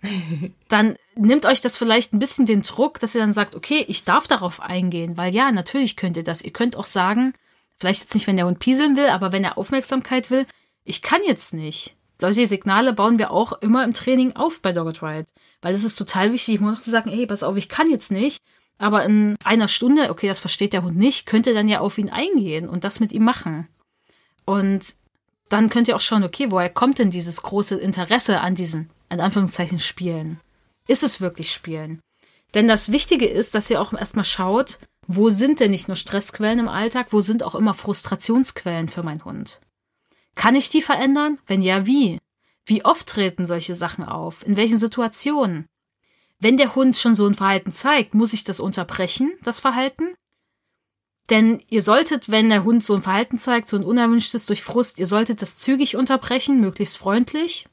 [0.68, 4.04] dann nimmt euch das vielleicht ein bisschen den Druck, dass ihr dann sagt, okay, ich
[4.04, 6.42] darf darauf eingehen, weil ja, natürlich könnt ihr das.
[6.42, 7.32] Ihr könnt auch sagen,
[7.76, 10.46] vielleicht jetzt nicht, wenn der Hund pieseln will, aber wenn er Aufmerksamkeit will,
[10.84, 11.96] ich kann jetzt nicht.
[12.20, 15.26] solche Signale bauen wir auch immer im Training auf bei Dogged Ride.
[15.62, 18.12] Weil es ist total wichtig, immer noch zu sagen, hey, pass auf, ich kann jetzt
[18.12, 18.38] nicht.
[18.78, 21.96] Aber in einer Stunde, okay, das versteht der Hund nicht, könnt ihr dann ja auf
[21.98, 23.68] ihn eingehen und das mit ihm machen.
[24.44, 24.94] Und
[25.48, 29.20] dann könnt ihr auch schauen, okay, woher kommt denn dieses große Interesse an diesen, in
[29.20, 30.40] Anführungszeichen, Spielen?
[30.88, 32.00] Ist es wirklich Spielen?
[32.54, 36.60] Denn das Wichtige ist, dass ihr auch erstmal schaut, wo sind denn nicht nur Stressquellen
[36.60, 39.60] im Alltag, wo sind auch immer Frustrationsquellen für meinen Hund?
[40.34, 41.38] Kann ich die verändern?
[41.46, 42.18] Wenn ja, wie?
[42.66, 44.46] Wie oft treten solche Sachen auf?
[44.46, 45.66] In welchen Situationen?
[46.38, 50.14] Wenn der Hund schon so ein Verhalten zeigt, muss ich das unterbrechen, das Verhalten?
[51.30, 54.98] Denn ihr solltet, wenn der Hund so ein Verhalten zeigt, so ein unerwünschtes durch Frust,
[54.98, 57.66] ihr solltet das zügig unterbrechen, möglichst freundlich.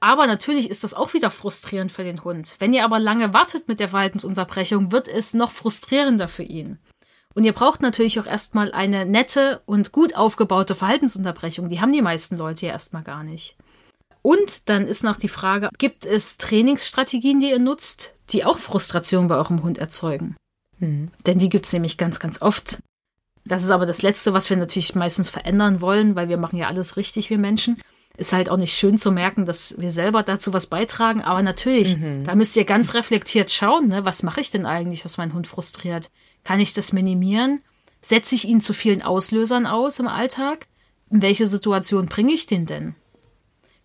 [0.00, 2.56] Aber natürlich ist das auch wieder frustrierend für den Hund.
[2.58, 6.78] Wenn ihr aber lange wartet mit der Verhaltensunterbrechung, wird es noch frustrierender für ihn.
[7.34, 11.68] Und ihr braucht natürlich auch erstmal eine nette und gut aufgebaute Verhaltensunterbrechung.
[11.68, 13.56] Die haben die meisten Leute ja erstmal gar nicht.
[14.22, 19.28] Und dann ist noch die Frage, gibt es Trainingsstrategien, die ihr nutzt, die auch Frustration
[19.28, 20.36] bei eurem Hund erzeugen?
[20.80, 21.10] Mhm.
[21.26, 22.82] Denn die gibt's nämlich ganz, ganz oft.
[23.44, 26.68] Das ist aber das Letzte, was wir natürlich meistens verändern wollen, weil wir machen ja
[26.68, 27.80] alles richtig, wir Menschen.
[28.16, 31.22] Ist halt auch nicht schön zu merken, dass wir selber dazu was beitragen.
[31.22, 32.24] Aber natürlich, mhm.
[32.24, 34.04] da müsst ihr ganz reflektiert schauen, ne?
[34.04, 36.10] was mache ich denn eigentlich, was mein Hund frustriert?
[36.44, 37.62] Kann ich das minimieren?
[38.02, 40.66] Setze ich ihn zu vielen Auslösern aus im Alltag?
[41.10, 42.94] In welche Situation bringe ich den denn?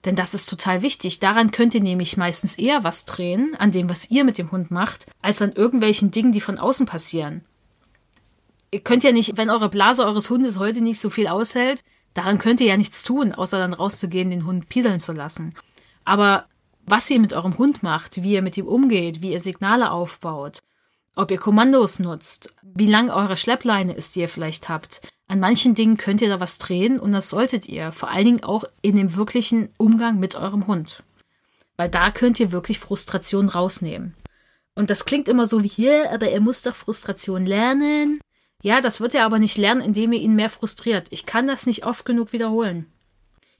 [0.05, 1.19] Denn das ist total wichtig.
[1.19, 4.71] Daran könnt ihr nämlich meistens eher was drehen, an dem, was ihr mit dem Hund
[4.71, 7.43] macht, als an irgendwelchen Dingen, die von außen passieren.
[8.71, 11.83] Ihr könnt ja nicht, wenn eure Blase eures Hundes heute nicht so viel aushält,
[12.15, 15.53] Daran könnt ihr ja nichts tun, außer dann rauszugehen, den Hund pieseln zu lassen.
[16.05, 16.47] Aber
[16.85, 20.59] was ihr mit eurem Hund macht, wie ihr mit ihm umgeht, wie ihr Signale aufbaut,
[21.15, 25.01] ob ihr Kommandos nutzt, wie lang eure Schleppleine ist, die ihr vielleicht habt.
[25.27, 28.43] An manchen Dingen könnt ihr da was drehen und das solltet ihr, vor allen Dingen
[28.43, 31.03] auch in dem wirklichen Umgang mit eurem Hund.
[31.77, 34.13] Weil da könnt ihr wirklich Frustration rausnehmen.
[34.75, 38.19] Und das klingt immer so wie, hier, aber er muss doch Frustration lernen.
[38.61, 41.07] Ja, das wird er aber nicht lernen, indem ihr ihn mehr frustriert.
[41.11, 42.91] Ich kann das nicht oft genug wiederholen.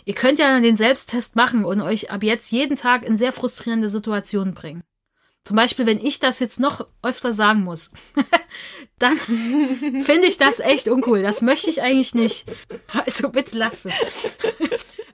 [0.04, 3.90] Ihr könnt ja den Selbsttest machen und euch ab jetzt jeden Tag in sehr frustrierende
[3.90, 4.84] Situationen bringen.
[5.46, 7.92] Zum Beispiel, wenn ich das jetzt noch öfter sagen muss,
[9.00, 11.22] dann finde ich das echt uncool.
[11.22, 12.46] Das möchte ich eigentlich nicht.
[13.06, 13.94] Also bitte lasst es.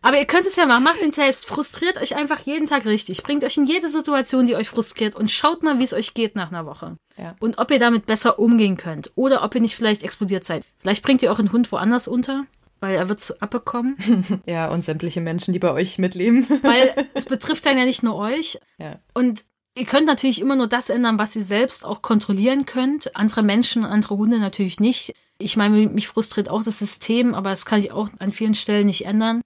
[0.02, 0.86] Aber ihr könnt es ja machen.
[0.86, 1.46] Macht den Test.
[1.46, 3.24] Frustriert euch einfach jeden Tag richtig.
[3.24, 6.38] Bringt euch in jede Situation, die euch frustriert und schaut mal, wie es euch geht
[6.38, 6.96] nach einer Woche.
[7.18, 7.36] Ja.
[7.40, 9.12] Und ob ihr damit besser umgehen könnt.
[9.16, 10.64] Oder ob ihr nicht vielleicht explodiert seid.
[10.80, 12.46] Vielleicht bringt ihr euren Hund woanders unter
[12.82, 13.96] weil er wird abbekommen.
[14.48, 16.48] Ja, und sämtliche Menschen, die bei euch mitleben.
[16.64, 18.58] Weil es betrifft dann ja nicht nur euch.
[18.80, 19.00] Ja.
[19.14, 19.46] Und
[19.76, 23.16] Ihr könnt natürlich immer nur das ändern, was ihr selbst auch kontrollieren könnt.
[23.16, 25.14] Andere Menschen, andere Hunde natürlich nicht.
[25.38, 28.88] Ich meine, mich frustriert auch das System, aber das kann ich auch an vielen Stellen
[28.88, 29.42] nicht ändern.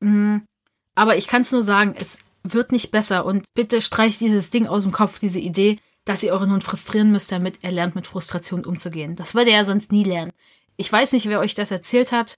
[0.00, 0.38] Mm,
[0.96, 4.66] aber ich kann es nur sagen, es wird nicht besser und bitte streicht dieses Ding
[4.66, 8.08] aus dem Kopf, diese Idee, dass ihr euren Hund frustrieren müsst, damit er lernt, mit
[8.08, 9.14] Frustration umzugehen.
[9.14, 10.32] Das würde er sonst nie lernen.
[10.76, 12.34] Ich weiß nicht, wer euch das erzählt hat.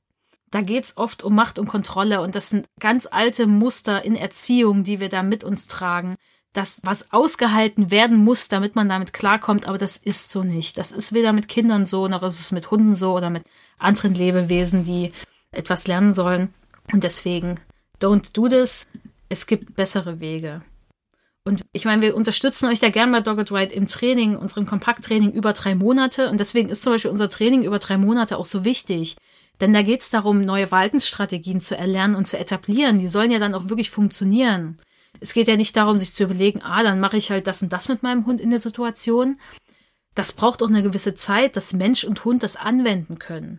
[0.50, 4.84] Da geht's oft um Macht und Kontrolle und das sind ganz alte Muster in Erziehung,
[4.84, 6.16] die wir da mit uns tragen
[6.54, 10.78] das, was ausgehalten werden muss, damit man damit klarkommt, aber das ist so nicht.
[10.78, 13.44] Das ist weder mit Kindern so, noch ist es mit Hunden so oder mit
[13.78, 15.12] anderen Lebewesen, die
[15.50, 16.54] etwas lernen sollen.
[16.92, 17.60] Und deswegen,
[18.00, 18.86] don't do this.
[19.28, 20.62] Es gibt bessere Wege.
[21.46, 25.32] Und ich meine, wir unterstützen euch da gern bei Dogged Ride im Training, unserem Kompakttraining
[25.32, 26.30] über drei Monate.
[26.30, 29.16] Und deswegen ist zum Beispiel unser Training über drei Monate auch so wichtig.
[29.60, 32.98] Denn da geht es darum, neue Verhaltensstrategien zu erlernen und zu etablieren.
[32.98, 34.78] Die sollen ja dann auch wirklich funktionieren.
[35.20, 37.72] Es geht ja nicht darum, sich zu überlegen, ah, dann mache ich halt das und
[37.72, 39.36] das mit meinem Hund in der Situation.
[40.14, 43.58] Das braucht auch eine gewisse Zeit, dass Mensch und Hund das anwenden können.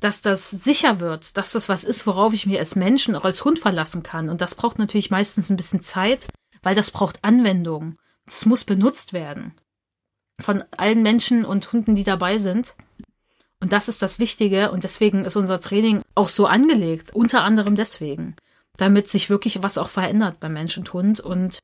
[0.00, 3.24] Dass das sicher wird, dass das was ist, worauf ich mich als Mensch und auch
[3.24, 4.28] als Hund verlassen kann.
[4.28, 6.26] Und das braucht natürlich meistens ein bisschen Zeit,
[6.62, 7.96] weil das braucht Anwendung.
[8.26, 9.54] Das muss benutzt werden.
[10.40, 12.74] Von allen Menschen und Hunden, die dabei sind.
[13.60, 17.14] Und das ist das Wichtige und deswegen ist unser Training auch so angelegt.
[17.14, 18.34] Unter anderem deswegen
[18.76, 21.58] damit sich wirklich was auch verändert beim Mensch und Hund und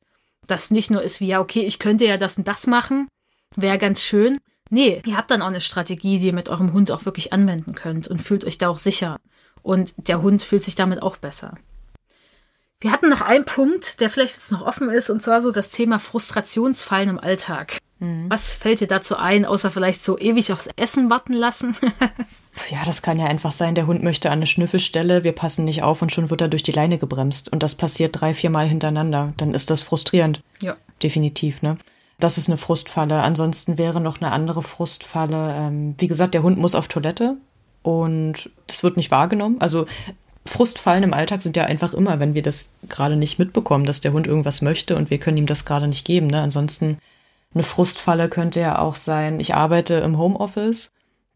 [0.47, 3.07] das nicht nur ist wie, ja, okay, ich könnte ja das und das machen,
[3.55, 4.37] wäre ganz schön.
[4.69, 7.73] Nee, ihr habt dann auch eine Strategie, die ihr mit eurem Hund auch wirklich anwenden
[7.73, 9.19] könnt und fühlt euch da auch sicher.
[9.61, 11.57] Und der Hund fühlt sich damit auch besser.
[12.79, 15.69] Wir hatten noch einen Punkt, der vielleicht jetzt noch offen ist, und zwar so das
[15.69, 17.77] Thema Frustrationsfallen im Alltag.
[17.99, 18.29] Mhm.
[18.29, 21.75] Was fällt dir dazu ein, außer vielleicht so ewig aufs Essen warten lassen?
[22.69, 25.83] Ja, das kann ja einfach sein, der Hund möchte an eine Schnüffelstelle, wir passen nicht
[25.83, 27.51] auf und schon wird er durch die Leine gebremst.
[27.51, 29.33] Und das passiert drei, vier Mal hintereinander.
[29.37, 30.41] Dann ist das frustrierend.
[30.61, 30.75] Ja.
[31.01, 31.77] Definitiv, ne?
[32.19, 33.21] Das ist eine Frustfalle.
[33.21, 35.55] Ansonsten wäre noch eine andere Frustfalle.
[35.57, 37.37] Ähm, wie gesagt, der Hund muss auf Toilette
[37.81, 39.59] und das wird nicht wahrgenommen.
[39.59, 39.87] Also
[40.45, 44.13] Frustfallen im Alltag sind ja einfach immer, wenn wir das gerade nicht mitbekommen, dass der
[44.13, 46.27] Hund irgendwas möchte und wir können ihm das gerade nicht geben.
[46.27, 46.41] Ne?
[46.41, 46.99] Ansonsten
[47.53, 50.91] eine Frustfalle könnte ja auch sein, ich arbeite im Homeoffice,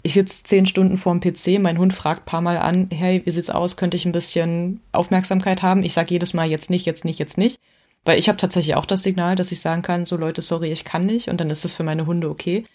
[0.05, 3.49] ich sitze zehn Stunden vorm PC, mein Hund fragt paar Mal an, hey, wie sieht's
[3.49, 5.81] aus, könnte ich ein bisschen Aufmerksamkeit haben?
[5.81, 7.59] Ich sage jedes Mal jetzt nicht, jetzt nicht, jetzt nicht.
[8.03, 10.85] Weil ich habe tatsächlich auch das Signal, dass ich sagen kann, so Leute, sorry, ich
[10.85, 12.65] kann nicht und dann ist das für meine Hunde okay.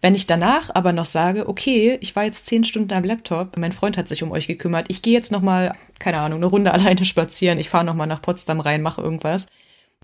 [0.00, 3.72] Wenn ich danach aber noch sage, okay, ich war jetzt zehn Stunden am Laptop, mein
[3.72, 6.72] Freund hat sich um euch gekümmert, ich gehe jetzt noch mal, keine Ahnung, eine Runde
[6.72, 9.46] alleine spazieren, ich fahre noch mal nach Potsdam rein, mache irgendwas,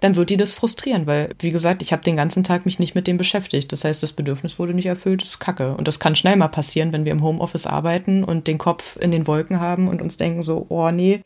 [0.00, 2.94] dann wird die das frustrieren, weil, wie gesagt, ich habe den ganzen Tag mich nicht
[2.94, 3.72] mit dem beschäftigt.
[3.72, 5.76] Das heißt, das Bedürfnis wurde nicht erfüllt, das ist kacke.
[5.76, 9.10] Und das kann schnell mal passieren, wenn wir im Homeoffice arbeiten und den Kopf in
[9.10, 11.22] den Wolken haben und uns denken so, oh nee,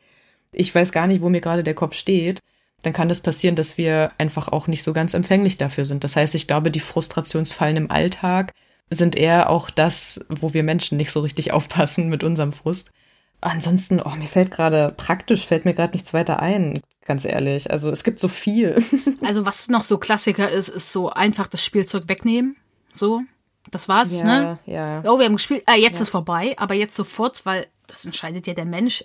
[0.53, 2.41] ich weiß gar nicht, wo mir gerade der Kopf steht
[2.83, 6.05] dann kann das passieren, dass wir einfach auch nicht so ganz empfänglich dafür sind.
[6.05, 8.53] Das heißt, ich glaube, die Frustrationsfallen im Alltag
[8.91, 12.93] sind eher auch das, wo wir Menschen nicht so richtig aufpassen mit unserem Frust.
[13.41, 17.71] Ansonsten, oh, mir fällt gerade praktisch, fällt mir gerade nichts weiter ein, ganz ehrlich.
[17.73, 18.85] Also es gibt so viel.
[19.21, 22.57] Also was noch so Klassiker ist, ist so einfach das Spielzeug wegnehmen.
[22.93, 23.23] So,
[23.71, 24.59] das war's, ja, ne?
[24.65, 25.03] Ja.
[25.05, 26.03] Oh, wir haben gespielt, ah, jetzt Ja.
[26.03, 29.05] ist vorbei, aber jetzt sofort, weil das entscheidet ja der Mensch.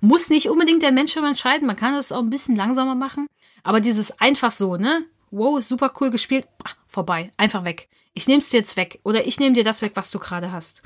[0.00, 3.26] Muss nicht unbedingt der Mensch immer entscheiden, man kann das auch ein bisschen langsamer machen.
[3.62, 5.04] Aber dieses einfach so, ne?
[5.30, 7.88] Wow, super cool gespielt, ah, vorbei, einfach weg.
[8.12, 10.82] Ich nehm's dir jetzt weg oder ich nehme dir das weg, was du gerade hast.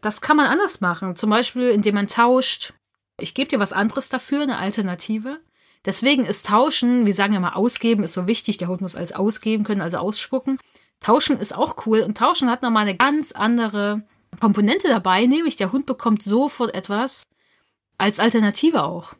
[0.00, 2.72] Das kann man anders machen, zum Beispiel indem man tauscht.
[3.20, 5.38] Ich gebe dir was anderes dafür, eine Alternative.
[5.84, 8.58] Deswegen ist Tauschen, wir sagen mal ausgeben, ist so wichtig.
[8.58, 10.58] Der Hund muss alles ausgeben können, also ausspucken.
[11.00, 14.02] Tauschen ist auch cool und Tauschen hat nochmal eine ganz andere
[14.38, 17.28] Komponente dabei, nämlich der Hund bekommt sofort etwas
[17.98, 19.14] als Alternative auch.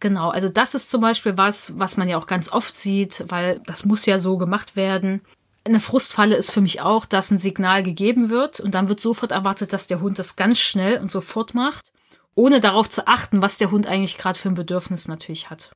[0.00, 3.60] Genau, also das ist zum Beispiel was, was man ja auch ganz oft sieht, weil
[3.66, 5.22] das muss ja so gemacht werden.
[5.64, 9.32] Eine Frustfalle ist für mich auch, dass ein Signal gegeben wird und dann wird sofort
[9.32, 11.92] erwartet, dass der Hund das ganz schnell und sofort macht,
[12.34, 15.72] ohne darauf zu achten, was der Hund eigentlich gerade für ein Bedürfnis natürlich hat.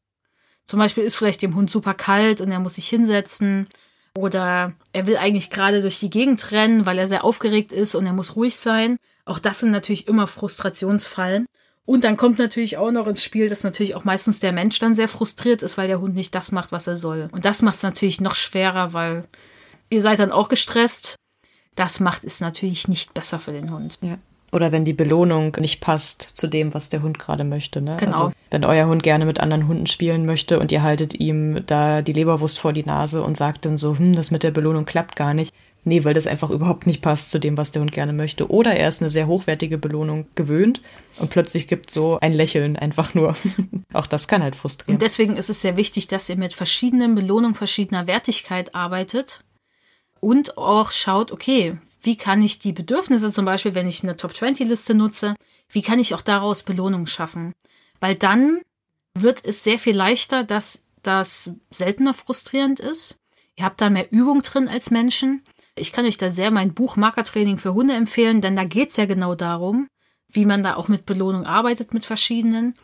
[0.67, 3.69] Zum Beispiel ist vielleicht dem Hund super kalt und er muss sich hinsetzen
[4.17, 8.07] oder er will eigentlich gerade durch die Gegend rennen, weil er sehr aufgeregt ist und
[8.07, 8.99] er muss ruhig sein.
[9.25, 11.47] Auch das sind natürlich immer Frustrationsfallen.
[11.85, 14.95] Und dann kommt natürlich auch noch ins Spiel, dass natürlich auch meistens der Mensch dann
[14.95, 17.29] sehr frustriert ist, weil der Hund nicht das macht, was er soll.
[17.33, 19.25] Und das macht es natürlich noch schwerer, weil
[19.91, 21.17] ihr seid dann auch gestresst.
[21.75, 23.99] Das macht es natürlich nicht besser für den Hund.
[24.01, 24.19] Ja.
[24.53, 27.81] Oder wenn die Belohnung nicht passt zu dem, was der Hund gerade möchte.
[27.81, 27.97] Ne?
[27.99, 28.13] Genau.
[28.13, 32.03] Also, wenn euer Hund gerne mit anderen Hunden spielen möchte und ihr haltet ihm da
[32.03, 35.17] die Leberwurst vor die Nase und sagt dann so, hm, das mit der Belohnung klappt
[35.17, 35.55] gar nicht.
[35.85, 38.51] Nee, weil das einfach überhaupt nicht passt zu dem, was der Hund gerne möchte.
[38.51, 40.81] Oder er ist eine sehr hochwertige Belohnung gewöhnt
[41.19, 43.35] und plötzlich gibt so ein Lächeln einfach nur.
[43.93, 44.97] Auch das kann halt frustrieren.
[44.97, 49.43] Und deswegen ist es sehr wichtig, dass ihr mit verschiedenen Belohnungen verschiedener Wertigkeit arbeitet
[50.21, 54.95] und auch schaut, okay, wie kann ich die Bedürfnisse zum Beispiel, wenn ich eine Top-20-Liste
[54.95, 55.37] nutze,
[55.69, 57.53] wie kann ich auch daraus Belohnungen schaffen?
[58.01, 58.61] Weil dann
[59.15, 63.19] wird es sehr viel leichter, dass das seltener frustrierend ist.
[63.57, 65.43] Ihr habt da mehr Übung drin als Menschen.
[65.77, 69.07] Ich kann euch da sehr mein Buch Markertraining für Hunde empfehlen, denn da geht's ja
[69.07, 69.89] genau darum,
[70.29, 72.75] wie man da auch mit Belohnung arbeitet, mit verschiedenen.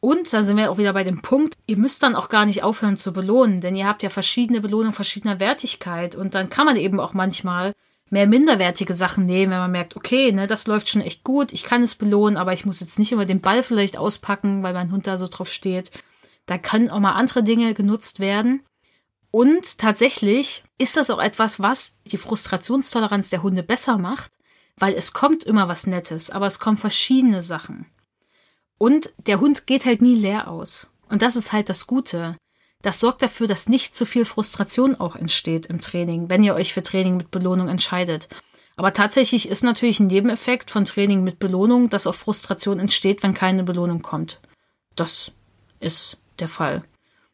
[0.00, 2.62] Und dann sind wir auch wieder bei dem Punkt, ihr müsst dann auch gar nicht
[2.62, 6.76] aufhören zu belohnen, denn ihr habt ja verschiedene Belohnungen verschiedener Wertigkeit und dann kann man
[6.76, 7.74] eben auch manchmal
[8.10, 11.62] mehr minderwertige Sachen nehmen, wenn man merkt, okay, ne, das läuft schon echt gut, ich
[11.62, 14.90] kann es belohnen, aber ich muss jetzt nicht immer den Ball vielleicht auspacken, weil mein
[14.90, 15.90] Hund da so drauf steht.
[16.46, 18.62] Da können auch mal andere Dinge genutzt werden.
[19.30, 24.32] Und tatsächlich ist das auch etwas, was die Frustrationstoleranz der Hunde besser macht,
[24.76, 27.86] weil es kommt immer was Nettes, aber es kommen verschiedene Sachen.
[28.78, 30.90] Und der Hund geht halt nie leer aus.
[31.08, 32.36] Und das ist halt das Gute.
[32.82, 36.72] Das sorgt dafür, dass nicht zu viel Frustration auch entsteht im Training, wenn ihr euch
[36.72, 38.28] für Training mit Belohnung entscheidet.
[38.76, 43.34] Aber tatsächlich ist natürlich ein Nebeneffekt von Training mit Belohnung, dass auch Frustration entsteht, wenn
[43.34, 44.40] keine Belohnung kommt.
[44.96, 45.32] Das
[45.80, 46.82] ist der Fall.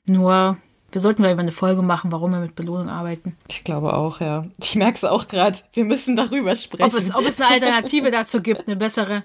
[0.08, 0.56] Nur,
[0.90, 3.36] wir sollten vielleicht mal eine Folge machen, warum wir mit Belohnung arbeiten.
[3.46, 4.46] Ich glaube auch, ja.
[4.60, 5.60] Ich merke es auch gerade.
[5.72, 6.84] Wir müssen darüber sprechen.
[6.84, 9.22] Ob es, ob es eine Alternative dazu gibt, eine bessere.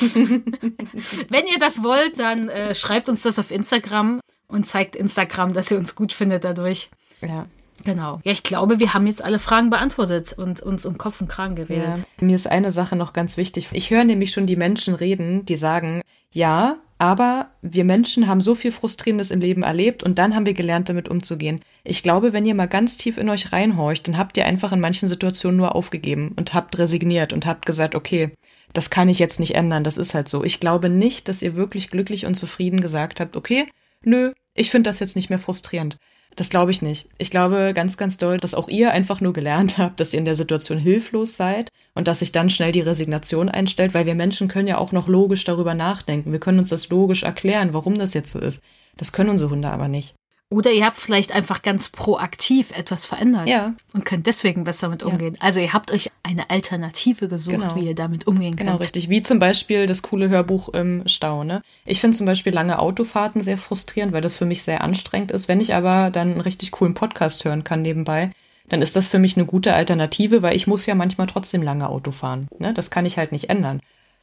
[0.14, 4.20] Wenn ihr das wollt, dann äh, schreibt uns das auf Instagram
[4.50, 6.90] und zeigt Instagram, dass ihr uns gut findet dadurch.
[7.22, 7.46] ja.
[7.82, 8.20] Genau.
[8.24, 11.56] Ja, ich glaube, wir haben jetzt alle Fragen beantwortet und uns um Kopf und Kragen
[11.56, 11.64] Ja.
[11.64, 12.04] geredet.
[12.20, 13.68] Mir ist eine Sache noch ganz wichtig.
[13.72, 18.54] Ich höre nämlich schon die Menschen reden, die sagen, ja, aber wir Menschen haben so
[18.54, 21.62] viel Frustrierendes im Leben erlebt und dann haben wir gelernt, damit umzugehen.
[21.82, 24.80] Ich glaube, wenn ihr mal ganz tief in euch reinhorcht, dann habt ihr einfach in
[24.80, 28.30] manchen Situationen nur aufgegeben und habt resigniert und habt gesagt, okay,
[28.74, 30.44] das kann ich jetzt nicht ändern, das ist halt so.
[30.44, 33.66] Ich glaube nicht, dass ihr wirklich glücklich und zufrieden gesagt habt, okay,
[34.04, 35.98] nö, ich finde das jetzt nicht mehr frustrierend.
[36.36, 37.08] Das glaube ich nicht.
[37.18, 40.24] Ich glaube ganz, ganz doll, dass auch ihr einfach nur gelernt habt, dass ihr in
[40.24, 44.48] der Situation hilflos seid und dass sich dann schnell die Resignation einstellt, weil wir Menschen
[44.48, 46.32] können ja auch noch logisch darüber nachdenken.
[46.32, 48.62] Wir können uns das logisch erklären, warum das jetzt so ist.
[48.96, 50.14] Das können unsere Hunde aber nicht.
[50.52, 53.72] Oder ihr habt vielleicht einfach ganz proaktiv etwas verändert Ja.
[53.92, 55.36] und könnt deswegen besser mit umgehen.
[55.38, 57.76] Also ihr habt euch eine Alternative gesucht, Genau.
[57.76, 58.82] wie ihr damit umgehen Genau, könnt.
[58.82, 59.08] richtig.
[59.08, 61.44] Wie zum Beispiel das coole Hörbuch im Stau.
[61.44, 61.62] Ne?
[61.84, 65.46] Ich finde zum Beispiel lange Autofahrten sehr frustrierend, weil das für mich sehr anstrengend ist.
[65.46, 68.32] Wenn ich aber dann einen richtig coolen Podcast hören kann nebenbei,
[68.68, 71.88] dann ist das für mich eine gute Alternative, weil ich muss ja manchmal trotzdem lange
[71.88, 72.48] Auto fahren.
[72.58, 72.74] Ne?
[72.74, 73.80] Das kann ich halt nicht ändern.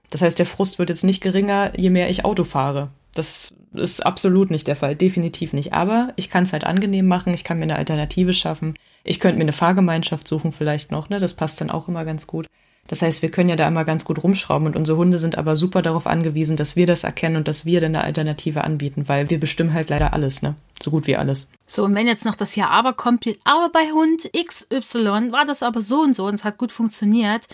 [0.10, 2.90] Das heißt, der Frust wird jetzt nicht geringer, je mehr ich Auto fahre.
[3.14, 5.74] Das ist absolut nicht der Fall, definitiv nicht.
[5.74, 8.76] Aber ich kann es halt angenehm machen, ich kann mir eine Alternative schaffen.
[9.04, 11.20] Ich könnte mir eine Fahrgemeinschaft suchen vielleicht noch, ne?
[11.20, 12.48] Das passt dann auch immer ganz gut.
[12.88, 15.56] Das heißt, wir können ja da immer ganz gut rumschrauben und unsere Hunde sind aber
[15.56, 19.30] super darauf angewiesen, dass wir das erkennen und dass wir dann eine Alternative anbieten, weil
[19.30, 20.56] wir bestimmen halt leider alles, ne?
[20.82, 21.52] So gut wie alles.
[21.66, 25.64] So, und wenn jetzt noch das Ja aber kommt, aber bei Hund XY war das
[25.64, 27.48] aber so und so und es hat gut funktioniert.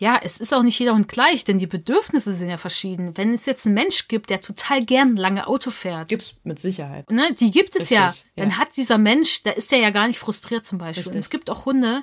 [0.00, 3.18] Ja, es ist auch nicht jeder Hund gleich, denn die Bedürfnisse sind ja verschieden.
[3.18, 7.10] Wenn es jetzt einen Mensch gibt, der total gern lange Auto fährt, Gibt's mit Sicherheit.
[7.10, 8.44] ne, die gibt es ja, Richtig, ja.
[8.44, 11.02] dann hat dieser Mensch, da ist er ja gar nicht frustriert zum Beispiel.
[11.02, 11.14] Richtig.
[11.14, 12.02] Und es gibt auch Hunde,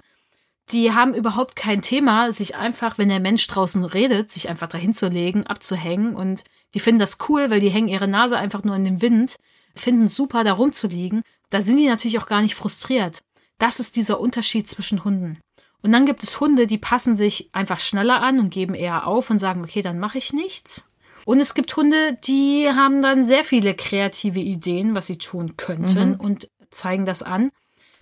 [0.70, 4.94] die haben überhaupt kein Thema, sich einfach, wenn der Mensch draußen redet, sich einfach dahin
[4.94, 6.44] zu legen, abzuhängen und
[6.76, 9.38] die finden das cool, weil die hängen ihre Nase einfach nur in den Wind,
[9.74, 11.24] finden super, da rumzuliegen.
[11.50, 13.24] Da sind die natürlich auch gar nicht frustriert.
[13.58, 15.40] Das ist dieser Unterschied zwischen Hunden.
[15.82, 19.30] Und dann gibt es Hunde, die passen sich einfach schneller an und geben eher auf
[19.30, 20.90] und sagen, okay, dann mache ich nichts.
[21.26, 26.16] Und es gibt Hunde, die haben dann sehr viele kreative Ideen, was sie tun könnten
[26.16, 27.52] und zeigen das an.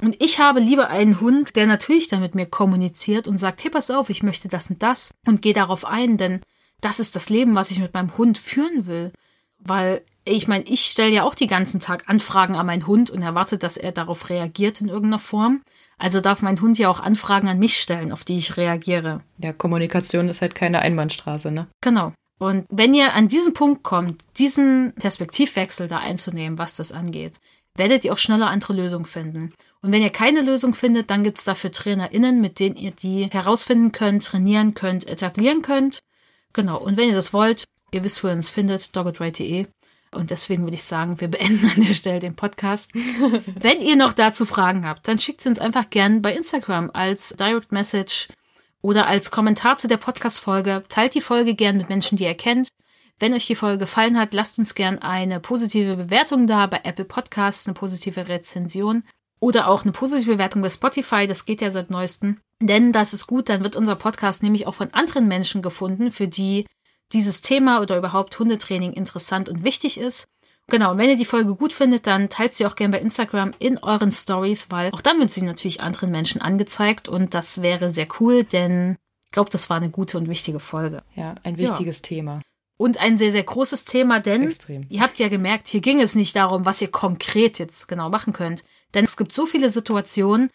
[0.02, 3.72] Und ich habe lieber einen Hund, der natürlich dann mit mir kommuniziert und sagt, hey,
[3.72, 6.42] pass auf, ich möchte das und das und gehe darauf ein, denn
[6.82, 9.12] das ist das Leben, was ich mit meinem Hund führen will.
[9.58, 13.22] Weil, ich meine, ich stelle ja auch die ganzen Tag Anfragen an meinen Hund und
[13.22, 15.62] erwarte, dass er darauf reagiert in irgendeiner Form.
[15.98, 19.22] Also darf mein Hund ja auch Anfragen an mich stellen, auf die ich reagiere.
[19.38, 21.68] Ja, Kommunikation ist halt keine Einbahnstraße, ne?
[21.82, 22.12] Genau.
[22.38, 27.34] Und wenn ihr an diesen Punkt kommt, diesen Perspektivwechsel da einzunehmen, was das angeht,
[27.76, 29.54] werdet ihr auch schneller andere Lösungen finden.
[29.82, 33.26] Und wenn ihr keine Lösung findet, dann gibt es dafür TrainerInnen, mit denen ihr die
[33.28, 36.00] herausfinden könnt, trainieren könnt, etablieren könnt.
[36.52, 36.78] Genau.
[36.78, 39.68] Und wenn ihr das wollt, ihr wisst, wo ihr uns findet, doggedright.de.
[40.16, 42.92] Und deswegen würde ich sagen, wir beenden an der Stelle den Podcast.
[43.60, 47.36] Wenn ihr noch dazu Fragen habt, dann schickt sie uns einfach gern bei Instagram als
[47.38, 48.30] Direct Message
[48.82, 50.84] oder als Kommentar zu der Podcast-Folge.
[50.90, 52.70] Teilt die Folge gern mit Menschen, die ihr kennt.
[53.20, 57.06] Wenn euch die Folge gefallen hat, lasst uns gern eine positive Bewertung da bei Apple
[57.06, 59.04] Podcasts, eine positive Rezension
[59.40, 61.26] oder auch eine positive Bewertung bei Spotify.
[61.26, 62.40] Das geht ja seit neuestem.
[62.62, 66.28] Denn das ist gut, dann wird unser Podcast nämlich auch von anderen Menschen gefunden, für
[66.28, 66.66] die
[67.14, 70.28] dieses Thema oder überhaupt Hundetraining interessant und wichtig ist.
[70.68, 73.54] Genau, und wenn ihr die Folge gut findet, dann teilt sie auch gerne bei Instagram
[73.60, 77.90] in euren Stories, weil auch dann wird sie natürlich anderen Menschen angezeigt und das wäre
[77.90, 81.04] sehr cool, denn ich glaube, das war eine gute und wichtige Folge.
[81.16, 82.42] Ja, ein wichtiges Thema.
[82.78, 84.86] Und ein sehr, sehr großes Thema, denn Extrem.
[84.90, 88.34] ihr habt ja gemerkt, hier ging es nicht darum, was ihr konkret jetzt genau machen
[88.34, 88.64] könnt.
[88.94, 90.50] Denn es gibt so viele Situationen,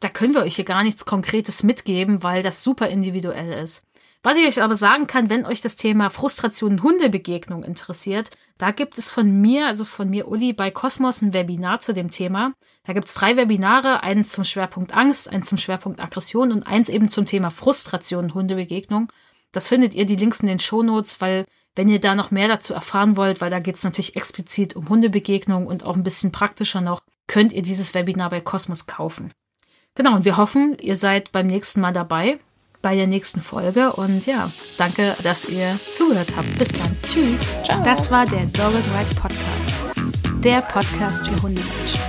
[0.00, 3.84] da können wir euch hier gar nichts Konkretes mitgeben, weil das super individuell ist.
[4.24, 8.70] Was ich euch aber sagen kann, wenn euch das Thema Frustration und Hundebegegnung interessiert, da
[8.70, 12.52] gibt es von mir, also von mir Uli, bei Cosmos ein Webinar zu dem Thema.
[12.84, 16.88] Da gibt es drei Webinare, eins zum Schwerpunkt Angst, eins zum Schwerpunkt Aggression und eins
[16.88, 19.10] eben zum Thema Frustration und Hundebegegnung.
[19.50, 21.44] Das findet ihr die Links in den Shownotes, weil
[21.74, 24.88] wenn ihr da noch mehr dazu erfahren wollt, weil da geht es natürlich explizit um
[24.88, 29.32] Hundebegegnung und auch ein bisschen praktischer noch, könnt ihr dieses Webinar bei Cosmos kaufen.
[29.96, 32.38] Genau, und wir hoffen, ihr seid beim nächsten Mal dabei,
[32.82, 33.92] bei der nächsten Folge.
[33.92, 36.58] Und ja, danke, dass ihr zugehört habt.
[36.58, 36.96] Bis dann.
[37.02, 37.40] Tschüss.
[37.64, 37.82] Ciao.
[37.84, 40.44] Das war der Dog and Ride Podcast.
[40.44, 42.00] Der Podcast für Hundemenschen.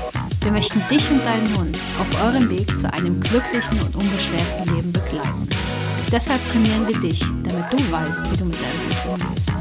[0.41, 4.91] Wir möchten dich und deinen Hund auf eurem Weg zu einem glücklichen und unbeschwerten Leben
[4.91, 5.47] begleiten.
[6.11, 9.53] Deshalb trainieren wir dich, damit du weißt, wie du mit deinem Hund umgehst.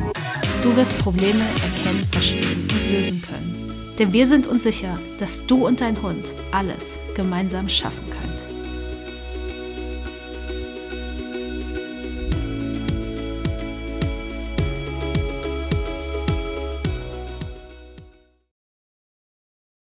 [0.62, 3.94] Du wirst Probleme erkennen, verstehen und lösen können.
[3.98, 8.12] Denn wir sind uns sicher, dass du und dein Hund alles gemeinsam schaffen.